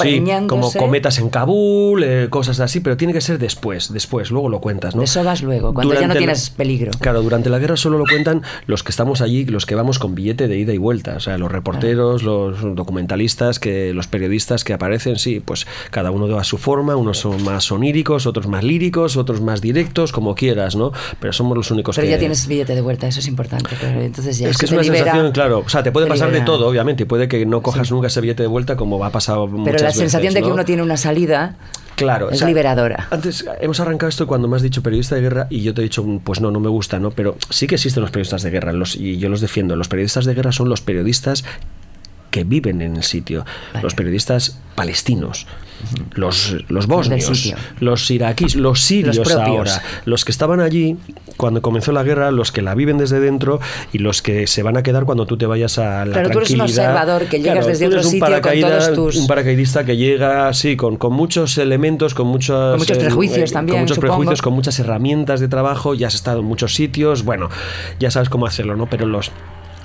Como 0.48 0.72
cometas 0.74 1.18
en 1.20 1.30
Kabul, 1.30 2.04
eh, 2.04 2.28
cosas 2.30 2.60
así, 2.60 2.80
pero 2.80 2.98
tiene 2.98 3.14
que 3.14 3.22
ser 3.22 3.38
después, 3.40 3.92
después, 3.94 4.32
luego 4.32 4.50
lo 4.50 4.60
cuentas, 4.62 4.96
¿no? 4.96 5.02
Eso 5.04 5.24
vas 5.24 5.42
luego, 5.44 5.74
cuando 5.74 5.94
ya 5.94 6.08
no 6.08 6.14
la- 6.14 6.18
tienes 6.18 6.50
peligro. 6.50 6.92
Claro, 7.00 7.22
durante 7.22 7.50
la 7.50 7.60
guerra 7.60 7.78
solo 7.78 7.98
lo 7.98 8.06
cuentan 8.06 8.42
los 8.66 8.84
que 8.84 8.92
estamos 8.92 9.22
allí, 9.22 9.46
los 9.46 9.66
que 9.66 9.76
vamos 9.76 10.00
con 10.00 10.16
billete 10.16 10.48
de 10.48 10.58
ida 10.58 10.74
y 10.74 10.78
vuelta, 10.78 11.16
o 11.18 11.20
sea, 11.20 11.38
los 11.38 11.52
reporteros, 11.52 12.24
los 12.24 12.58
documentalistas, 12.76 13.60
que 13.60 13.94
los 13.94 14.08
periodistas 14.08 14.64
que 14.64 14.74
aparecen, 14.74 15.18
sí, 15.18 15.40
pues 15.40 15.68
cada 15.92 16.12
uno 16.12 16.38
a 16.38 16.44
su 16.44 16.58
forma, 16.58 16.96
unos 16.96 17.20
son 17.20 17.44
más 17.44 17.72
oníricos, 17.72 18.26
otros 18.26 18.48
más 18.48 18.64
líricos, 18.64 19.18
otros 19.18 19.42
más 19.42 19.62
directos, 19.62 20.12
como 20.12 20.36
quieras, 20.36 20.76
¿no? 20.76 20.92
Pero 21.20 21.34
somos 21.34 21.56
los 21.58 21.70
únicos 21.72 21.96
Pero 21.96 22.06
que 22.08 22.12
ya 22.12 22.18
tienes 22.20 22.48
billete 22.48 22.76
de 22.76 22.82
vuelta, 22.82 23.08
eso 23.08 23.20
es 23.20 23.28
importante. 23.28 23.70
Entonces 24.00 24.38
ya 24.40 24.50
es 24.50 24.58
que 24.58 24.66
es 24.66 24.72
una 24.72 24.82
libera- 24.82 25.04
sensación, 25.06 25.32
claro, 25.32 25.60
o 25.66 25.70
sea, 25.70 25.84
te 25.84 25.92
puede 25.92 26.06
te 26.08 26.12
pasar 26.12 26.32
de 26.32 26.42
todo, 26.42 26.68
obviamente, 26.68 27.04
y 27.04 27.06
puede 27.06 27.28
que 27.28 27.46
no 27.46 27.62
cojas 27.62 27.92
nunca 27.92 28.08
ese 28.08 28.22
billete 28.22 28.44
de 28.44 28.48
vuelta 28.48 28.76
como 28.76 28.98
va 29.00 29.08
a 29.08 29.12
pasar 29.12 29.38
muchas 29.38 29.66
Pero 29.66 29.78
la 29.80 29.86
veces, 29.88 30.00
sensación 30.00 30.27
de 30.34 30.42
que 30.42 30.48
¿no? 30.48 30.54
uno 30.54 30.66
tiene 30.66 30.82
una 30.84 30.98
salida 30.98 31.56
Claro, 31.98 32.30
es 32.30 32.36
o 32.36 32.38
sea, 32.38 32.48
liberadora. 32.48 33.08
Antes 33.10 33.44
hemos 33.60 33.80
arrancado 33.80 34.08
esto 34.08 34.28
cuando 34.28 34.48
me 34.48 34.56
has 34.56 34.62
dicho 34.62 34.84
periodista 34.84 35.16
de 35.16 35.22
guerra 35.22 35.48
y 35.50 35.64
yo 35.64 35.74
te 35.74 35.82
he 35.82 35.84
dicho, 35.84 36.06
pues 36.24 36.40
no, 36.40 36.52
no 36.52 36.60
me 36.60 36.70
gusta, 36.70 37.00
¿no? 37.00 37.10
Pero 37.10 37.38
sí 37.50 37.66
que 37.66 37.74
existen 37.74 38.02
los 38.02 38.12
periodistas 38.12 38.44
de 38.44 38.52
guerra 38.52 38.72
los, 38.72 38.96
y 38.96 39.18
yo 39.18 39.30
los 39.30 39.42
defiendo. 39.42 39.76
Los 39.76 39.88
periodistas 39.88 40.26
de 40.26 40.36
guerra 40.36 40.52
son 40.52 40.70
los 40.70 40.82
periodistas 40.82 41.44
que 42.38 42.44
viven 42.44 42.82
en 42.82 42.96
el 42.98 43.04
sitio, 43.04 43.46
Vale. 43.74 43.84
los 43.84 43.96
periodistas 43.96 44.60
palestinos, 44.76 45.48
los, 46.16 46.56
los 46.70 46.86
bosnios, 46.88 47.54
los 47.80 48.12
iraquíes, 48.12 48.56
los 48.56 48.82
sirios 48.82 49.18
Los 49.18 49.32
ahora, 49.32 49.82
los 50.06 50.24
que 50.26 50.32
estaban 50.32 50.60
allí 50.60 50.98
cuando 51.36 51.62
comenzó 51.64 51.92
la 51.92 52.04
guerra, 52.04 52.30
los 52.32 52.52
que 52.52 52.62
la 52.62 52.76
viven 52.76 52.98
desde 53.00 53.20
dentro 53.20 53.60
y 53.92 53.98
los 54.00 54.22
que 54.22 54.46
se 54.48 54.62
van 54.64 54.78
a 54.78 54.84
quedar 54.84 55.06
cuando 55.06 55.26
tú 55.26 55.38
te 55.38 55.46
vayas 55.48 55.78
a 55.80 56.06
la 56.06 56.14
Claro, 56.14 56.30
tú 56.32 56.38
eres 56.40 56.50
un 56.52 56.58
tranquilidad. 56.58 56.86
observador 56.96 57.26
que 57.28 57.38
llegas 57.40 57.54
Claro, 57.54 57.68
desde 57.68 57.88
otro 57.88 58.00
un 58.00 58.06
sitio 58.06 58.42
con 58.42 58.60
todos 58.62 58.94
tus- 58.94 59.16
un 59.18 59.28
paracaidista 59.28 59.84
que 59.86 59.98
llega 59.98 60.48
así 60.48 60.76
con, 60.76 60.98
con 60.98 61.14
muchos 61.14 61.58
elementos, 61.58 62.14
con 62.14 62.28
muchos 62.28 62.72
Con 62.72 62.80
muchos 62.80 62.98
prejuicios 62.98 63.52
también, 63.52 63.76
con 63.78 63.82
muchos 63.82 63.96
supongo. 63.96 64.14
prejuicios, 64.14 64.42
con 64.44 64.54
muchas 64.54 64.80
herramientas 64.80 65.40
de 65.40 65.48
trabajo, 65.48 65.94
ya 65.96 66.08
has 66.08 66.16
estado 66.16 66.40
en 66.40 66.46
muchos 66.46 66.74
sitios, 66.76 67.24
bueno, 67.24 67.50
ya 68.00 68.10
sabes 68.12 68.30
cómo 68.30 68.46
hacerlo, 68.48 68.76
¿no? 68.76 68.88
Pero 68.88 69.06
los 69.08 69.32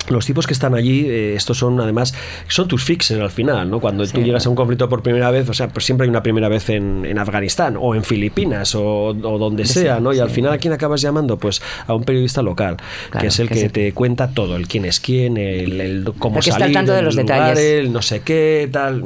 los 0.09 0.25
tipos 0.25 0.47
que 0.47 0.53
están 0.53 0.75
allí, 0.75 1.05
eh, 1.07 1.33
estos 1.35 1.57
son 1.57 1.79
además, 1.79 2.13
son 2.47 2.67
tus 2.67 2.83
fixers 2.83 3.21
al 3.21 3.31
final, 3.31 3.69
¿no? 3.69 3.79
Cuando 3.79 4.05
tú 4.07 4.21
llegas 4.21 4.45
a 4.45 4.49
un 4.49 4.55
conflicto 4.55 4.89
por 4.89 5.01
primera 5.01 5.31
vez, 5.31 5.47
o 5.49 5.53
sea, 5.53 5.69
pues 5.69 5.85
siempre 5.85 6.05
hay 6.05 6.09
una 6.09 6.21
primera 6.23 6.49
vez 6.49 6.69
en, 6.69 7.05
en 7.05 7.17
Afganistán 7.19 7.77
o 7.79 7.95
en 7.95 8.03
Filipinas 8.03 8.75
o, 8.75 8.83
o 9.07 9.37
donde 9.37 9.65
sea, 9.65 9.99
¿no? 9.99 10.13
Y 10.13 10.19
al 10.19 10.29
final, 10.29 10.51
¿a 10.53 10.57
quién 10.57 10.73
acabas 10.73 11.01
llamando? 11.01 11.37
Pues 11.37 11.61
a 11.87 11.93
un 11.93 12.03
periodista 12.03 12.41
local, 12.41 12.77
Claro, 13.09 13.21
que 13.21 13.27
es 13.27 13.39
el 13.39 13.49
que 13.49 13.69
te 13.69 13.93
cuenta 13.93 14.29
todo, 14.29 14.55
el 14.55 14.67
quién 14.67 14.85
es 14.85 14.99
quién, 14.99 15.37
el, 15.37 15.79
el 15.81 16.13
cómo 16.19 16.37
El 16.37 16.43
que 16.43 16.49
está 16.49 16.55
al 16.57 16.61
salir, 16.63 16.75
tanto 16.75 16.91
de 16.93 16.99
el 16.99 17.05
los 17.05 17.15
lugar, 17.15 17.39
detalles. 17.55 17.59
el 17.85 17.93
no 17.93 18.01
sé 18.01 18.19
qué, 18.21 18.69
tal. 18.71 19.03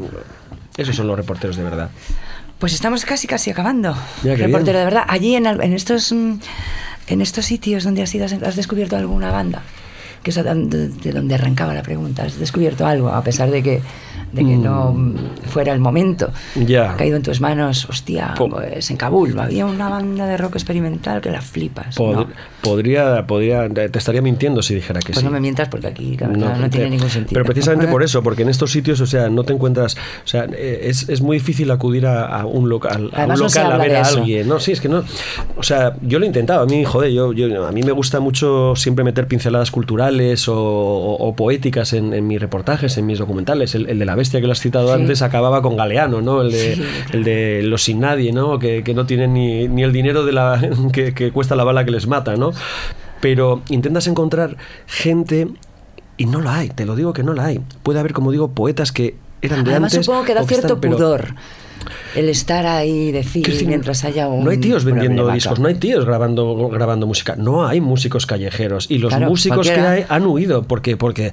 Esos 0.78 0.96
son 0.96 1.08
los 1.08 1.18
reporteros 1.18 1.56
de 1.58 1.64
verdad. 1.64 1.90
Pues 2.60 2.74
estamos 2.74 3.06
casi 3.06 3.28
casi 3.28 3.52
acabando. 3.52 3.96
Ya, 4.24 4.36
Reportero 4.36 4.64
bien. 4.64 4.66
de 4.78 4.84
verdad. 4.86 5.04
Allí 5.08 5.36
en, 5.36 5.46
al- 5.48 5.62
en 5.64 5.74
estos 5.74 6.12
mm, 6.12 6.34
en 7.08 7.22
estos 7.22 7.46
sitios 7.46 7.84
donde 7.84 8.02
has 8.02 8.14
ido, 8.16 8.26
has 8.26 8.56
descubierto 8.56 8.96
alguna 8.98 9.32
banda, 9.32 9.62
que 10.28 10.44
de 10.44 11.12
donde 11.12 11.36
arrancaba 11.36 11.74
la 11.74 11.84
pregunta. 11.84 12.24
Has 12.24 12.38
descubierto 12.38 12.86
algo, 12.86 13.10
a 13.10 13.24
pesar 13.24 13.50
de 13.50 13.64
que 13.64 13.82
de 14.32 14.44
que 14.46 14.58
no 14.58 14.92
mm, 14.94 15.16
fuera 15.50 15.74
el 15.74 15.80
momento. 15.80 16.30
Ya. 16.56 16.92
Ha 16.92 16.98
caído 16.98 17.18
en 17.18 17.24
tus 17.24 17.40
manos, 17.42 17.86
hostia, 17.90 18.34
Po- 18.38 18.50
pues 18.50 18.90
en 18.92 18.98
Kabul 18.98 19.38
había 19.40 19.66
una 19.66 19.90
banda 19.90 20.26
de 20.26 20.38
rock 20.38 20.56
experimental 20.56 21.22
que 21.22 21.32
la 21.32 21.42
flipas. 21.42 21.96
Pod- 21.98 22.16
¿no? 22.16 22.28
Podría, 22.62 23.26
podría, 23.26 23.70
te 23.70 23.98
estaría 23.98 24.22
mintiendo 24.22 24.62
si 24.62 24.76
dijera 24.76 25.00
que 25.00 25.08
Pues 25.14 25.20
sí. 25.20 25.26
no 25.26 25.32
me 25.32 25.40
mientas 25.40 25.70
porque 25.70 25.88
aquí 25.88 26.18
la 26.18 26.28
verdad, 26.28 26.56
no, 26.58 26.64
te- 26.66 26.70
tiene 26.78 26.90
ningún 26.92 27.10
sentido. 27.10 27.34
Pero 27.34 27.46
precisamente 27.46 27.88
por 27.88 28.04
eso, 28.04 28.22
porque 28.24 28.42
en 28.44 28.50
estos 28.50 28.72
sitios, 28.72 29.00
o 29.02 29.06
sea, 29.06 29.30
no 29.30 29.44
te 29.44 29.54
encuentras, 29.54 29.96
o 29.96 30.28
sea, 30.28 30.46
eh, 30.52 30.82
es, 30.84 31.08
es 31.10 31.22
muy 31.22 31.38
difícil 31.38 31.72
acudir 31.72 32.06
a, 32.06 32.26
a 32.26 32.46
un 32.46 32.68
local, 32.70 33.10
a, 33.14 33.24
un 33.24 33.30
no 33.30 33.36
local 33.38 33.72
a 33.72 33.78
ver 33.78 33.96
a 33.96 34.02
alguien, 34.04 34.48
no, 34.48 34.60
sí, 34.60 34.72
es 34.74 34.82
que 34.82 34.90
no, 34.90 35.04
o 35.56 35.64
sea, 35.64 35.96
yo 36.02 36.20
lo 36.20 36.26
he 36.26 36.28
intentado, 36.28 36.62
a 36.64 36.66
mí, 36.66 36.84
joder, 36.84 37.12
yo, 37.12 37.32
yo- 37.34 37.66
a 37.66 37.72
mí 37.72 37.82
me 37.84 37.92
gusta 37.94 38.20
mucho 38.20 38.76
siempre 38.76 39.04
meter 39.06 39.28
pinceladas 39.28 39.72
culturales 39.72 40.48
o, 40.50 40.56
o- 40.58 41.28
o 41.28 41.36
poéticas 41.36 41.94
en, 41.94 42.14
en 42.14 42.28
mis 42.28 42.42
reportajes, 42.42 42.98
en 42.98 43.06
mis 43.06 43.20
documentales. 43.20 43.76
El, 43.76 43.90
el 43.90 44.00
de 44.00 44.06
la 44.06 44.16
bestia 44.18 44.42
que 44.42 44.48
lo 44.48 44.52
has 44.52 44.60
citado 44.60 44.88
Sí. 44.88 44.94
antes 45.02 45.22
acababa 45.22 45.62
con 45.62 45.78
Galeano, 45.78 46.22
¿no? 46.22 46.42
El 46.42 46.52
de, 46.52 46.76
Sí, 46.76 46.84
el 47.14 47.24
de 47.24 47.62
los 47.64 47.84
sin 47.84 48.02
nadie, 48.02 48.34
¿no? 48.34 48.60
Que, 48.60 48.84
que 48.84 48.94
no 48.94 49.06
tienen 49.06 49.34
ni, 49.34 49.70
ni 49.70 49.84
el 49.84 49.94
dinero 49.94 50.26
de 50.26 50.34
la, 50.34 50.60
que, 50.92 51.14
que 51.14 51.32
cuesta 51.32 51.56
la 51.56 51.64
bala 51.64 51.86
que 51.86 51.92
les 51.92 52.06
mata, 52.08 52.36
¿no? 52.36 52.52
Pero 53.22 53.62
intentas 53.70 54.06
encontrar 54.08 54.58
gente 54.86 55.48
y 56.18 56.26
no 56.26 56.42
la 56.42 56.56
hay, 56.58 56.70
te 56.70 56.86
lo 56.86 56.96
digo 56.98 57.14
que 57.14 57.24
no 57.24 57.34
la 57.34 57.46
hay. 57.46 57.62
Puede 57.84 58.00
haber, 58.00 58.12
como 58.14 58.32
digo, 58.32 58.50
poetas 58.50 58.92
que 58.92 59.16
eran 59.42 59.64
de 59.64 59.72
Además 59.72 59.94
antes. 59.94 60.06
supongo 60.06 60.26
que 60.26 60.34
da 60.34 60.44
cierto 60.44 60.68
están- 60.68 60.82
pero- 60.82 60.98
pudor 60.98 61.36
el 62.16 62.30
estar 62.30 62.66
ahí 62.66 63.12
fil 63.24 63.44
decir, 63.44 63.68
mientras 63.68 64.04
haya 64.04 64.28
un 64.28 64.44
No 64.44 64.52
hay 64.52 64.58
tíos 64.58 64.84
vendiendo 64.86 65.30
discos, 65.32 65.60
no 65.60 65.68
hay 65.68 65.76
tíos 65.76 66.06
grabando, 66.06 66.70
grabando 66.70 67.08
música, 67.08 67.36
no 67.36 67.66
hay 67.68 67.82
músicos 67.82 68.26
callejeros. 68.26 68.90
Y 68.90 68.98
los 69.00 69.10
Claro, 69.14 69.30
músicos 69.30 69.68
que 69.68 69.74
cualquiera. 69.76 69.92
hay 69.92 70.06
han 70.08 70.26
huido. 70.28 70.64
porque 70.64 70.98
porque 70.98 71.32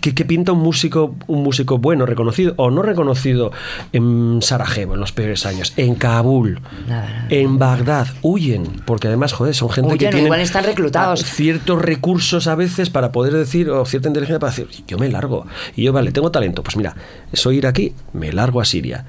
¿qué, 0.00 0.24
pinta 0.24 0.52
un 0.52 0.60
músico, 0.60 1.14
un 1.26 1.42
músico 1.42 1.78
bueno, 1.78 2.06
reconocido 2.06 2.54
o 2.56 2.70
no 2.70 2.82
reconocido 2.82 3.52
en 3.92 4.40
Sarajevo 4.42 4.94
en 4.94 5.00
los 5.00 5.12
peores 5.12 5.46
años? 5.46 5.72
En 5.76 5.94
Kabul, 5.94 6.60
Nada, 6.88 7.08
nada. 7.08 7.26
en 7.30 7.58
Bagdad, 7.58 8.08
huyen. 8.22 8.64
Porque 8.86 9.08
además, 9.08 9.32
joder, 9.32 9.54
son 9.54 9.70
gente 9.70 9.88
Huyen 9.94 9.98
que 9.98 10.06
o 10.06 10.10
tiene 10.10 10.24
igual 10.26 10.40
están 10.40 10.64
reclutados. 10.64 11.24
ciertos 11.24 11.80
recursos 11.82 12.46
a 12.46 12.54
veces 12.54 12.90
para 12.90 13.12
poder 13.12 13.32
decir, 13.32 13.70
o 13.70 13.84
cierta 13.84 14.08
inteligencia 14.08 14.38
para 14.38 14.50
decir, 14.50 14.68
yo 14.86 14.98
me 14.98 15.08
largo. 15.08 15.46
Y 15.76 15.84
yo, 15.84 15.92
vale, 15.92 16.12
tengo 16.12 16.30
talento. 16.30 16.62
Pues 16.62 16.76
mira, 16.76 16.94
soy 17.32 17.58
iraquí, 17.58 17.92
me 18.12 18.32
largo 18.32 18.60
a 18.60 18.64
Siria. 18.64 19.04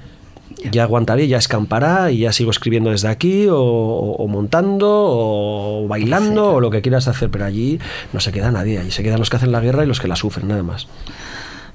Ya 0.70 0.82
aguantaré, 0.82 1.26
ya 1.28 1.38
escampará 1.38 2.10
y 2.10 2.18
ya 2.18 2.32
sigo 2.32 2.50
escribiendo 2.50 2.90
desde 2.90 3.08
aquí 3.08 3.46
o, 3.50 4.26
montando 4.28 4.88
o 4.90 5.86
bailando 5.88 6.54
o 6.54 6.60
lo 6.60 6.70
que 6.70 6.82
quieras 6.82 7.08
hacer, 7.08 7.30
pero 7.30 7.44
allí 7.44 7.78
no 8.12 8.20
se 8.20 8.32
queda 8.32 8.50
nadie, 8.50 8.78
allí 8.78 8.90
se 8.90 9.02
quedan 9.02 9.18
los 9.18 9.30
que 9.30 9.36
hacen 9.36 9.52
la 9.52 9.60
guerra 9.60 9.84
y 9.84 9.86
los 9.86 10.00
que 10.00 10.08
la 10.08 10.16
sufren, 10.16 10.48
nada 10.48 10.62
más. 10.62 10.86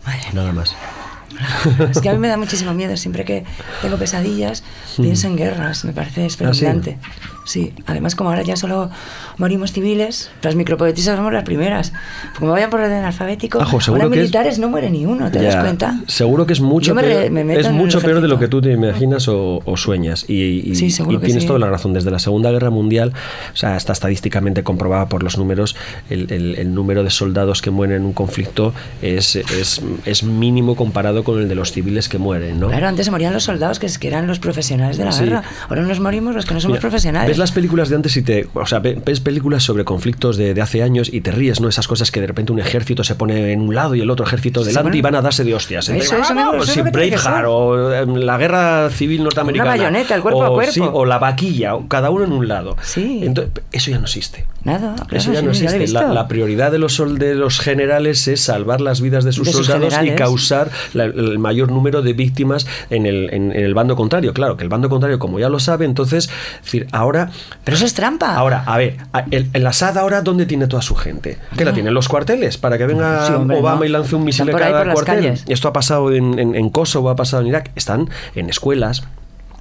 Madre 0.05 0.21
Nada 0.33 0.51
más. 0.53 0.75
Es 1.91 1.99
que 1.99 2.09
a 2.09 2.13
mí 2.13 2.19
me 2.19 2.27
da 2.29 2.37
muchísimo 2.45 2.73
miedo. 2.73 2.95
Siempre 2.95 3.25
que 3.25 3.43
tengo 3.81 3.97
pesadillas, 3.97 4.63
pienso 4.95 5.27
en 5.27 5.35
guerras. 5.35 5.83
Me 5.83 5.91
parece 5.91 6.23
Ah, 6.23 6.27
espeluznante. 6.27 6.97
Sí? 7.45 7.73
además, 7.85 8.15
como 8.15 8.29
ahora 8.29 8.41
ya 8.43 8.55
solo 8.57 8.89
morimos 9.37 9.71
civiles, 9.71 10.29
las 10.41 10.55
micropoetisas 10.55 11.15
somos 11.15 11.31
las 11.31 11.43
primeras. 11.43 11.93
Como 12.37 12.51
vayan 12.51 12.69
por 12.69 12.81
orden 12.81 13.03
alfabético, 13.03 13.61
Ajo, 13.61 13.79
ahora 13.87 14.01
que 14.01 14.05
es- 14.07 14.11
militares 14.19 14.59
no 14.59 14.69
muere 14.69 14.89
ni 14.89 15.05
uno, 15.05 15.31
¿te 15.31 15.41
das 15.41 15.53
Ya, 15.53 15.61
cuenta? 15.61 15.99
Seguro 16.07 16.45
que 16.45 16.53
es 16.53 16.61
mucho, 16.61 16.93
me 16.93 17.03
peor, 17.03 17.31
me 17.31 17.53
es 17.59 17.71
mucho 17.71 18.01
peor 18.01 18.21
de 18.21 18.27
lo 18.27 18.39
que 18.39 18.47
tú 18.47 18.61
te 18.61 18.71
imaginas 18.71 19.27
o, 19.27 19.61
o 19.63 19.77
sueñas. 19.77 20.25
Y, 20.27 20.69
y- 20.71 20.75
Sí, 20.75 20.89
seguro 20.91 21.17
y 21.17 21.21
tienes 21.21 21.43
sí. 21.43 21.47
toda 21.47 21.59
la 21.59 21.69
razón. 21.69 21.93
Desde 21.93 22.11
la 22.11 22.19
Segunda 22.19 22.51
Guerra 22.51 22.69
Mundial, 22.69 23.13
o 23.53 23.55
sea, 23.55 23.77
está 23.77 23.93
estadísticamente 23.93 24.63
comprobada 24.63 25.07
por 25.07 25.23
los 25.23 25.37
números, 25.37 25.75
el, 26.09 26.31
el- 26.31 26.55
el 26.55 26.73
número 26.73 27.03
de 27.03 27.09
soldados 27.09 27.61
que 27.61 27.71
mueren 27.71 27.97
en 27.97 28.03
un 28.05 28.13
conflicto 28.13 28.73
es, 29.01 29.35
es, 29.35 29.81
es 30.05 30.23
mínimo 30.23 30.75
comparado 30.75 31.23
con 31.23 31.39
el 31.41 31.47
de 31.47 31.55
los 31.55 31.71
civiles 31.71 32.09
que 32.09 32.17
mueren, 32.17 32.59
¿no? 32.59 32.67
Claro, 32.67 32.87
antes 32.87 33.05
se 33.05 33.11
morían 33.11 33.33
los 33.33 33.43
soldados 33.43 33.79
que 33.79 34.07
eran 34.07 34.27
los 34.27 34.39
profesionales 34.39 34.97
de 34.97 35.05
la 35.05 35.11
Sí. 35.11 35.23
guerra. 35.23 35.43
Ahora 35.69 35.83
nos 35.83 35.99
morimos 35.99 36.35
los 36.35 36.45
que 36.45 36.53
no 36.53 36.59
somos 36.59 36.75
Mira, 36.77 36.81
profesionales. 36.81 37.34
Ves 37.35 37.39
las 37.39 37.51
películas 37.51 37.89
de 37.89 37.97
antes 37.97 38.15
y 38.15 38.21
te. 38.21 38.47
O 38.53 38.65
sea, 38.65 38.79
ve- 38.79 38.97
ves 39.05 39.19
películas 39.19 39.61
sobre 39.63 39.83
conflictos 39.83 40.37
de, 40.37 40.53
de 40.53 40.61
hace 40.61 40.81
años 40.81 41.09
y 41.11 41.19
te 41.19 41.31
ríes, 41.31 41.59
¿no? 41.59 41.67
Esas 41.67 41.85
cosas 41.85 42.09
que 42.09 42.21
de 42.21 42.27
repente 42.27 42.53
un 42.53 42.59
ejército 42.59 43.03
se 43.03 43.15
pone 43.15 43.51
en 43.51 43.59
un 43.59 43.75
lado 43.75 43.93
y 43.93 43.99
el 44.01 44.09
otro 44.09 44.25
ejército 44.25 44.63
delante 44.63 44.83
pone- 44.89 44.97
y 44.97 45.01
van 45.01 45.15
a 45.15 45.21
darse 45.21 45.43
de 45.43 45.53
hostias. 45.53 45.89
Eso, 45.89 45.93
Entre- 45.93 46.05
eso 46.05 46.15
eso 46.15 46.63
es 46.63 46.69
Sí, 46.69 46.79
lo 46.79 46.85
que 46.85 46.91
tiene 46.91 47.09
que 47.09 47.17
Braveheart 47.17 47.45
o 47.49 47.93
em, 47.93 48.15
la 48.15 48.37
guerra 48.37 48.89
civil 48.89 49.21
norteamericana. 49.23 49.71
Una 49.73 49.77
bayoneta, 49.83 50.15
el 50.15 50.21
cuerpo 50.21 50.39
o, 50.39 50.43
a 50.45 50.49
cuerpo. 50.53 50.71
sí, 50.71 50.81
o 50.81 51.03
la 51.05 51.17
vaquilla, 51.19 51.75
o 51.75 51.87
cada 51.89 52.09
uno 52.09 52.23
en 52.23 52.31
un 52.31 52.47
lado. 52.47 52.77
Sí. 52.81 53.19
Entonces, 53.23 53.51
eso 53.73 53.91
ya 53.91 53.97
no 53.97 54.03
existe. 54.05 54.45
Nada, 54.63 54.95
claro, 54.95 55.17
Eso 55.17 55.31
ya 55.33 55.41
sí, 55.41 55.45
no 55.45 55.51
ya 55.51 55.65
existe. 55.75 55.87
La, 55.93 56.27
prioridad 56.29 56.71
de 56.71 56.79
los, 56.79 56.97
de 57.19 57.35
los 57.35 57.59
generales 57.59 58.27
es 58.27 58.41
salvar 58.41 58.81
las 58.81 58.99
vidas 59.01 59.23
de 59.25 59.31
sus 59.33 59.45
De 59.45 59.53
sus 59.53 59.67
soldados 59.67 59.93
y 60.03 60.11
causar 60.15 60.71
la- 60.93 61.03
el 61.03 61.37
mayor 61.37 61.69
número 61.71 62.01
de 62.01 62.13
víctimas 62.13 62.65
en 62.89 63.05
el, 63.05 63.29
en- 63.33 63.51
en 63.51 63.63
el 63.63 63.73
bando 63.73 63.95
contrario. 63.95 64.33
Claro, 64.33 64.55
que 64.57 64.63
el 64.63 64.69
bando 64.69 64.89
contrario, 64.89 65.19
como 65.19 65.37
ya 65.39 65.49
lo 65.49 65.59
sabe, 65.59 65.85
entonces, 65.85 66.29
es 66.59 66.63
decir, 66.63 66.87
ahora 66.91 67.24
Pero 67.63 67.77
eso 67.77 67.85
es 67.85 67.93
trampa. 67.93 68.35
Ahora, 68.35 68.63
a 68.65 68.77
ver, 68.77 68.97
el, 69.31 69.49
el 69.53 69.67
Assad 69.67 69.97
ahora, 69.97 70.21
¿dónde 70.21 70.45
tiene 70.45 70.67
toda 70.67 70.81
su 70.81 70.95
gente? 70.95 71.37
¿Qué 71.57 71.65
la 71.65 71.73
tiene? 71.73 71.89
¿En 71.89 71.95
los 71.95 72.07
cuarteles? 72.07 72.57
Para 72.57 72.77
que 72.77 72.85
venga 72.85 73.27
Sí, 73.27 73.33
hombre, 73.33 73.57
Obama 73.59 73.79
¿no? 73.79 73.85
y 73.85 73.89
lance 73.89 74.15
un 74.15 74.23
misil 74.23 74.49
Están 74.49 74.61
a 74.63 74.71
cada 74.71 74.93
cuartel. 74.93 75.39
Esto 75.47 75.67
ha 75.67 75.73
pasado 75.73 76.11
en, 76.13 76.37
en- 76.39 76.55
en 76.55 76.69
Kosovo, 76.69 77.09
ha 77.09 77.15
pasado 77.15 77.41
en 77.41 77.47
Irak. 77.49 77.71
Están 77.75 78.09
en 78.35 78.49
escuelas, 78.49 79.03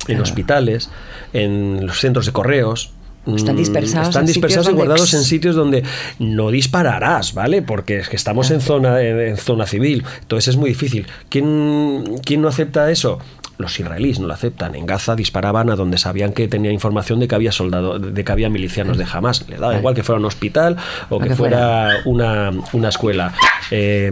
en 0.00 0.06
Claro. 0.06 0.22
hospitales, 0.22 0.90
en 1.32 1.86
los 1.86 1.98
centros 2.00 2.26
de 2.26 2.32
correos. 2.32 2.92
Están 3.26 3.54
Mm, 3.54 3.58
dispersados 3.58 4.08
Están 4.08 4.26
dispersados 4.26 4.68
y 4.68 4.72
guardados 4.72 5.14
en 5.14 5.22
sitios 5.24 5.56
donde 5.56 5.82
no 6.18 6.50
dispararás, 6.50 7.32
¿vale? 7.32 7.62
Porque 7.62 7.96
es 8.00 8.10
que 8.10 8.16
estamos 8.16 8.50
en 8.50 8.60
zona, 8.60 9.00
en, 9.00 9.18
en 9.18 9.36
zona 9.38 9.64
civil. 9.66 10.04
Entonces 10.20 10.48
es 10.48 10.56
muy 10.58 10.68
difícil. 10.68 11.06
¿Quién, 11.30 12.18
¿Quién 12.22 12.42
no 12.42 12.48
acepta 12.48 12.90
eso? 12.90 13.18
Los 13.57 13.78
israelíes 13.78 14.18
no 14.18 14.26
lo 14.26 14.34
aceptan. 14.34 14.74
En 14.74 14.84
Gaza 14.84 15.14
disparaban 15.14 15.70
a 15.70 15.76
donde 15.76 15.96
sabían 15.98 16.32
que 16.32 16.48
tenía 16.48 16.72
información 16.72 17.20
de 17.20 17.28
que 17.28 17.34
había 17.36 17.52
soldados, 17.52 18.14
de 18.14 18.24
que 18.24 18.32
había 18.32 18.48
milicianos 18.50 18.98
de 18.98 19.07
Hamas. 19.11 19.48
Le 19.48 19.57
daba 19.59 19.76
igual 19.76 19.94
que 19.94 20.02
fuera 20.02 20.18
un 20.18 20.24
hospital 20.26 20.76
o 21.09 21.18
que, 21.20 21.28
que 21.28 21.36
fuera, 21.36 21.90
una, 22.05 22.50
una 22.72 22.88
escuela. 22.88 23.32
Eh, 23.70 24.11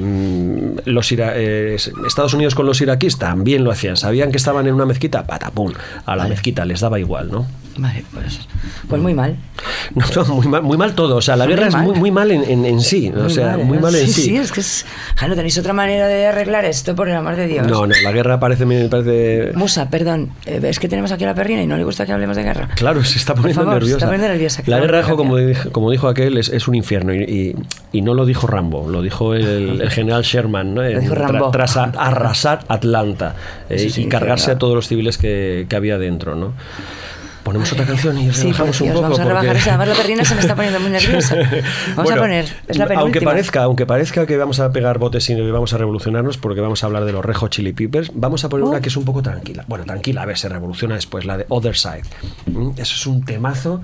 los 0.85 1.11
ira- 1.13 1.33
eh, 1.35 1.77
Estados 2.07 2.35
Unidos 2.35 2.55
con 2.55 2.67
los 2.67 2.81
iraquíes 2.81 3.19
también 3.19 3.65
lo 3.65 3.71
hacían. 3.71 3.97
Sabían 3.97 4.31
que 4.31 4.37
estaban 4.37 4.67
en 4.67 4.75
una 4.75 4.87
mezquita, 4.87 5.25
patapum, 5.27 5.73
a 6.07 6.11
la 6.17 6.23
Vale. 6.23 6.31
mezquita 6.31 6.65
les 6.65 6.81
daba 6.81 6.99
igual, 7.01 7.31
¿no? 7.31 7.47
Vale, 7.79 8.05
pues, 8.13 8.41
pues 8.89 9.01
muy 9.03 9.15
mal. 9.15 9.37
No, 9.95 10.05
no, 10.17 10.35
muy, 10.37 10.47
mal, 10.47 10.63
muy 10.63 10.77
mal 10.79 10.95
todo. 10.95 11.17
O 11.17 11.21
sea, 11.21 11.37
la 11.37 11.45
Muy 11.45 11.55
guerra 11.55 11.69
es 11.69 11.77
muy, 11.77 11.99
muy 11.99 12.11
mal 12.11 12.31
en, 12.31 12.45
en- 12.45 12.65
en 12.65 12.81
sí. 12.81 13.11
o 13.15 13.29
sea, 13.29 13.59
muy 13.59 13.79
mal 13.79 13.95
en 13.95 14.07
sí. 14.07 14.13
sí. 14.13 14.23
Sí, 14.23 14.37
es 14.37 14.51
que 14.53 14.61
es... 14.61 14.87
Ja, 15.17 15.29
¿no 15.29 15.35
tenéis 15.35 15.59
otra 15.59 15.73
manera 15.73 16.07
de 16.07 16.27
arreglar 16.27 16.65
esto, 16.65 16.95
por 16.95 17.09
el 17.09 17.17
amor 17.17 17.37
de 17.37 17.47
Dios? 17.47 17.67
No, 17.67 17.87
no, 17.87 17.95
la 18.03 18.13
guerra 18.13 18.39
parece, 18.41 18.65
me 18.65 18.89
parece. 18.89 19.32
Musa, 19.55 19.89
perdón, 19.91 20.31
eh, 20.47 20.61
es 20.63 20.79
que 20.79 20.89
tenemos 20.89 21.13
aquí 21.13 21.25
a 21.25 21.29
la 21.29 21.35
perrina 21.35 21.63
y 21.63 21.67
no 21.67 21.77
le 21.77 21.85
gusta 21.85 22.07
que 22.07 22.13
hablemos 22.13 22.37
de 22.37 22.43
guerra. 22.45 22.69
Claro, 22.77 23.03
se 23.05 23.19
está 23.19 23.35
poniendo 23.35 23.63
favor, 23.63 23.75
se 23.75 23.79
nerviosa. 23.81 23.97
está 23.97 24.07
poniendo 24.07 24.29
nerviosa, 24.29 24.63
que 24.63 24.71
La 24.71 24.81
guerra, 24.81 25.03
como, 25.03 25.37
rápida. 25.37 25.65
dij- 25.65 25.73
como 25.73 25.91
dijo 25.91 26.09
aquel, 26.09 26.37
es, 26.39 26.49
es 26.49 26.69
un 26.69 26.75
infierno. 26.75 27.15
Y, 27.15 27.23
y- 27.23 27.55
y 27.93 28.03
no 28.03 28.15
lo 28.15 28.25
dijo 28.27 28.47
Rambo, 28.47 28.89
lo 28.89 29.03
dijo 29.03 29.35
el, 29.35 29.81
el 29.83 29.91
general 29.91 30.23
Sherman, 30.23 30.75
¿no? 30.75 30.85
En- 30.85 31.01
dijo 31.01 31.15
tra- 31.15 31.29
Rambo. 31.29 31.51
tras 31.51 31.77
a- 31.77 31.93
arrasar 31.97 32.61
Atlanta 32.69 33.35
eh, 33.69 33.91
y 33.97 34.07
cargarse 34.07 34.51
a 34.53 34.59
todos 34.59 34.75
los 34.75 34.89
civiles 34.89 35.19
que, 35.19 35.67
que 35.69 35.77
había 35.77 35.99
dentro, 35.99 36.35
¿no? 36.35 36.53
Ponemos 37.43 37.73
otra 37.73 37.85
canción 37.85 38.17
y 38.19 38.31
relajamos 38.31 38.81
un 38.81 38.87
Dios, 38.87 38.95
poco. 38.95 39.03
vamos 39.03 39.19
a 39.19 39.23
porque- 39.23 39.29
rebajar 39.41 39.57
esa. 39.57 39.71
Además, 39.75 39.89
la 39.89 39.95
perrina 40.03 40.25
se 40.25 40.35
me 40.35 40.41
está 40.41 40.55
poniendo 40.55 40.79
muy 40.81 40.91
nerviosa. 40.99 41.35
Vamos 41.35 42.05
Bueno, 42.05 42.13
a 42.13 42.25
poner, 42.25 42.45
es 42.69 42.79
la 42.79 42.85
aunque 42.97 43.21
parezca, 43.21 43.63
aunque 43.65 43.85
parezca 43.87 44.27
que 44.27 44.37
vamos 44.37 44.61
a 44.61 44.71
pegar 44.73 44.99
botes 44.99 45.29
y 45.31 45.35
vamos 45.51 45.73
a 45.75 45.79
revolucionarnos 45.79 46.39
porque 46.39 46.61
vamos 46.61 46.83
a 46.83 46.87
hablar 46.87 47.05
de 47.05 47.13
los 47.13 47.25
Rejo 47.25 47.49
Chili 47.49 47.73
Peppers, 47.73 48.11
vamos 48.15 48.45
a 48.45 48.49
poner 48.49 48.65
Oh. 48.67 48.71
una 48.71 48.81
que 48.81 48.89
es 48.89 48.97
un 48.97 49.05
poco 49.05 49.23
tranquila. 49.23 49.65
Bueno, 49.67 49.85
tranquila, 49.85 50.23
a 50.23 50.27
ver, 50.27 50.39
se 50.39 50.49
revoluciona 50.49 50.95
después, 50.95 51.25
la 51.25 51.37
de 51.39 51.47
Other 51.49 51.77
Side. 51.77 52.03
Mm, 52.47 52.71
Eso 52.77 52.95
es 52.95 53.07
un 53.07 53.25
temazo. 53.25 53.83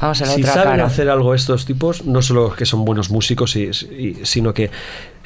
Vamos 0.00 0.22
a 0.22 0.26
la 0.26 0.32
si 0.32 0.40
otra 0.42 0.54
saben 0.54 0.70
cara. 0.72 0.84
hacer 0.86 1.08
algo 1.10 1.34
estos 1.34 1.66
tipos, 1.66 2.04
no 2.04 2.22
solo 2.22 2.54
que 2.54 2.66
son 2.66 2.84
buenos 2.84 3.10
músicos, 3.10 3.56
sino 4.22 4.54
que 4.54 4.70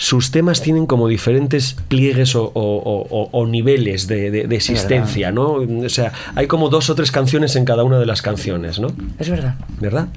sus 0.03 0.33
temas 0.33 0.61
tienen 0.63 0.87
como 0.87 1.07
diferentes 1.07 1.77
pliegues 1.87 2.35
o, 2.35 2.43
o- 2.43 2.51
o- 2.55 3.07
o- 3.09 3.29
o 3.31 3.47
niveles 3.47 4.09
de, 4.09 4.33
de- 4.33 4.47
de 4.49 4.57
existencia, 4.57 5.31
¿no? 5.31 5.53
O 5.85 5.89
sea, 5.89 6.13
hay 6.35 6.49
como 6.49 6.69
dos 6.71 6.91
o 6.91 6.95
tres 6.97 7.13
canciones 7.13 7.55
en 7.55 7.65
cada 7.65 7.85
una 7.85 8.01
de 8.01 8.07
las 8.07 8.21
canciones, 8.21 8.81
¿no? 8.81 8.89
Es 9.21 9.29
verdad. 9.31 9.55
¿Verdad? 9.81 10.09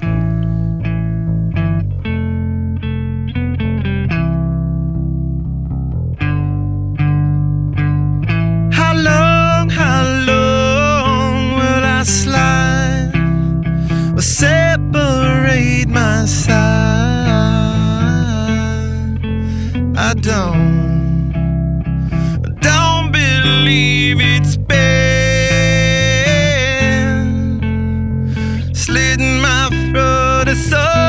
so 30.56 31.05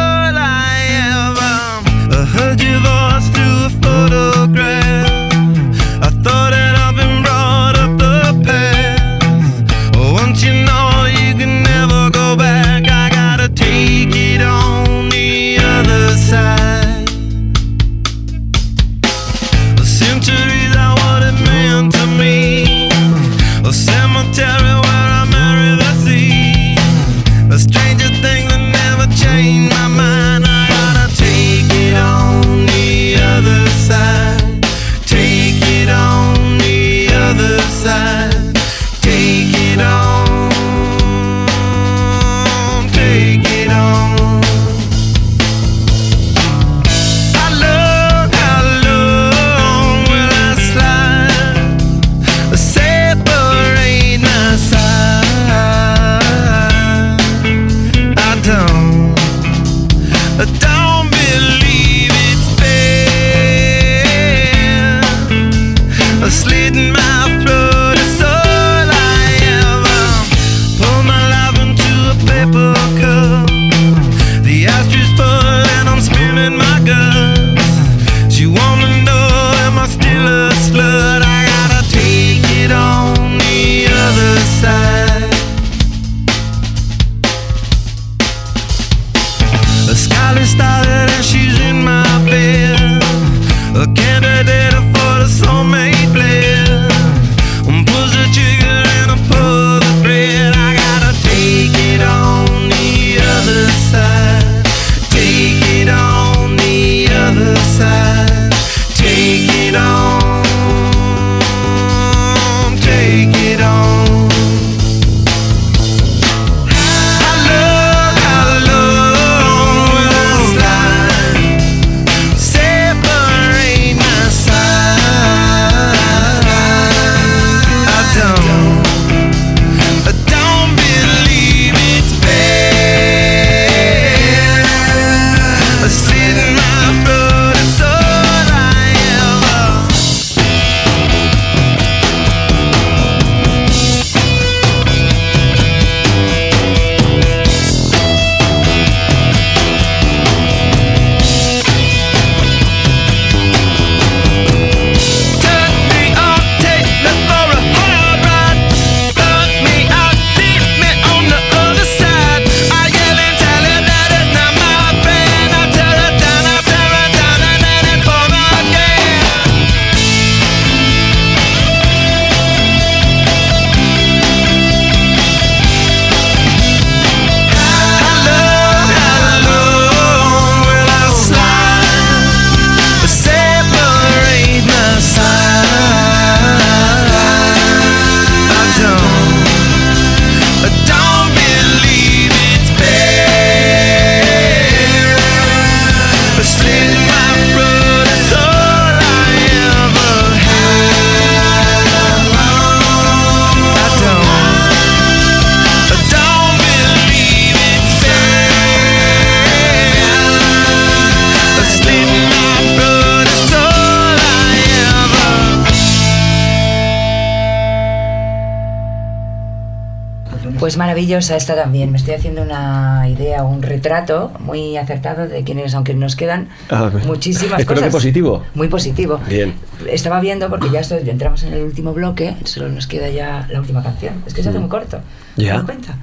maravillosa 221.16 221.36
esta 221.36 221.54
también. 221.54 221.90
Me 221.90 221.98
estoy 221.98 222.14
haciendo 222.14 222.42
una 222.42 223.08
idea, 223.08 223.42
un 223.44 223.62
retrato 223.62 224.32
muy 224.40 224.76
acertado 224.76 225.26
de 225.28 225.42
quiénes, 225.44 225.74
aunque 225.74 225.94
nos 225.94 226.16
quedan 226.16 226.48
Ah, 226.70 226.90
muchísimas 227.06 227.58
espero 227.60 227.76
cosas. 227.80 227.88
que 227.88 227.92
positivo. 227.92 228.42
Muy 228.54 228.68
positivo. 228.68 229.20
Bien. 229.28 229.54
Estaba 229.90 230.20
viendo, 230.20 230.48
porque 230.48 230.70
ya 230.70 230.80
estoy, 230.80 231.08
entramos 231.08 231.42
en 231.44 231.54
el 231.54 231.62
último 231.62 231.92
bloque, 231.92 232.36
solo 232.44 232.68
nos 232.68 232.86
queda 232.86 233.08
ya 233.08 233.46
la 233.50 233.60
última 233.60 233.82
canción. 233.82 234.22
Es 234.26 234.34
que 234.34 234.42
se 234.42 234.50
hace 234.50 234.58
muy 234.58 234.68
corto. 234.68 234.98
¿Te 235.36 235.42
Ya. 235.44 235.54
das 235.54 235.64
cuenta? 235.64 235.96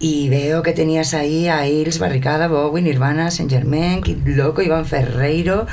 Y 0.00 0.28
veo 0.28 0.62
que 0.62 0.72
tenías 0.72 1.14
ahí 1.14 1.48
a 1.48 1.66
Hills, 1.66 1.98
Barricada, 1.98 2.48
Bowie, 2.48 2.82
Nirvana, 2.82 3.30
Saint 3.30 3.50
Germain, 3.50 4.02
Kid 4.02 4.18
Loco, 4.26 4.60
Iván 4.60 4.84
Ferreiro, 4.84 5.66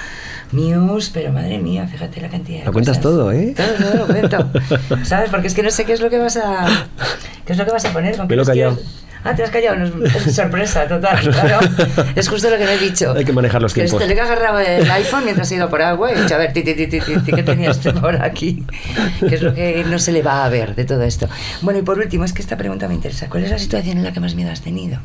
Muse, 0.53 1.09
pero 1.13 1.33
madre 1.33 1.57
mía, 1.57 1.87
fíjate 1.87 2.21
la 2.21 2.29
cantidad 2.29 2.59
de 2.59 2.65
Lo 2.65 2.71
cuentas 2.71 3.01
todo, 3.01 3.31
¿eh? 3.31 3.53
Todo, 3.57 3.89
todo 3.91 3.97
lo 3.97 4.07
cuento. 4.07 4.51
¿Sabes? 5.03 5.29
Porque 5.31 5.47
es 5.47 5.53
que 5.53 5.63
no 5.63 5.71
sé 5.71 5.85
qué 5.85 5.93
es 5.93 6.01
lo 6.01 6.09
que 6.09 6.17
vas 6.19 6.37
a 6.37 6.65
qué 7.51 7.53
es 7.53 7.57
lo 7.57 7.65
que 7.65 7.71
vas 7.71 7.85
a 7.85 7.91
poner. 7.91 8.15
con 8.15 8.27
Me 8.27 8.35
lo 8.35 8.43
he 8.43 8.45
callado. 8.45 8.79
Ah, 9.23 9.35
te 9.35 9.43
has 9.43 9.51
callado, 9.51 9.75
no 9.75 10.05
es, 10.05 10.15
es 10.27 10.35
sorpresa 10.35 10.87
total, 10.87 11.19
claro. 11.31 11.59
Es 12.15 12.27
justo 12.27 12.49
lo 12.49 12.57
que 12.57 12.65
me 12.65 12.73
he 12.73 12.77
dicho. 12.79 13.13
Hay 13.15 13.23
que 13.23 13.33
manejar 13.33 13.61
los 13.61 13.73
Que 13.73 13.81
tiempos. 13.81 14.01
Este 14.01 14.11
le 14.15 14.19
he 14.19 14.23
agarrado 14.23 14.59
el 14.59 14.89
iPhone 14.89 15.25
mientras 15.25 15.51
he 15.51 15.55
ido 15.55 15.69
por 15.69 15.81
agua 15.81 16.11
y 16.11 16.15
he 16.15 16.21
dicho, 16.23 16.33
a 16.33 16.37
ver, 16.39 16.53
ti, 16.53 16.63
ti, 16.63 16.73
ti, 16.73 16.87
ti, 16.87 16.99
ti, 16.99 17.19
ti, 17.19 17.31
¿qué 17.31 17.43
tenías 17.43 17.79
tú 17.79 17.93
por 17.93 18.19
aquí? 18.23 18.65
¿Qué 19.19 19.35
es 19.35 19.41
lo 19.43 19.53
que 19.53 19.83
no 19.87 19.99
se 19.99 20.11
le 20.11 20.23
va 20.23 20.43
a 20.43 20.49
ver 20.49 20.73
de 20.73 20.85
todo 20.85 21.03
esto? 21.03 21.27
Bueno, 21.61 21.79
y 21.79 21.83
por 21.83 21.99
último, 21.99 22.23
es 22.25 22.33
que 22.33 22.41
esta 22.41 22.57
pregunta 22.57 22.87
me 22.87 22.95
interesa. 22.95 23.27
¿Cuál 23.29 23.43
es 23.43 23.51
la 23.51 23.59
situación 23.59 23.97
en 23.97 24.05
la 24.05 24.11
que 24.11 24.21
más 24.21 24.33
miedo 24.33 24.49
has 24.49 24.61
tenido? 24.61 24.97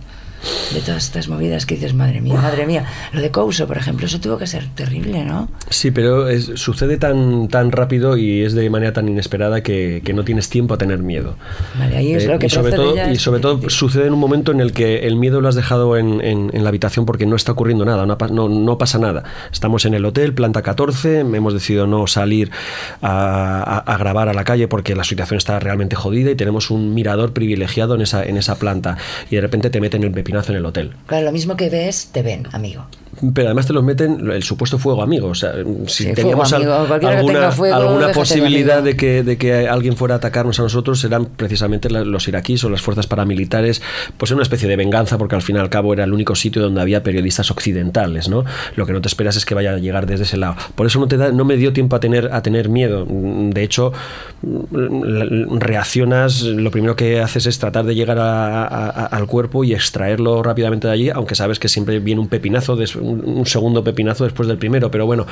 De 0.75 0.81
todas 0.81 1.05
estas 1.07 1.29
movidas 1.29 1.67
que 1.67 1.75
dices, 1.77 1.95
madre 1.95 2.21
mía, 2.21 2.35
madre 2.35 2.67
mía. 2.67 2.85
Lo 3.13 3.21
de 3.21 3.31
Couso, 3.31 3.67
por 3.67 3.79
ejemplo, 3.79 4.07
eso 4.07 4.21
tuvo 4.21 4.37
que 4.39 4.47
ser 4.47 4.67
terrible, 4.75 5.25
¿no? 5.25 5.49
Sí, 5.71 5.91
pero 5.91 6.29
es- 6.29 6.53
sucede 6.55 6.97
tan, 6.99 7.49
tan 7.49 7.73
rápido 7.73 8.17
y 8.17 8.43
es 8.43 8.53
de 8.55 8.69
manera 8.71 8.93
tan 8.93 9.09
inesperada 9.09 9.63
que, 9.63 10.03
que 10.05 10.13
no 10.13 10.25
tienes 10.25 10.49
tiempo 10.49 10.75
a 10.75 10.79
tener 10.79 10.99
miedo. 11.01 11.37
Vale, 11.79 11.97
ahí 11.97 12.13
es 12.15 12.25
Eh, 12.25 12.29
lo 12.29 12.39
que 12.39 12.47
y 12.47 12.51
sobre 12.51 12.73
todo, 12.73 12.95
y 13.13 13.17
sobre 13.17 13.41
todo 13.41 13.57
difícil. 13.57 13.71
sucede 13.79 14.07
en 14.07 14.13
un 14.13 14.19
momento 14.21 14.53
en 14.53 14.61
el 14.61 14.73
que 14.73 15.07
el 15.07 15.17
miedo 15.17 15.41
lo 15.41 15.49
has 15.49 15.55
dejado 15.55 15.97
en, 15.97 16.21
en- 16.21 16.51
en 16.53 16.63
la 16.63 16.69
habitación 16.69 17.07
porque 17.07 17.27
no 17.27 17.37
está 17.37 17.53
ocurriendo 17.53 17.85
nada, 17.85 18.05
no- 18.07 18.49
no 18.49 18.79
pasa 18.79 18.99
nada. 18.99 19.25
Estamos 19.53 19.85
en 19.85 19.95
el 19.95 20.05
hotel, 20.05 20.33
planta 20.35 20.63
14, 20.63 21.21
hemos 21.21 21.55
decidido 21.55 21.87
no 21.87 22.07
salir 22.07 22.51
a, 23.03 23.63
a- 23.63 23.79
a 23.95 23.99
grabar 23.99 24.29
a 24.29 24.35
la 24.35 24.45
calle 24.45 24.69
porque 24.69 24.95
la 24.95 25.05
situación 25.05 25.39
está 25.39 25.59
realmente 25.59 25.97
jodida 25.97 26.31
y 26.31 26.35
tenemos 26.37 26.71
un 26.71 26.95
mirador 26.95 27.33
privilegiado 27.33 27.95
en 27.95 28.03
esa, 28.03 28.25
en 28.25 28.37
esa 28.37 28.57
planta 28.59 28.97
y 29.31 29.37
de 29.37 29.41
repente 29.41 29.71
te 29.71 29.81
meten 29.81 30.05
el 30.05 30.11
pepinazo 30.27 30.53
en 30.53 30.59
el 30.59 30.67
hotel. 30.67 30.93
Claro, 31.07 31.25
lo 31.25 31.33
mismo 31.33 31.57
que 31.57 31.71
ves, 31.71 32.09
te 32.13 32.23
ven, 32.23 32.49
amigo. 32.53 32.87
Pero 33.35 33.49
además 33.49 33.67
te 33.67 33.73
los 33.73 33.83
meten 33.83 34.31
el 34.31 34.43
supuesto 34.43 34.79
fuego 34.79 35.03
amigo. 35.03 35.29
O 35.29 35.35
sea, 35.35 35.53
si 35.87 36.05
Sí, 36.05 36.13
teníamos 36.15 36.51
fuego 36.51 36.75
al- 36.75 37.05
alguna, 37.07 37.51
fuego, 37.51 37.75
alguna 37.77 38.07
de 38.09 38.13
posibilidad 38.15 38.83
de 38.83 38.97
que, 38.97 39.23
de 39.23 39.39
que 39.39 39.69
alguien 39.69 39.97
fuera 39.97 40.15
a 40.15 40.19
atacarnos 40.19 40.59
a 40.61 40.63
nosotros, 40.63 41.03
eran 41.05 41.27
precisamente 41.27 41.89
los 41.91 42.29
iraquíes 42.29 42.63
o 42.65 42.71
las 42.71 42.83
fuerzas 42.83 43.07
paramilitares, 43.07 43.81
pues 44.19 44.31
era 44.31 44.37
una 44.37 44.43
especie 44.43 44.69
de 44.69 44.77
venganza, 44.77 45.19
porque 45.19 45.35
al 45.35 45.43
fin 45.43 45.57
y 45.57 45.59
al 45.59 45.71
cabo 45.71 45.93
era 45.93 46.05
el 46.05 46.13
único 46.13 46.35
sitio 46.35 46.61
donde 46.63 46.81
había 46.81 47.03
periodistas 47.03 47.51
occidentales, 47.51 48.29
¿no? 48.29 48.45
Lo 48.77 48.87
que 48.87 48.93
no 48.93 49.01
te 49.01 49.09
esperas 49.09 49.37
es 49.37 49.45
que 49.47 49.55
vaya 49.55 49.73
a 49.73 49.79
llegar 49.79 50.07
desde 50.07 50.25
ese 50.25 50.37
lado. 50.37 50.57
Por 50.75 50.87
eso 50.87 50.99
no 51.01 51.09
te 51.09 51.17
da, 51.17 51.33
no 51.33 51.45
me 51.45 51.57
dio 51.57 51.73
tiempo 51.73 51.97
a 51.97 52.01
tener, 52.01 52.31
a 52.33 52.43
tener 52.43 52.69
miedo. 52.69 53.07
De 53.09 53.63
hecho, 53.63 53.93
mm, 54.43 55.59
reaccionas, 55.59 56.43
lo 56.43 56.71
primero 56.71 56.97
que 56.97 57.21
haces 57.21 57.47
es 57.47 57.59
tratar 57.59 57.85
de 57.85 57.95
llegar 57.95 58.19
a- 58.19 58.65
a- 58.67 58.89
a- 58.89 59.07
al 59.07 59.27
cuerpo 59.27 59.65
y 59.65 59.73
extraerlo 59.75 60.43
rápidamente 60.43 60.87
de 60.87 60.93
allí, 60.93 61.11
aunque 61.11 61.35
sabes 61.35 61.59
que 61.59 61.69
siempre 61.69 61.99
viene 61.99 62.21
un 62.21 62.29
pepinazo, 62.29 62.77
des- 62.77 62.97
un, 63.07 63.39
un 63.39 63.47
segundo 63.47 63.83
pepinazo 63.85 64.25
después 64.25 64.49
del 64.49 64.59
primero, 64.59 64.91
pero 64.91 65.07
bueno, 65.07 65.27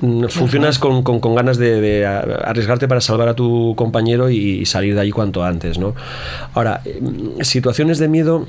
mm, 0.00 0.24
funcionas 0.28 0.78
con, 0.78 1.02
con- 1.02 1.20
con 1.20 1.34
ganas 1.34 1.58
de, 1.58 2.06
arriesgarte 2.06 2.88
para 2.88 3.00
salvar 3.00 3.28
a 3.28 3.34
tu 3.34 3.74
compañero 3.76 4.30
y, 4.30 4.36
y 4.60 4.66
salir 4.66 4.94
de 4.94 5.00
allí 5.02 5.10
cuanto 5.10 5.42
antes, 5.44 5.78
¿no? 5.78 5.94
Ahora, 6.54 6.80
mm, 7.00 7.42
situaciones 7.42 7.98
de 7.98 8.08
miedo 8.08 8.46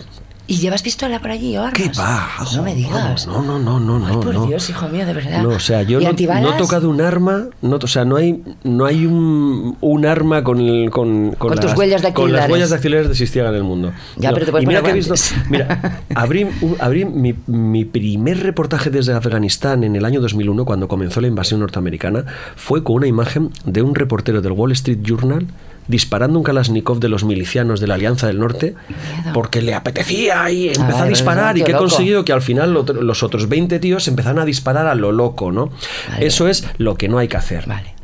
¿Y 0.49 0.57
llevas 0.57 0.81
pistola 0.81 1.19
por 1.19 1.29
allí 1.29 1.55
o 1.57 1.61
armas? 1.61 1.73
¿Qué 1.73 1.91
va? 1.99 2.27
No 2.55 2.63
me 2.63 2.73
digas. 2.73 3.27
No, 3.27 3.43
no, 3.43 3.59
no, 3.59 3.79
no, 3.79 4.03
Ay, 4.07 4.15
por 4.15 4.33
no. 4.33 4.47
Dios, 4.47 4.67
hijo 4.71 4.89
mío, 4.89 5.05
de 5.05 5.13
verdad. 5.13 5.43
No, 5.43 5.49
o 5.49 5.59
sea, 5.59 5.83
yo 5.83 6.01
¿Y 6.01 6.05
no, 6.05 6.09
he 6.09 6.57
tocado 6.57 6.89
un 6.89 7.01
arma, 7.01 7.49
no, 7.61 7.75
o 7.75 7.87
sea, 7.87 8.03
no 8.03 8.15
hay, 8.15 8.41
no 8.63 8.85
hay 8.85 9.05
un, 9.05 9.77
un 9.79 10.05
arma 10.07 10.43
con, 10.43 10.59
el- 10.59 10.89
con, 10.89 11.33
Con 11.37 11.53
tus 11.53 11.65
las, 11.65 11.77
huellas 11.77 12.01
con 12.13 12.31
las 12.31 12.49
huellas 12.49 12.71
dactilares 12.71 13.05
de 13.05 13.11
existían 13.11 13.45
en 13.45 13.53
el 13.53 13.63
mundo. 13.63 13.91
Ya, 14.17 14.29
No, 14.29 14.33
pero 14.33 14.47
te 14.47 14.51
puedes 14.51 14.63
y 14.63 14.67
mira 14.67 14.81
que 14.81 14.89
he 14.89 14.93
visto, 14.93 15.13
mira, 15.51 16.01
abrí, 16.15 16.47
abrí 16.79 17.05
mi, 17.05 17.35
mi 17.45 17.85
primer 17.85 18.41
reportaje 18.41 18.89
desde 18.89 19.13
Afganistán 19.13 19.83
en 19.83 19.95
el 19.95 20.03
año 20.03 20.19
2001, 20.19 20.65
cuando 20.65 20.87
comenzó 20.87 21.21
la 21.21 21.27
invasión 21.27 21.59
norteamericana, 21.59 22.25
fue 22.55 22.83
con 22.83 22.95
una 22.95 23.07
imagen 23.07 23.51
de 23.65 23.83
un 23.83 23.93
reportero 23.93 24.41
del 24.41 24.53
Wall 24.53 24.71
Street 24.71 24.99
Journal 25.03 25.45
disparando 25.89 26.37
un 26.39 26.43
Kalashnikov 26.45 26.99
de 26.99 27.09
los 27.09 27.25
milicianos 27.25 27.81
de 27.81 27.87
la 27.87 27.95
Alianza 27.95 28.27
del 28.27 28.39
Norte 28.39 28.75
porque 29.33 29.61
le 29.61 29.73
apetecía 29.73 30.49
y 30.49 30.67
empezó 30.69 30.99
a, 30.99 31.01
ver, 31.01 31.09
disparar 31.09 31.57
y 31.57 31.63
que 31.63 31.71
he 31.71 31.75
conseguido 31.75 32.23
que 32.23 32.31
al 32.31 32.41
final 32.41 32.73
lo- 32.73 32.83
los 32.83 33.23
otros 33.23 33.49
20 33.49 33.79
tíos 33.79 34.07
empezaron 34.07 34.39
a 34.39 34.45
disparar 34.45 34.87
a 34.87 34.95
lo 34.95 35.11
loco, 35.11 35.51
¿no? 35.51 35.71
Vale. 36.09 36.25
Eso 36.27 36.47
es 36.47 36.65
lo 36.77 36.95
que 36.95 37.09
no 37.09 37.17
hay 37.17 37.27
que 37.27 37.35
hacer. 37.37 37.65
Vale. 37.67 37.95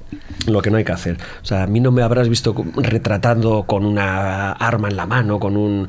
Lo 0.48 0.62
que 0.62 0.70
no 0.70 0.78
hay 0.78 0.84
que 0.84 0.92
hacer. 0.92 1.18
O 1.42 1.46
sea, 1.46 1.64
a 1.64 1.68
mí 1.68 1.80
no 1.80 1.92
me 1.92 2.02
habrás 2.04 2.28
visto 2.30 2.54
retratando 2.76 3.64
con 3.64 3.86
una 3.86 4.52
arma 4.52 4.90
en 4.90 4.96
la 4.98 5.06
mano, 5.06 5.40
con 5.40 5.56
un 5.58 5.88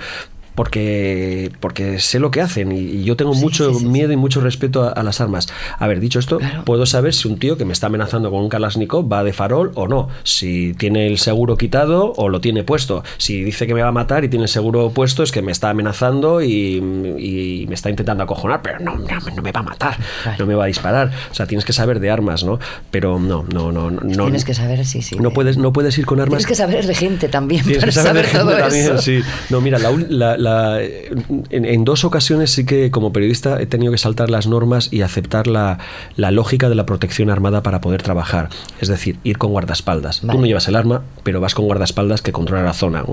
porque 0.56 1.52
porque 1.60 2.00
sé 2.00 2.18
lo 2.18 2.30
que 2.30 2.40
hacen 2.40 2.72
y, 2.72 2.80
y 2.80 3.04
yo 3.04 3.16
tengo 3.16 3.34
Sí, 3.34 3.40
mucho 3.42 3.72
sí, 3.74 3.80
sí, 3.80 3.86
miedo 3.86 4.12
y 4.12 4.16
mucho 4.16 4.40
respeto 4.40 4.82
a, 4.84 4.88
a 4.90 5.02
las 5.02 5.20
armas. 5.20 5.46
A 5.78 5.86
ver, 5.86 6.00
dicho 6.00 6.18
esto, 6.18 6.38
Claro. 6.38 6.64
puedo 6.64 6.86
saber 6.86 7.14
si 7.14 7.28
un 7.28 7.38
tío 7.38 7.56
que 7.56 7.64
me 7.64 7.72
está 7.72 7.86
amenazando 7.86 8.30
con 8.30 8.40
un 8.40 8.48
Kalashnikov 8.48 9.10
va 9.12 9.22
de 9.22 9.32
farol 9.32 9.72
o 9.74 9.86
no, 9.86 10.08
si 10.24 10.74
tiene 10.74 11.06
el 11.06 11.18
seguro 11.18 11.56
quitado 11.56 12.12
o 12.16 12.28
lo 12.28 12.40
tiene 12.40 12.64
puesto. 12.64 13.04
Si 13.18 13.42
dice 13.44 13.66
que 13.66 13.74
me 13.74 13.82
va 13.82 13.88
a 13.88 13.92
matar 13.92 14.24
y 14.24 14.28
tiene 14.28 14.44
el 14.44 14.48
seguro 14.48 14.90
puesto 14.90 15.22
es 15.22 15.30
que 15.32 15.42
me 15.42 15.52
está 15.52 15.70
amenazando 15.70 16.42
y, 16.42 16.76
y 17.18 17.66
me 17.68 17.74
está 17.74 17.90
intentando 17.90 18.22
acojonar, 18.24 18.62
pero 18.62 18.78
no, 18.80 18.96
no, 18.96 19.20
no 19.34 19.42
me 19.42 19.52
va 19.52 19.60
a 19.60 19.62
matar, 19.62 19.96
Vale. 20.24 20.38
no 20.38 20.46
me 20.46 20.54
va 20.54 20.64
a 20.64 20.66
disparar. 20.66 21.10
O 21.30 21.34
sea, 21.34 21.46
tienes 21.46 21.64
que 21.64 21.72
saber 21.72 22.00
de 22.00 22.10
armas, 22.10 22.44
¿no? 22.44 22.58
Pero 22.90 23.18
no, 23.18 23.44
no, 23.52 23.70
no, 23.72 23.90
no. 23.90 24.00
Tienes 24.24 24.44
que 24.44 24.54
saber, 24.54 24.84
sí, 24.86 25.02
sí. 25.02 25.16
No 25.16 25.28
de- 25.30 25.34
puedes, 25.34 25.58
no 25.58 25.72
puedes 25.72 25.96
ir 25.98 26.06
con 26.06 26.20
armas. 26.20 26.38
Tienes 26.38 26.46
que 26.46 26.54
saber 26.54 26.86
de 26.86 26.94
gente 26.94 27.28
también 27.28 27.62
Tienes 27.64 27.80
para 27.80 27.92
que 27.92 27.92
saber 27.92 28.24
de 28.26 28.30
saber 28.32 28.44
gente 28.46 28.52
todo 28.52 28.68
también, 28.70 28.84
eso. 28.94 28.98
sí. 29.02 29.20
No, 29.50 29.60
mira, 29.60 29.78
la 29.78 29.90
la- 30.08 30.36
la- 30.46 30.80
en, 30.82 31.64
en 31.64 31.84
dos 31.84 32.04
ocasiones 32.04 32.50
sí 32.50 32.64
que 32.64 32.90
como 32.90 33.12
periodista 33.12 33.60
he 33.60 33.66
tenido 33.66 33.92
que 33.92 33.98
saltar 33.98 34.30
las 34.30 34.46
normas 34.46 34.88
y 34.92 35.02
aceptar 35.02 35.46
la, 35.46 35.78
la 36.16 36.30
lógica 36.30 36.68
de 36.68 36.74
la 36.74 36.86
protección 36.86 37.30
armada 37.30 37.62
para 37.62 37.80
poder 37.80 38.02
trabajar. 38.02 38.48
Es 38.80 38.88
decir, 38.88 39.16
ir 39.24 39.38
con 39.38 39.50
guardaespaldas. 39.50 40.22
Vale. 40.22 40.32
Tú 40.36 40.40
no 40.40 40.46
llevas 40.46 40.68
el 40.68 40.76
arma, 40.76 41.02
pero 41.22 41.40
vas 41.40 41.54
con 41.54 41.64
guardaespaldas 41.66 42.22
que 42.22 42.32
controlan 42.32 42.64
la 42.66 42.72
zona. 42.72 43.04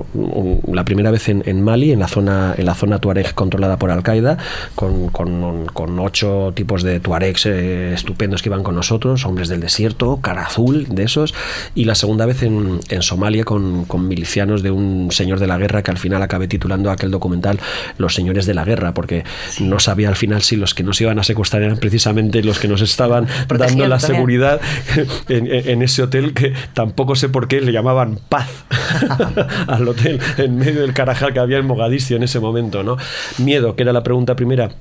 La 0.72 0.86
primera 0.86 1.12
vez 1.12 1.30
en, 1.30 1.44
en 1.46 1.62
Mali, 1.64 1.92
en 1.92 2.00
la 2.00 2.08
zona, 2.08 2.54
en 2.58 2.66
la 2.66 2.76
zona 2.76 3.00
Tuareg 3.00 3.34
controlada 3.34 3.78
por 3.78 3.92
Al-Qaeda, 3.92 4.38
con, 4.76 5.10
con- 5.10 5.66
con 5.68 6.00
ocho 6.00 6.52
tipos 6.56 6.84
de 6.84 7.00
Tuaregs 7.00 7.46
eh, 7.48 7.94
estupendos 7.94 8.42
que 8.42 8.50
iban 8.50 8.64
con 8.64 8.76
nosotros, 8.76 9.26
hombres 9.26 9.50
del 9.50 9.60
desierto, 9.60 10.20
cara 10.22 10.44
azul, 10.46 10.86
de 10.90 11.04
esos. 11.04 11.34
Y 11.76 11.86
la 11.86 11.96
segunda 11.96 12.26
vez 12.26 12.44
en, 12.44 12.80
en 12.90 13.02
Somalia 13.02 13.44
con, 13.44 13.86
con 13.86 14.08
milicianos 14.08 14.62
de 14.64 14.72
un 14.72 15.10
señor 15.12 15.40
de 15.40 15.48
la 15.48 15.58
guerra 15.58 15.82
que 15.84 15.92
al 15.92 15.98
final 15.98 16.22
acabé 16.22 16.48
titulando 16.48 16.92
aquel 16.92 17.12
documental 17.24 17.60
Los 17.98 18.14
señores 18.14 18.46
de 18.46 18.54
la 18.54 18.66
guerra, 18.66 18.94
porque 18.94 19.24
no 19.62 19.80
sabía 19.80 20.10
al 20.10 20.16
final 20.18 20.42
si 20.42 20.58
los 20.58 20.74
que 20.74 20.84
nos 20.84 21.00
iban 21.00 21.20
a 21.20 21.24
secuestrar 21.24 21.62
eran 21.64 21.78
precisamente 21.78 22.44
los 22.44 22.60
que 22.60 22.68
nos 22.68 22.82
estaban 22.82 23.26
dando 23.28 23.48
Protegiendo 23.48 23.88
la 23.88 23.98
también. 23.98 24.16
seguridad 24.18 24.62
en- 25.30 25.48
en 25.48 25.82
ese 25.82 26.04
hotel 26.04 26.34
que 26.34 26.54
tampoco 26.74 27.16
sé 27.16 27.30
por 27.30 27.48
qué 27.48 27.62
le 27.62 27.72
llamaban 27.72 28.20
paz 28.30 28.50
al 29.68 29.88
hotel 29.88 30.20
en 30.38 30.58
medio 30.58 30.82
del 30.82 30.94
carajal 30.94 31.32
que 31.34 31.40
había 31.40 31.58
en 31.60 31.66
Mogadiscio 31.66 32.18
en 32.18 32.24
ese 32.24 32.40
momento, 32.40 32.84
¿no? 32.84 32.98
Miedo, 33.38 33.76
que 33.76 33.84
era 33.84 33.94
la 33.94 34.04
pregunta 34.04 34.36
primera. 34.36 34.72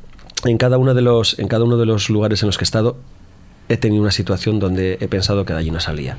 En 0.45 0.59
cada 0.59 0.79
uno 0.79 0.95
de 0.95 1.03
los, 1.03 1.39
en 1.39 1.47
cada 1.47 1.65
uno 1.65 1.77
de 1.77 1.87
los 1.87 2.11
lugares 2.11 2.43
en 2.43 2.49
los 2.49 2.59
que 2.59 2.63
he 2.65 2.67
estado, 2.67 2.97
he 3.69 3.77
tenido 3.77 4.03
una 4.03 4.11
situación 4.11 4.59
donde 4.59 4.99
he 5.01 5.07
pensado 5.09 5.45
que 5.45 5.53
de 5.53 5.61
allí 5.61 5.71
no 5.71 5.79
salía. 5.81 6.17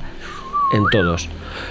En 0.73 0.83
todos. 0.91 1.29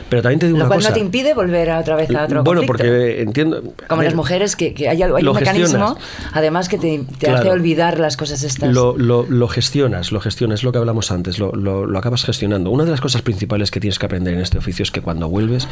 Pero 0.08 0.22
también 0.22 0.38
te 0.38 0.46
digo 0.46 0.58
Lo 0.58 0.64
una 0.64 0.68
cual 0.68 0.78
cosa. 0.78 0.90
no 0.90 0.94
te 0.94 1.00
impide 1.00 1.34
volver 1.34 1.70
a 1.70 1.78
otra 1.80 1.96
vez 1.96 2.08
a 2.14 2.24
otro 2.24 2.44
bueno, 2.44 2.60
conflicto. 2.62 2.66
porque 2.88 3.22
entiendo. 3.22 3.56
a 3.84 3.88
Como 3.88 3.98
ver, 4.00 4.06
las 4.06 4.14
mujeres, 4.14 4.54
que, 4.56 4.74
que 4.74 4.88
hay, 4.88 5.02
algo- 5.02 5.16
hay 5.16 5.24
un 5.26 5.34
mecanismo, 5.34 5.94
gestionas. 5.96 6.30
además, 6.32 6.68
que 6.68 6.78
te, 6.78 7.04
te 7.18 7.30
hace 7.30 7.50
olvidar 7.50 7.98
las 7.98 8.16
cosas 8.16 8.42
estas. 8.42 8.72
Lo, 8.72 8.96
lo- 8.96 9.26
lo 9.28 9.48
gestionas, 9.48 10.12
lo 10.12 10.20
gestionas, 10.20 10.60
es 10.60 10.64
lo 10.64 10.72
que 10.72 10.78
hablamos 10.78 11.10
antes, 11.10 11.38
lo, 11.38 11.52
lo- 11.52 11.86
lo 11.86 11.98
acabas 11.98 12.24
gestionando. 12.24 12.70
Una 12.70 12.84
de 12.84 12.90
las 12.92 13.00
cosas 13.00 13.22
principales 13.22 13.70
que 13.70 13.80
tienes 13.80 13.98
que 13.98 14.06
aprender 14.06 14.34
en 14.34 14.40
este 14.40 14.58
oficio 14.58 14.82
es 14.84 14.90
que 14.90 15.00
cuando 15.00 15.28
vuelves, 15.28 15.66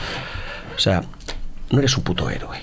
o 0.77 0.79
sea, 0.81 1.03
no 1.71 1.79
eres 1.79 1.97
un 1.97 2.03
puto 2.03 2.29
héroe. 2.31 2.59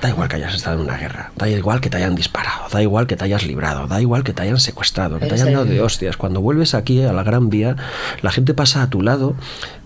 Da 0.00 0.08
igual 0.08 0.28
que 0.28 0.36
hayas 0.36 0.54
estado 0.54 0.76
en 0.76 0.82
una 0.86 0.96
guerra, 0.96 1.30
da 1.36 1.46
igual 1.46 1.82
que 1.82 1.90
te 1.90 1.98
hayan 1.98 2.14
disparado, 2.14 2.68
da 2.72 2.80
igual 2.80 3.06
que 3.06 3.16
te 3.16 3.24
hayas 3.24 3.44
librado, 3.44 3.86
da 3.86 4.00
igual 4.00 4.24
que 4.24 4.32
te 4.32 4.40
hayan 4.42 4.58
secuestrado, 4.58 5.18
que 5.18 5.26
te 5.26 5.34
hayan 5.34 5.52
dado 5.52 5.66
de 5.66 5.82
hostias. 5.82 6.16
Cuando 6.16 6.40
vuelves 6.40 6.72
aquí 6.74 7.02
a 7.02 7.12
la 7.12 7.22
Gran 7.22 7.50
Vía, 7.50 7.76
la 8.22 8.30
gente 8.30 8.54
pasa 8.54 8.82
a 8.82 8.88
tu 8.88 9.02
lado 9.02 9.34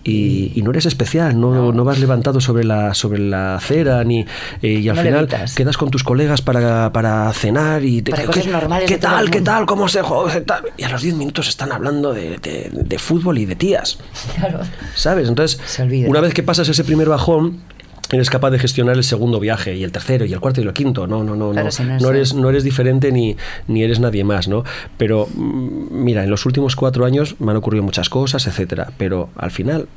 y, 0.05 0.53
y 0.55 0.61
no 0.61 0.71
eres 0.71 0.85
especial, 0.85 1.37
no, 1.37 1.73
no 1.73 1.83
vas 1.83 1.99
levantado 1.99 2.39
sobre 2.39 2.63
la, 2.63 2.93
sobre 2.93 3.19
la 3.19 3.55
acera 3.55 4.05
ni, 4.05 4.21
eh, 4.61 4.67
y 4.69 4.87
al 4.87 4.95
No 4.95 5.01
final 5.01 5.27
quedas 5.53 5.75
con 5.75 5.91
tus 5.91 6.03
colegas 6.05 6.41
para, 6.41 6.93
para 6.93 7.33
cenar 7.33 7.83
y 7.83 8.01
te, 8.01 8.11
Para 8.11 8.23
¿qué- 8.23 8.27
cosas 8.27 8.47
normales 8.47 8.87
¿qué 8.87 8.93
de 8.95 8.99
todo 9.01 9.11
tal? 9.11 9.29
¿Qué 9.29 9.41
tal? 9.41 9.65
¿Cómo 9.65 9.89
se 9.89 10.01
juega? 10.01 10.41
Y 10.77 10.83
a 10.83 10.89
los 10.89 11.01
10 11.01 11.15
minutos 11.15 11.49
están 11.49 11.73
hablando 11.73 12.13
de, 12.13 12.37
de- 12.37 12.69
de 12.73 12.99
fútbol 12.99 13.37
y 13.37 13.45
de 13.45 13.55
tías. 13.57 13.97
Claro. 14.37 14.61
¿Sabes? 14.95 15.27
Entonces, 15.27 15.59
una 16.07 16.21
vez 16.21 16.33
que 16.33 16.41
pasas 16.43 16.69
ese 16.69 16.85
primer 16.85 17.09
bajón, 17.09 17.59
eres 18.11 18.29
capaz 18.29 18.51
de 18.51 18.59
gestionar 18.59 18.95
el 18.95 19.03
segundo 19.03 19.39
viaje 19.39 19.75
y 19.75 19.83
el 19.83 19.91
tercero 19.91 20.25
y 20.25 20.33
el 20.33 20.39
cuarto 20.39 20.61
y 20.61 20.63
el 20.65 20.73
quinto. 20.73 21.07
No, 21.07 21.23
no, 21.23 21.35
no, 21.35 21.53
no. 21.53 21.71
si 21.71 21.83
no 21.83 21.95
es- 21.95 22.01
no 22.03 22.09
eres, 22.09 22.33
no 22.33 22.49
eres 22.49 22.63
diferente 22.63 23.11
ni, 23.11 23.35
ni 23.67 23.83
eres 23.83 23.99
nadie 23.99 24.23
más, 24.23 24.47
¿no? 24.47 24.63
Pero 24.97 25.27
mm, 25.33 25.87
mira, 26.03 26.23
en 26.23 26.29
los 26.29 26.45
últimos 26.45 26.75
cuatro 26.75 27.05
años 27.05 27.35
me 27.39 27.51
han 27.51 27.57
ocurrido 27.57 27.83
muchas 27.83 28.09
cosas, 28.09 28.45
etcétera. 28.47 28.91
Pero 28.97 29.29
al 29.37 29.51
final, 29.51 29.87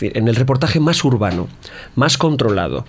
en 0.00 0.28
el 0.28 0.36
reportaje 0.36 0.80
más 0.80 1.02
urbano, 1.04 1.48
más 1.94 2.18
controlado, 2.18 2.84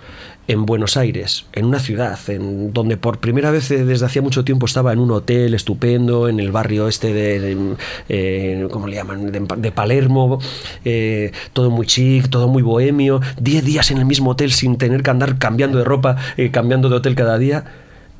en 0.48 0.64
Buenos 0.64 0.96
Aires, 0.96 1.44
en 1.52 1.66
una 1.66 1.78
ciudad, 1.78 2.18
en 2.28 2.72
donde 2.72 2.96
por 2.96 3.18
primera 3.18 3.50
vez 3.50 3.70
eh, 3.70 3.84
desde 3.84 4.06
hacía 4.06 4.22
mucho 4.22 4.44
tiempo 4.44 4.66
estaba 4.66 4.92
en 4.92 4.98
un 4.98 5.10
hotel 5.10 5.54
estupendo, 5.54 6.28
en 6.28 6.40
el 6.40 6.50
barrio 6.50 6.88
este 6.88 7.12
de, 7.12 7.76
eh, 8.08 8.66
¿cómo 8.70 8.88
le 8.88 8.96
llaman? 8.96 9.30
De, 9.30 9.46
de 9.56 9.72
Palermo, 9.72 10.40
eh, 10.86 11.32
todo 11.52 11.70
muy 11.70 11.86
chic, 11.86 12.30
todo 12.30 12.48
muy 12.48 12.62
bohemio, 12.62 13.20
10 13.40 13.64
días 13.64 13.90
en 13.90 13.98
el 13.98 14.06
mismo 14.06 14.30
hotel 14.30 14.50
sin 14.50 14.78
tener 14.78 15.02
que 15.02 15.10
andar 15.10 15.38
cambiando 15.38 15.78
de 15.78 15.84
ropa, 15.84 16.16
eh, 16.38 16.50
cambiando 16.50 16.88
de 16.88 16.96
hotel 16.96 17.14
cada 17.14 17.38
día. 17.38 17.64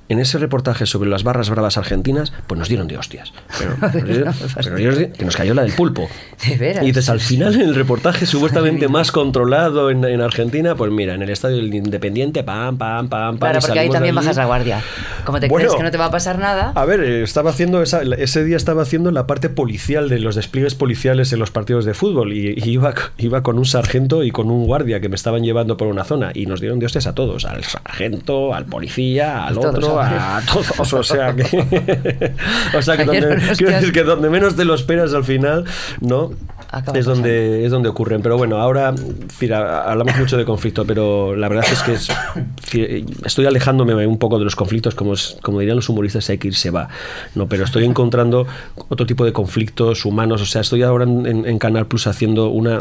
En 0.08 0.18
ese 0.20 0.38
reportaje 0.38 0.86
sobre 0.86 1.10
las 1.10 1.22
barras 1.22 1.50
bravas 1.50 1.76
argentinas, 1.76 2.32
pues 2.46 2.58
nos 2.58 2.68
dieron 2.68 2.88
de 2.88 2.96
hostias. 2.96 3.32
Pero, 3.58 3.76
pero- 3.92 4.32
pero 4.64 5.12
que 5.12 5.24
nos 5.24 5.36
cayó 5.36 5.54
la 5.54 5.62
del 5.62 5.72
pulpo. 5.72 6.08
De 6.48 6.56
veras. 6.56 6.82
Y 6.84 6.86
dices, 6.86 7.08
al 7.08 7.20
final 7.20 7.54
en 7.54 7.62
el 7.62 7.74
reportaje 7.74 8.24
supuestamente 8.26 8.88
más 8.88 9.12
controlado 9.12 9.90
en, 9.90 10.04
en 10.04 10.20
Argentina, 10.20 10.74
pues 10.76 10.90
mira, 10.92 11.14
en 11.14 11.22
el 11.22 11.30
estadio 11.30 11.56
del 11.56 11.74
Independiente, 11.74 12.42
pam, 12.44 12.78
pam, 12.78 13.08
pam, 13.08 13.38
pam. 13.38 13.50
Claro, 13.50 13.60
porque 13.60 13.78
ahí 13.80 13.90
también 13.90 14.14
bajas 14.14 14.36
la 14.36 14.46
guardia. 14.46 14.82
Como 15.24 15.40
te 15.40 15.48
Bueno. 15.48 15.66
crees 15.66 15.76
que 15.76 15.82
no 15.82 15.90
te 15.90 15.98
va 15.98 16.06
a 16.06 16.10
pasar 16.10 16.38
nada. 16.38 16.72
A 16.74 16.84
ver, 16.84 17.00
eh, 17.00 17.22
estaba 17.22 17.50
haciendo 17.50 17.82
esa- 17.82 18.02
ese 18.02 18.44
día 18.44 18.56
estaba 18.56 18.82
haciendo 18.82 19.10
la 19.10 19.26
parte 19.26 19.48
policial 19.48 20.08
de 20.08 20.20
los 20.20 20.34
despliegues 20.36 20.74
policiales 20.74 21.32
en 21.32 21.38
los 21.38 21.50
partidos 21.50 21.84
de 21.84 21.92
fútbol 21.94 22.32
y, 22.32 22.54
y 22.56 22.70
iba, 22.70 22.94
iba 23.18 23.42
con 23.42 23.58
un 23.58 23.64
sargento 23.66 24.22
y 24.24 24.30
con 24.30 24.50
un 24.50 24.64
guardia 24.66 25.00
que 25.00 25.08
me 25.08 25.16
estaban 25.16 25.42
llevando 25.42 25.76
por 25.76 25.88
una 25.88 26.04
zona 26.04 26.30
y 26.34 26.46
nos 26.46 26.60
dieron 26.60 26.78
de 26.78 26.86
hostias 26.86 27.06
a 27.06 27.14
todos, 27.14 27.44
al 27.44 27.64
sargento, 27.64 28.54
al 28.54 28.64
policía, 28.66 29.44
al 29.46 29.58
otro. 29.58 29.97
A 30.00 30.42
todos, 30.50 30.92
o 30.92 31.02
sea 31.02 31.34
que, 31.34 31.42
o 32.76 32.82
sea 32.82 32.96
que, 32.96 33.04
donde, 33.04 33.36
decir 33.36 33.92
que 33.92 34.02
donde 34.02 34.30
menos 34.30 34.56
te 34.56 34.64
lo 34.64 34.74
esperas 34.74 35.14
al 35.14 35.24
final, 35.24 35.64
¿no? 36.00 36.32
Acaba 36.70 36.98
es 36.98 37.06
donde 37.06 37.64
es 37.64 37.70
donde 37.70 37.88
ocurren. 37.88 38.20
Pero 38.22 38.36
bueno, 38.36 38.58
ahora 38.58 38.94
mira, 39.40 39.82
hablamos 39.90 40.16
mucho 40.18 40.36
de 40.36 40.44
conflicto, 40.44 40.84
pero 40.84 41.34
la 41.34 41.48
verdad 41.48 41.64
es 41.72 41.82
que 41.82 41.92
es- 41.94 42.08
estoy 43.24 43.46
alejándome 43.46 44.06
un 44.06 44.18
poco 44.18 44.38
de 44.38 44.44
los 44.44 44.56
conflictos, 44.56 44.94
como, 44.94 45.14
es- 45.14 45.36
como 45.42 45.60
dirían 45.60 45.76
los 45.76 45.88
humoristas, 45.88 46.28
hay 46.30 46.38
que 46.38 46.48
ir, 46.48 46.54
se 46.54 46.70
va. 46.70 46.88
No, 47.34 47.48
pero 47.48 47.64
estoy 47.64 47.84
encontrando 47.84 48.46
otro 48.88 49.06
tipo 49.06 49.24
de 49.24 49.32
conflictos 49.32 50.04
humanos. 50.04 50.42
O 50.42 50.46
sea, 50.46 50.60
estoy 50.60 50.82
ahora 50.82 51.04
en, 51.04 51.46
en- 51.46 51.58
Canal 51.58 51.86
Plus 51.86 52.06
haciendo 52.06 52.48
una, 52.50 52.78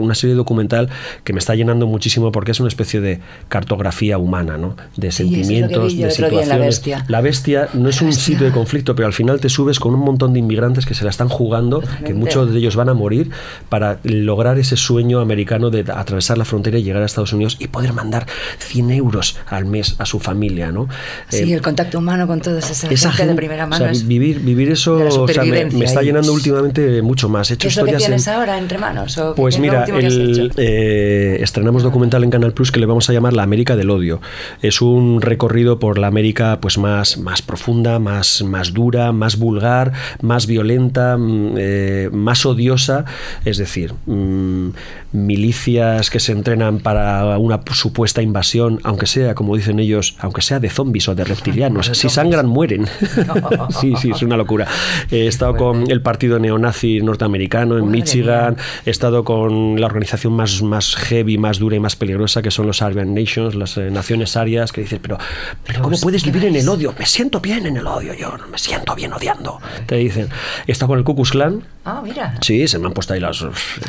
una 0.00 0.14
serie 0.14 0.36
documental 0.36 0.88
que 1.24 1.32
me 1.32 1.38
está 1.38 1.54
llenando 1.54 1.86
muchísimo 1.86 2.30
porque 2.30 2.50
es 2.50 2.60
una 2.60 2.68
especie 2.68 3.00
de 3.00 3.20
cartografía 3.48 4.18
humana, 4.18 4.56
¿no? 4.58 4.76
De 4.96 5.10
Sí, 5.10 5.22
es 5.24 5.28
sentimientos, 5.30 5.92
yo 5.94 5.98
de 5.98 6.02
en 6.02 6.08
La 6.08 6.10
situaciones. 6.10 6.58
Bestia. 6.66 7.04
La 7.08 7.20
bestia 7.20 7.68
no 7.74 7.88
es 7.88 8.00
un 8.02 8.08
Bestia. 8.08 8.24
sitio 8.24 8.46
de 8.46 8.52
conflicto, 8.52 8.94
pero 8.94 9.06
al 9.06 9.12
final 9.14 9.40
te 9.40 9.48
subes 9.48 9.80
con 9.80 9.94
un 9.94 10.00
montón 10.00 10.32
de 10.32 10.40
inmigrantes 10.40 10.84
que 10.86 10.94
se 10.94 11.04
la 11.04 11.10
están 11.10 11.28
jugando, 11.28 11.82
que 12.04 12.12
muchos 12.14 12.52
de 12.52 12.58
ellos 12.58 12.76
van 12.76 12.88
a 12.90 12.94
morir 12.94 13.27
para 13.68 13.98
lograr 14.04 14.58
ese 14.58 14.76
sueño 14.76 15.20
americano 15.20 15.70
de 15.70 15.80
atravesar 15.92 16.38
la 16.38 16.44
frontera 16.44 16.78
y 16.78 16.82
llegar 16.82 17.02
a 17.02 17.06
Estados 17.06 17.32
Unidos 17.32 17.56
y 17.58 17.68
poder 17.68 17.92
mandar 17.92 18.26
100 18.58 18.90
euros 18.90 19.36
al 19.46 19.64
mes 19.64 19.96
a 19.98 20.06
su 20.06 20.20
familia, 20.20 20.70
¿no? 20.72 20.88
Sí, 21.28 21.50
Eh, 21.50 21.54
el 21.54 21.62
contacto 21.62 21.98
humano 21.98 22.26
con 22.26 22.40
toda 22.40 22.58
esa, 22.58 22.88
esa 22.88 23.12
gente 23.12 23.32
de 23.32 23.36
primera 23.36 23.64
o 23.64 23.68
mano. 23.68 23.92
sea, 23.94 24.04
vivir, 24.06 24.40
vivir 24.40 24.70
eso 24.70 24.94
o 24.96 25.28
sea, 25.28 25.44
me, 25.44 25.62
está 25.84 26.02
llenando 26.02 26.32
últimamente 26.32 27.02
mucho 27.02 27.28
más. 27.28 27.50
He 27.50 27.54
hecho 27.54 27.62
¿Qué 27.62 27.68
es 27.68 27.76
lo 27.76 27.84
que 27.84 27.96
tienes 27.96 28.26
en- 28.26 28.34
ahora 28.34 28.58
entre 28.58 28.78
manos? 28.78 29.16
¿O 29.18 29.34
pues 29.34 29.58
mira, 29.58 29.84
el- 29.84 30.52
eh, 30.56 31.38
estrenamos 31.40 31.82
documental 31.82 32.24
en 32.24 32.30
Canal 32.30 32.52
Plus 32.52 32.70
que 32.72 32.80
le 32.80 32.86
vamos 32.86 33.08
a 33.08 33.12
llamar 33.12 33.32
La 33.32 33.42
América 33.42 33.76
del 33.76 33.90
Odio. 33.90 34.20
Es 34.62 34.80
un 34.82 35.20
recorrido 35.20 35.78
por 35.78 35.98
la 35.98 36.06
América 36.06 36.58
pues 36.60 36.78
más, 36.78 37.18
más 37.18 37.42
profunda, 37.42 37.98
más, 37.98 38.42
más 38.42 38.72
dura, 38.72 39.12
más 39.12 39.38
vulgar, 39.38 39.92
más 40.22 40.46
violenta, 40.46 41.16
mm, 41.16 41.54
eh, 41.56 42.10
más 42.12 42.44
odiosa. 42.46 43.04
Es 43.44 43.58
decir, 43.58 43.94
mm, 44.06 44.70
milicias 45.12 46.10
que 46.10 46.20
se 46.20 46.32
entrenan 46.32 46.80
para 46.80 47.38
una 47.38 47.60
supuesta 47.72 48.22
invasión, 48.22 48.80
aunque 48.84 49.06
sea, 49.06 49.34
como 49.34 49.56
dicen 49.56 49.78
ellos, 49.78 50.16
aunque 50.20 50.42
sea 50.42 50.60
de 50.60 50.70
zombies 50.70 51.08
o 51.08 51.14
de 51.14 51.24
reptilianos. 51.24 51.86
si 51.92 52.08
sangran, 52.08 52.46
mueren. 52.46 52.86
sí, 53.80 53.94
sí, 54.00 54.10
es 54.10 54.22
una 54.22 54.36
locura. 54.36 54.66
He 55.10 55.26
estado 55.26 55.56
con 55.56 55.90
el 55.90 56.02
partido 56.02 56.38
neonazi 56.38 57.00
norteamericano 57.00 57.78
en 57.78 57.90
Michigan, 57.90 58.56
he 58.84 58.90
estado 58.90 59.24
con 59.24 59.80
la 59.80 59.86
organización 59.86 60.32
más, 60.34 60.62
más 60.62 60.96
heavy, 60.96 61.38
más 61.38 61.58
dura 61.58 61.76
y 61.76 61.80
más 61.80 61.96
peligrosa, 61.96 62.42
que 62.42 62.50
son 62.50 62.66
los 62.66 62.82
Aryan 62.82 63.14
Nations, 63.14 63.54
las 63.54 63.76
eh, 63.76 63.90
naciones 63.90 64.36
arias, 64.36 64.72
que 64.72 64.82
dices, 64.82 65.00
pero, 65.00 65.18
pero 65.66 65.82
¿cómo 65.82 65.98
puedes 65.98 66.22
¿qué 66.22 66.30
vivir 66.30 66.48
en 66.48 66.56
el 66.56 66.68
odio? 66.68 66.94
Me 66.98 67.06
siento 67.06 67.40
bien 67.40 67.66
en 67.66 67.76
el 67.76 67.86
odio, 67.86 68.14
yo 68.14 68.36
no 68.36 68.46
me 68.48 68.58
siento 68.58 68.94
bien 68.94 69.12
odiando. 69.12 69.60
Te 69.86 69.96
dicen, 69.96 70.28
he 70.66 70.72
estado 70.72 70.88
con 70.88 70.98
el 70.98 71.04
Ku 71.04 71.14
Klux 71.14 71.30
Klan, 71.30 71.62
Ah, 71.90 72.02
mira. 72.04 72.34
Sí, 72.42 72.68
se 72.68 72.78
me 72.78 72.86
han 72.86 72.92
puesto 72.92 73.14
ahí 73.14 73.20
las, 73.20 73.40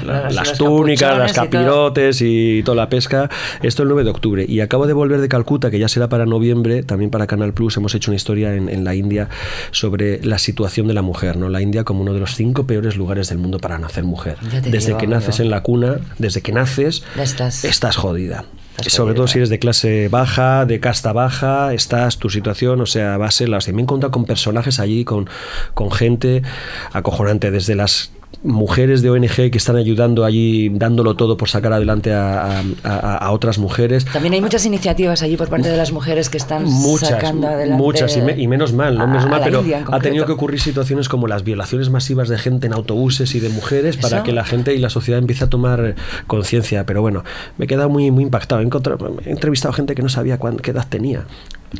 las, 0.05 0.57
túnicas, 0.57 1.17
las 1.17 1.31
capuchones 1.31 1.31
y 1.31 1.35
todo. 1.35 1.43
capirotes 1.43 2.21
y 2.21 2.63
toda 2.63 2.75
la 2.77 2.89
pesca. 2.89 3.29
Esto 3.61 3.83
el 3.83 3.89
9 3.89 4.05
de 4.05 4.09
octubre. 4.09 4.45
Y 4.47 4.61
acabo 4.61 4.87
de 4.87 4.93
volver 4.93 5.19
de 5.19 5.27
Calcuta, 5.27 5.69
que 5.69 5.79
ya 5.79 5.89
será 5.89 6.07
para 6.07 6.25
noviembre, 6.25 6.83
también 6.83 7.11
para 7.11 7.27
Canal 7.27 7.53
Plus. 7.53 7.75
Hemos 7.77 7.93
hecho 7.95 8.11
una 8.11 8.15
historia 8.15 8.55
en, 8.55 8.69
en 8.69 8.83
la 8.85 8.95
India 8.95 9.27
sobre 9.71 10.23
la 10.23 10.37
situación 10.37 10.87
de 10.87 10.93
la 10.93 11.01
mujer. 11.01 11.35
¿no? 11.37 11.49
La 11.49 11.61
India 11.61 11.83
como 11.83 12.01
uno 12.01 12.13
de 12.13 12.19
los 12.21 12.35
cinco 12.35 12.65
peores 12.65 12.95
lugares 12.95 13.29
del 13.29 13.37
mundo 13.37 13.59
para 13.59 13.77
nacer 13.77 14.03
mujer. 14.05 14.37
Desde 14.63 14.87
digo, 14.87 14.97
que 14.97 15.07
naces 15.07 15.37
yo. 15.39 15.43
en 15.43 15.49
la 15.49 15.61
cuna, 15.61 15.97
desde 16.17 16.41
que 16.41 16.51
naces, 16.51 17.03
estás- 17.17 17.65
estás 17.65 17.95
jodida. 17.97 18.45
Sobre 18.87 19.13
todo 19.13 19.27
si 19.27 19.37
¿eh? 19.37 19.39
eres 19.39 19.49
de 19.49 19.59
clase 19.59 20.07
baja, 20.09 20.65
de 20.65 20.79
casta 20.79 21.13
baja, 21.13 21.73
estás 21.73 22.17
tu 22.17 22.29
situación, 22.29 22.81
o 22.81 22.85
sea, 22.85 23.17
va 23.17 23.27
a 23.27 23.31
ser 23.31 23.49
la 23.49 23.57
hostia. 23.57 23.73
Me 23.73 23.81
he 23.81 23.83
encontrado 23.83 24.11
con 24.11 24.25
personajes 24.25 24.79
allí, 24.79 25.05
con, 25.05 25.29
con 25.73 25.91
gente 25.91 26.41
acojonante, 26.91 27.51
desde 27.51 27.75
las 27.75 28.11
mujeres 28.43 29.01
de 29.01 29.09
ONG 29.09 29.51
que 29.51 29.57
están 29.57 29.75
ayudando 29.75 30.23
allí, 30.23 30.69
dándolo 30.69 31.15
todo 31.15 31.35
por 31.35 31.49
sacar 31.49 31.73
adelante 31.73 32.13
a, 32.13 32.61
a- 32.83 33.31
otras 33.31 33.57
mujeres. 33.59 34.05
También 34.05 34.33
hay 34.33 34.41
muchas 34.41 34.65
iniciativas 34.65 35.21
allí 35.21 35.35
por 35.37 35.49
parte 35.49 35.69
de 35.69 35.75
las 35.77 35.91
mujeres 35.91 36.29
que 36.29 36.37
están 36.37 36.63
Muchas, 36.63 37.09
sacando 37.09 37.47
adelante. 37.47 37.81
muchas, 37.83 38.15
y, 38.17 38.21
me- 38.21 38.37
y 38.39 38.47
menos 38.47 38.73
mal, 38.73 38.97
no 38.97 39.07
menos 39.07 39.27
mal, 39.27 39.41
pero 39.43 39.63
ha 39.91 39.99
tenido 39.99 40.25
que 40.25 40.31
ocurrir 40.31 40.59
situaciones 40.61 41.09
como 41.09 41.27
las 41.27 41.43
violaciones 41.43 41.89
masivas 41.89 42.29
de 42.29 42.37
gente 42.37 42.67
en 42.67 42.73
autobuses 42.73 43.35
y 43.35 43.39
de 43.39 43.49
mujeres 43.49 43.97
para 43.97 44.23
que 44.23 44.31
la 44.31 44.45
gente 44.45 44.73
y 44.73 44.77
la 44.79 44.89
sociedad 44.89 45.19
empiece 45.19 45.43
a 45.43 45.47
tomar 45.47 45.95
conciencia. 46.27 46.85
Pero 46.85 47.01
bueno, 47.01 47.23
me 47.57 47.65
he 47.65 47.67
quedado 47.67 47.89
muy, 47.89 48.09
muy 48.11 48.23
impactado. 48.23 48.61
He, 48.61 48.65
he 48.65 49.29
entrevistado 49.31 49.73
gente 49.73 49.95
que 49.95 50.01
no 50.01 50.09
sabía 50.09 50.37
cuán- 50.39 50.57
qué 50.57 50.71
edad 50.71 50.85
tenía. 50.87 51.25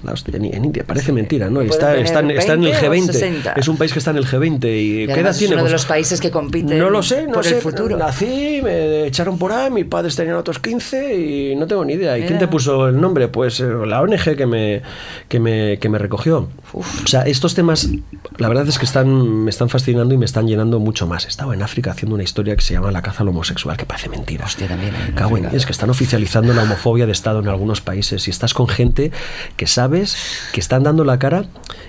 La 0.04 0.14
hostia, 0.14 0.36
en, 0.38 0.46
India, 0.46 0.84
parece 0.86 1.12
mentira, 1.12 1.50
¿no? 1.50 1.62
Está, 1.62 1.96
está 1.98 2.22
está 2.22 2.54
en 2.54 2.64
el 2.64 2.72
20 2.72 2.88
o 2.88 2.92
G20. 2.94 3.12
60. 3.12 3.52
Es 3.54 3.68
un 3.68 3.78
país 3.78 3.92
que 3.92 4.00
está 4.00 4.12
en 4.12 4.18
el 4.18 4.26
G20. 4.28 4.64
¿Y, 4.66 4.68
Y 4.68 4.98
qué 4.98 5.04
edad 5.06 5.14
además 5.16 5.38
tiene? 5.38 5.54
Es 5.56 5.56
uno 5.56 5.56
de 5.58 5.62
Pues, 5.64 5.72
los 5.74 5.86
países 5.86 6.22
que 6.22 6.32
compiten 6.32 6.78
no 6.78 6.90
lo 6.90 7.02
sé, 7.02 7.26
no 7.28 7.34
por 7.34 7.44
sé. 7.44 7.56
el 7.56 7.62
futuro. 7.62 7.98
Nací, 7.98 8.62
me 8.64 9.06
echaron 9.08 9.38
por 9.40 9.52
ahí, 9.52 9.72
mis 9.72 9.86
padres 9.86 10.16
tenían 10.16 10.36
otros 10.38 10.60
15 10.60 11.16
y 11.16 11.56
no 11.56 11.66
tengo 11.68 11.84
ni 11.86 11.94
idea. 11.94 12.18
¿Y 12.18 12.22
quién 12.22 12.34
Mira. 12.34 12.40
te 12.40 12.48
puso 12.48 12.88
el 12.90 13.00
nombre? 13.02 13.28
Pues 13.30 13.60
eh, 13.60 13.66
la 13.86 14.02
ONG 14.02 14.36
que 14.36 14.46
me, 14.46 14.82
que 15.28 15.40
me, 15.40 15.80
que 15.80 15.90
me 15.90 15.98
recogió. 15.98 16.50
O 16.74 16.84
sea, 17.06 17.24
estos 17.24 17.56
temas, 17.56 17.90
la 18.38 18.48
verdad 18.48 18.68
es 18.68 18.78
que 18.78 18.86
están, 18.86 19.44
me 19.44 19.50
están 19.50 19.70
fascinando 19.70 20.14
y 20.14 20.18
me 20.18 20.26
están 20.26 20.48
llenando 20.48 20.80
mucho 20.80 21.08
más. 21.08 21.26
He 21.26 21.30
estado 21.30 21.52
en 21.54 21.62
África 21.64 21.92
haciendo 21.92 22.14
una 22.16 22.24
historia 22.24 22.56
que 22.56 22.62
se 22.62 22.74
llama 22.74 22.92
La 22.92 23.02
caza 23.02 23.24
al 23.24 23.30
homosexual, 23.30 23.76
que 23.76 23.86
parece 23.86 24.10
mentira. 24.10 24.46
Hostia, 24.46 24.68
también 24.68 24.94
en 24.96 25.14
Cago 25.16 25.38
en- 25.38 25.46
es 25.46 25.66
que 25.66 25.72
están 25.72 25.90
oficializando 25.90 26.54
la 26.54 26.64
homofobia 26.64 27.06
de 27.06 27.12
Estado 27.12 27.40
en 27.40 27.48
algunos 27.48 27.82
países 27.82 28.28
y 28.28 28.32
estás 28.32 28.54
con 28.54 28.68
gente 28.68 29.12
que 29.58 29.66
sabes 29.80 30.18
que 30.52 30.60
están 30.60 30.84
dando 30.84 31.06
la 31.06 31.18
cara 31.20 31.46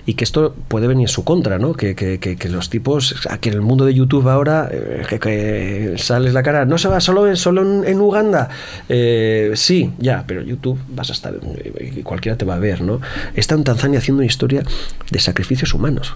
y 0.07 0.15
que 0.15 0.23
esto 0.23 0.55
puede 0.69 0.87
venir 0.87 1.05
en 1.09 1.09
su 1.09 1.25
contra, 1.25 1.59
¿no? 1.59 1.73
Que, 1.75 1.97
que- 1.97 2.19
que- 2.21 2.37
que 2.37 2.49
los 2.49 2.71
tipos, 2.71 3.27
aquí 3.29 3.49
en 3.49 3.57
el 3.57 3.63
mundo 3.63 3.85
de 3.85 3.93
YouTube 3.95 4.29
ahora, 4.29 4.69
eh, 4.71 5.03
que, 5.09 5.19
que 5.19 5.95
sales 5.99 6.33
la 6.33 6.43
cara, 6.45 6.65
no 6.65 6.79
se 6.79 6.87
va 6.89 7.01
solo 7.01 7.27
en, 7.27 7.37
solo 7.37 7.63
en, 7.85 8.01
Uganda, 8.01 8.49
Eh, 8.89 9.53
sí, 9.57 9.91
ya, 9.99 10.23
pero 10.27 10.43
YouTube 10.43 10.79
vas 10.89 11.11
a 11.11 11.13
estar, 11.15 11.35
eh, 11.35 12.01
cualquiera 12.05 12.39
te 12.39 12.45
va 12.45 12.55
a 12.55 12.59
ver, 12.61 12.81
¿no? 12.83 13.01
Está 13.35 13.57
en 13.57 13.65
Tanzania 13.65 13.99
haciendo 13.99 14.21
una 14.21 14.27
historia 14.27 14.63
de 15.11 15.19
sacrificios 15.19 15.75
humanos. 15.75 16.15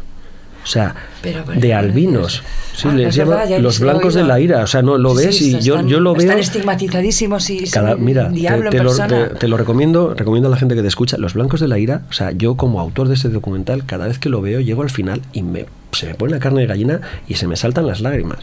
O 0.65 0.67
sea, 0.67 0.95
Pero, 1.23 1.43
pero, 1.47 1.61
de 1.61 1.75
albinos. 1.75 2.43
Sí, 2.75 2.89
Ah, 2.91 2.95
les 2.95 3.15
llaman 3.15 3.63
los 3.63 3.79
blancos 3.79 4.15
de 4.15 4.25
la 4.25 4.41
ira. 4.41 4.63
O 4.63 4.67
sea, 4.67 4.83
no 4.83 4.99
lo 4.99 5.15
ves 5.15 5.37
sí, 5.37 5.51
y 5.57 5.61
yo, 5.61 5.75
están- 5.75 5.89
yo 5.89 6.01
lo 6.01 6.13
veo. 6.15 6.23
Están 6.23 6.39
estigmatizadísimos 6.41 7.49
y 7.51 7.65
Cada- 7.71 7.95
mira, 7.97 8.29
te, 8.29 8.35
diablo 8.35 8.71
te 8.71 8.83
lo, 8.83 8.93
te- 8.97 9.27
te 9.39 9.47
lo 9.49 9.57
recomiendo, 9.57 10.15
recomiendo 10.15 10.49
a 10.49 10.51
la 10.51 10.57
gente 10.57 10.75
que 10.75 10.83
te 10.83 10.89
escucha. 10.89 11.17
Los 11.19 11.35
Blancos 11.35 11.61
de 11.61 11.69
la 11.69 11.79
Ira, 11.79 12.03
o 12.11 12.13
sea, 12.13 12.33
yo 12.33 12.57
como 12.57 12.81
autor 12.81 13.09
de 13.09 13.15
ese 13.15 13.29
documental, 13.29 13.85
cada 13.87 14.09
vez 14.09 14.19
que 14.19 14.29
lo 14.29 14.41
veo, 14.41 14.61
llego 14.61 14.83
al 14.83 14.91
final 14.91 15.21
y 15.33 15.43
me, 15.43 15.67
se 15.95 16.07
me 16.07 16.15
pone 16.15 16.33
la 16.33 16.39
carne 16.39 16.61
de 16.63 16.67
gallina 16.67 17.01
y 17.29 17.35
se 17.35 17.47
me 17.47 17.57
saltan 17.57 17.87
las 17.87 18.01
lágrimas 18.01 18.39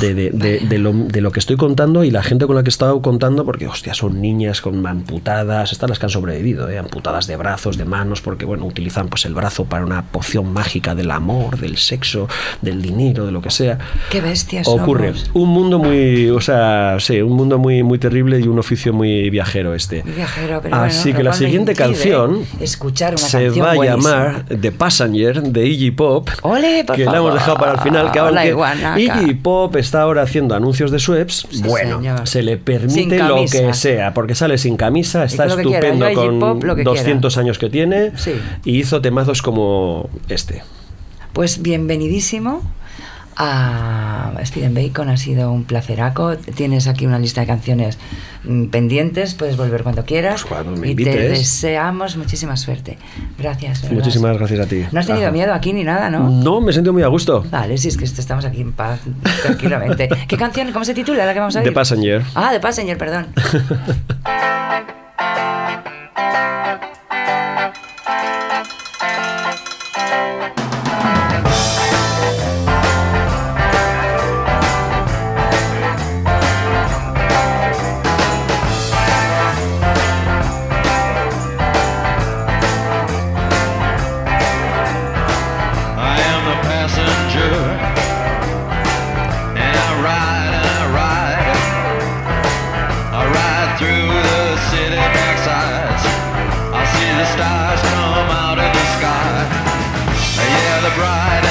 de, 0.00 0.14
de- 0.14 0.30
de- 0.30 0.60
de 0.60 0.78
lo, 0.78 0.92
de 0.92 1.20
lo 1.20 1.30
que 1.32 1.40
estoy 1.40 1.56
contando 1.56 2.04
y 2.04 2.10
la 2.10 2.22
gente 2.22 2.46
con 2.46 2.56
la 2.56 2.62
que 2.62 2.68
he 2.68 2.70
estado 2.70 3.00
contando, 3.02 3.44
porque, 3.44 3.66
hostia, 3.66 3.94
son 3.94 4.20
niñas 4.20 4.60
con 4.60 4.86
amputadas, 4.86 5.72
estas 5.72 5.88
las 5.88 5.98
que 5.98 6.06
han 6.06 6.10
sobrevivido, 6.10 6.68
¿eh? 6.68 6.78
amputadas 6.78 7.26
de 7.26 7.36
brazos, 7.36 7.76
de 7.78 7.84
manos, 7.84 8.20
porque, 8.20 8.44
bueno, 8.44 8.64
utilizan 8.66 9.08
pues 9.08 9.24
el 9.24 9.34
brazo 9.34 9.64
para 9.64 9.84
una 9.84 10.02
poción 10.02 10.52
mágica 10.52 10.94
del 10.94 11.10
amor, 11.10 11.58
del 11.58 11.76
sexo, 11.76 12.28
del 12.62 12.82
dinero, 12.82 13.26
de 13.26 13.32
lo 13.32 13.40
que 13.42 13.50
sea. 13.50 13.78
Qué 14.10 14.20
bestias 14.20 14.66
Ocurre. 14.68 15.08
somos. 15.14 15.30
Un 15.34 15.48
mundo 15.50 15.78
muy, 15.78 16.30
o 16.30 16.40
sea, 16.40 16.96
sí, 17.00 17.20
un 17.20 17.32
mundo 17.32 17.58
muy, 17.58 17.82
muy 17.82 17.98
terrible 17.98 18.38
y 18.40 18.48
un 18.48 18.58
oficio 18.58 18.92
muy 18.92 19.30
viajero 19.30 19.74
este. 19.74 20.02
Muy 20.04 20.12
viajero, 20.14 20.60
pero 20.62 20.76
Así 20.76 21.04
bueno, 21.10 21.16
que 21.18 21.22
la 21.24 21.32
siguiente 21.32 21.72
impide 21.72 21.86
canción 21.86 22.40
escuchar 22.60 23.10
una 23.14 23.18
se 23.18 23.44
canción 23.44 23.66
va 23.66 23.70
a 23.72 23.76
llamar 23.84 24.44
The 24.60 24.72
Passenger 24.72 25.42
de 25.42 25.66
Iggy 25.66 25.90
Pop. 25.92 26.28
Ole, 26.42 26.84
por 26.86 26.96
que 26.96 27.04
la 27.04 27.10
hemos 27.12 27.22
favor. 27.28 27.34
dejado 27.38 27.56
para 27.58 27.72
el 27.72 27.78
final. 27.80 28.10
Que 28.12 28.18
La 28.20 28.26
aunque 28.28 28.48
iguanaca. 28.48 28.98
Iggy 29.00 29.34
Pop 29.34 29.76
está 29.76 30.02
ahora 30.02 30.22
haciendo 30.22 30.54
anuncios 30.54 30.90
de 30.90 30.98
Schweppes, 30.98 31.46
Sí, 31.50 31.62
bueno, 31.64 31.96
señor. 31.98 32.26
se 32.26 32.42
le 32.42 32.56
permite 32.56 33.18
lo 33.18 33.44
que 33.50 33.74
sea, 33.74 34.14
porque 34.14 34.34
sale 34.34 34.56
sin 34.58 34.76
camisa, 34.76 35.24
está 35.24 35.46
estupendo 35.46 36.12
con 36.14 36.38
Pop 36.38 36.64
lo 36.64 36.74
que 36.76 36.84
200 36.84 37.36
años 37.38 37.58
que 37.58 37.68
tiene 37.68 38.12
Sí. 38.16 38.32
y 38.64 38.78
hizo 38.78 39.00
temazos 39.00 39.42
como 39.42 40.08
este. 40.28 40.62
Pues 41.32 41.60
bienvenidísimo 41.60 42.62
a 43.36 44.32
Speed 44.42 44.64
and 44.64 44.74
Bacon, 44.76 45.08
ha 45.08 45.16
sido 45.16 45.52
un 45.52 45.64
placeraco. 45.64 46.36
Tienes 46.36 46.86
aquí 46.86 47.06
una 47.06 47.18
lista 47.18 47.40
de 47.42 47.46
canciones 47.46 47.98
mm, 48.44 48.66
pendientes, 48.66 49.34
puedes 49.34 49.56
volver 49.56 49.82
cuando 49.82 50.04
quieras. 50.04 50.42
Pues 50.42 50.52
cuando 50.62 50.80
me 50.80 50.90
y 50.90 50.94
te 50.94 51.16
deseamos 51.16 52.16
muchísima 52.16 52.56
suerte. 52.56 52.98
Gracias. 53.38 53.82
verdad. 53.82 53.96
Muchísimas 53.96 54.38
gracias 54.38 54.60
a 54.60 54.66
ti. 54.66 54.84
No 54.92 55.00
has 55.00 55.06
tenido 55.06 55.26
Ajá. 55.26 55.32
miedo 55.32 55.54
aquí 55.54 55.72
ni 55.72 55.84
nada, 55.84 56.10
¿no? 56.10 56.28
No, 56.30 56.60
me 56.60 56.72
sentido 56.72 56.92
muy 56.92 57.02
a 57.02 57.08
gusto. 57.08 57.44
Vale, 57.50 57.76
si 57.78 57.88
es 57.88 57.96
que 57.96 58.04
estamos 58.04 58.44
aquí 58.44 58.60
en 58.60 58.72
paz, 58.72 59.00
tranquilamente. 59.42 60.08
¿Qué 60.28 60.36
canción, 60.36 60.72
cómo 60.72 60.84
se 60.84 60.94
titula 60.94 61.26
la 61.26 61.34
que 61.34 61.40
vamos 61.40 61.56
a 61.56 61.60
The 61.60 61.68
oír? 61.68 61.74
Passenger. 61.74 62.22
Ah, 62.34 62.50
The 62.52 62.60
Passenger, 62.60 62.96
perdón. 62.96 63.26
through 93.78 94.08
the 94.08 94.56
city. 94.70 94.96
I 94.96 96.82
see 96.96 97.12
the 97.20 97.26
stars 97.34 97.80
come 97.92 98.30
out 98.32 98.58
of 98.58 98.70
the 98.72 98.84
sky. 98.96 99.44
Yeah, 100.40 100.80
the 100.80 100.92
bright 100.96 101.45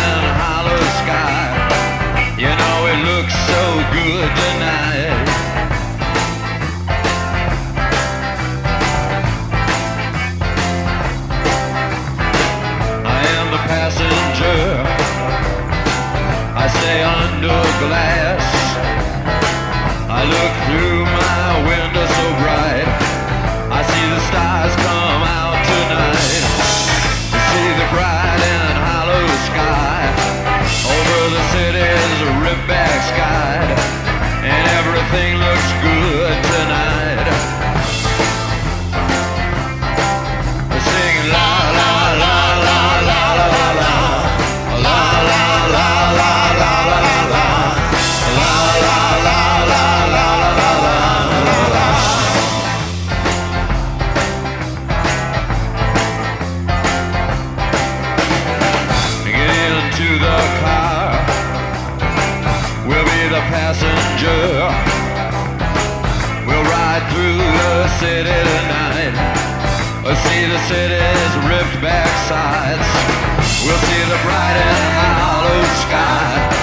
We'll 73.65 73.79
see 73.79 74.03
the 74.05 74.19
bright 74.21 74.57
and 74.61 74.93
hollow 75.17 75.63
sky. 75.81 76.55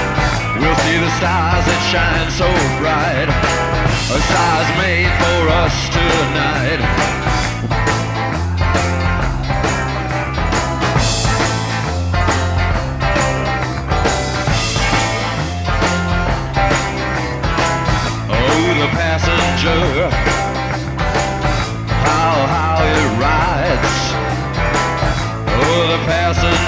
We'll 0.60 0.80
see 0.86 0.98
the 0.98 1.10
stars 1.18 1.64
that 1.66 1.82
shine 1.90 2.30
so 2.30 2.46
bright. 2.78 3.26
A 3.26 4.18
stars 4.22 4.70
made 4.78 5.10
for 5.18 5.50
us 5.50 5.74
tonight. 5.90 6.78
Oh, 18.30 18.86
passenger 18.94 20.08
How, 22.06 22.46
how 22.46 22.78
it 22.94 23.06
rides 23.18 24.02
Oh, 25.48 25.86
the 25.90 25.98
passenger 26.06 26.61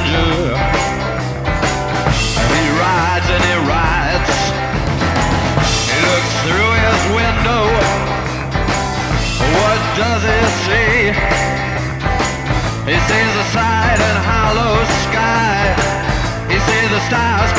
does 9.97 10.23
he 10.23 10.41
see? 10.67 11.15
He 12.91 12.97
sees 13.09 13.35
a 13.39 13.47
side 13.55 14.01
and 14.09 14.19
hollow 14.27 14.83
sky. 15.07 15.71
He 16.51 16.59
sees 16.59 16.91
the 16.91 17.01
stars 17.07 17.54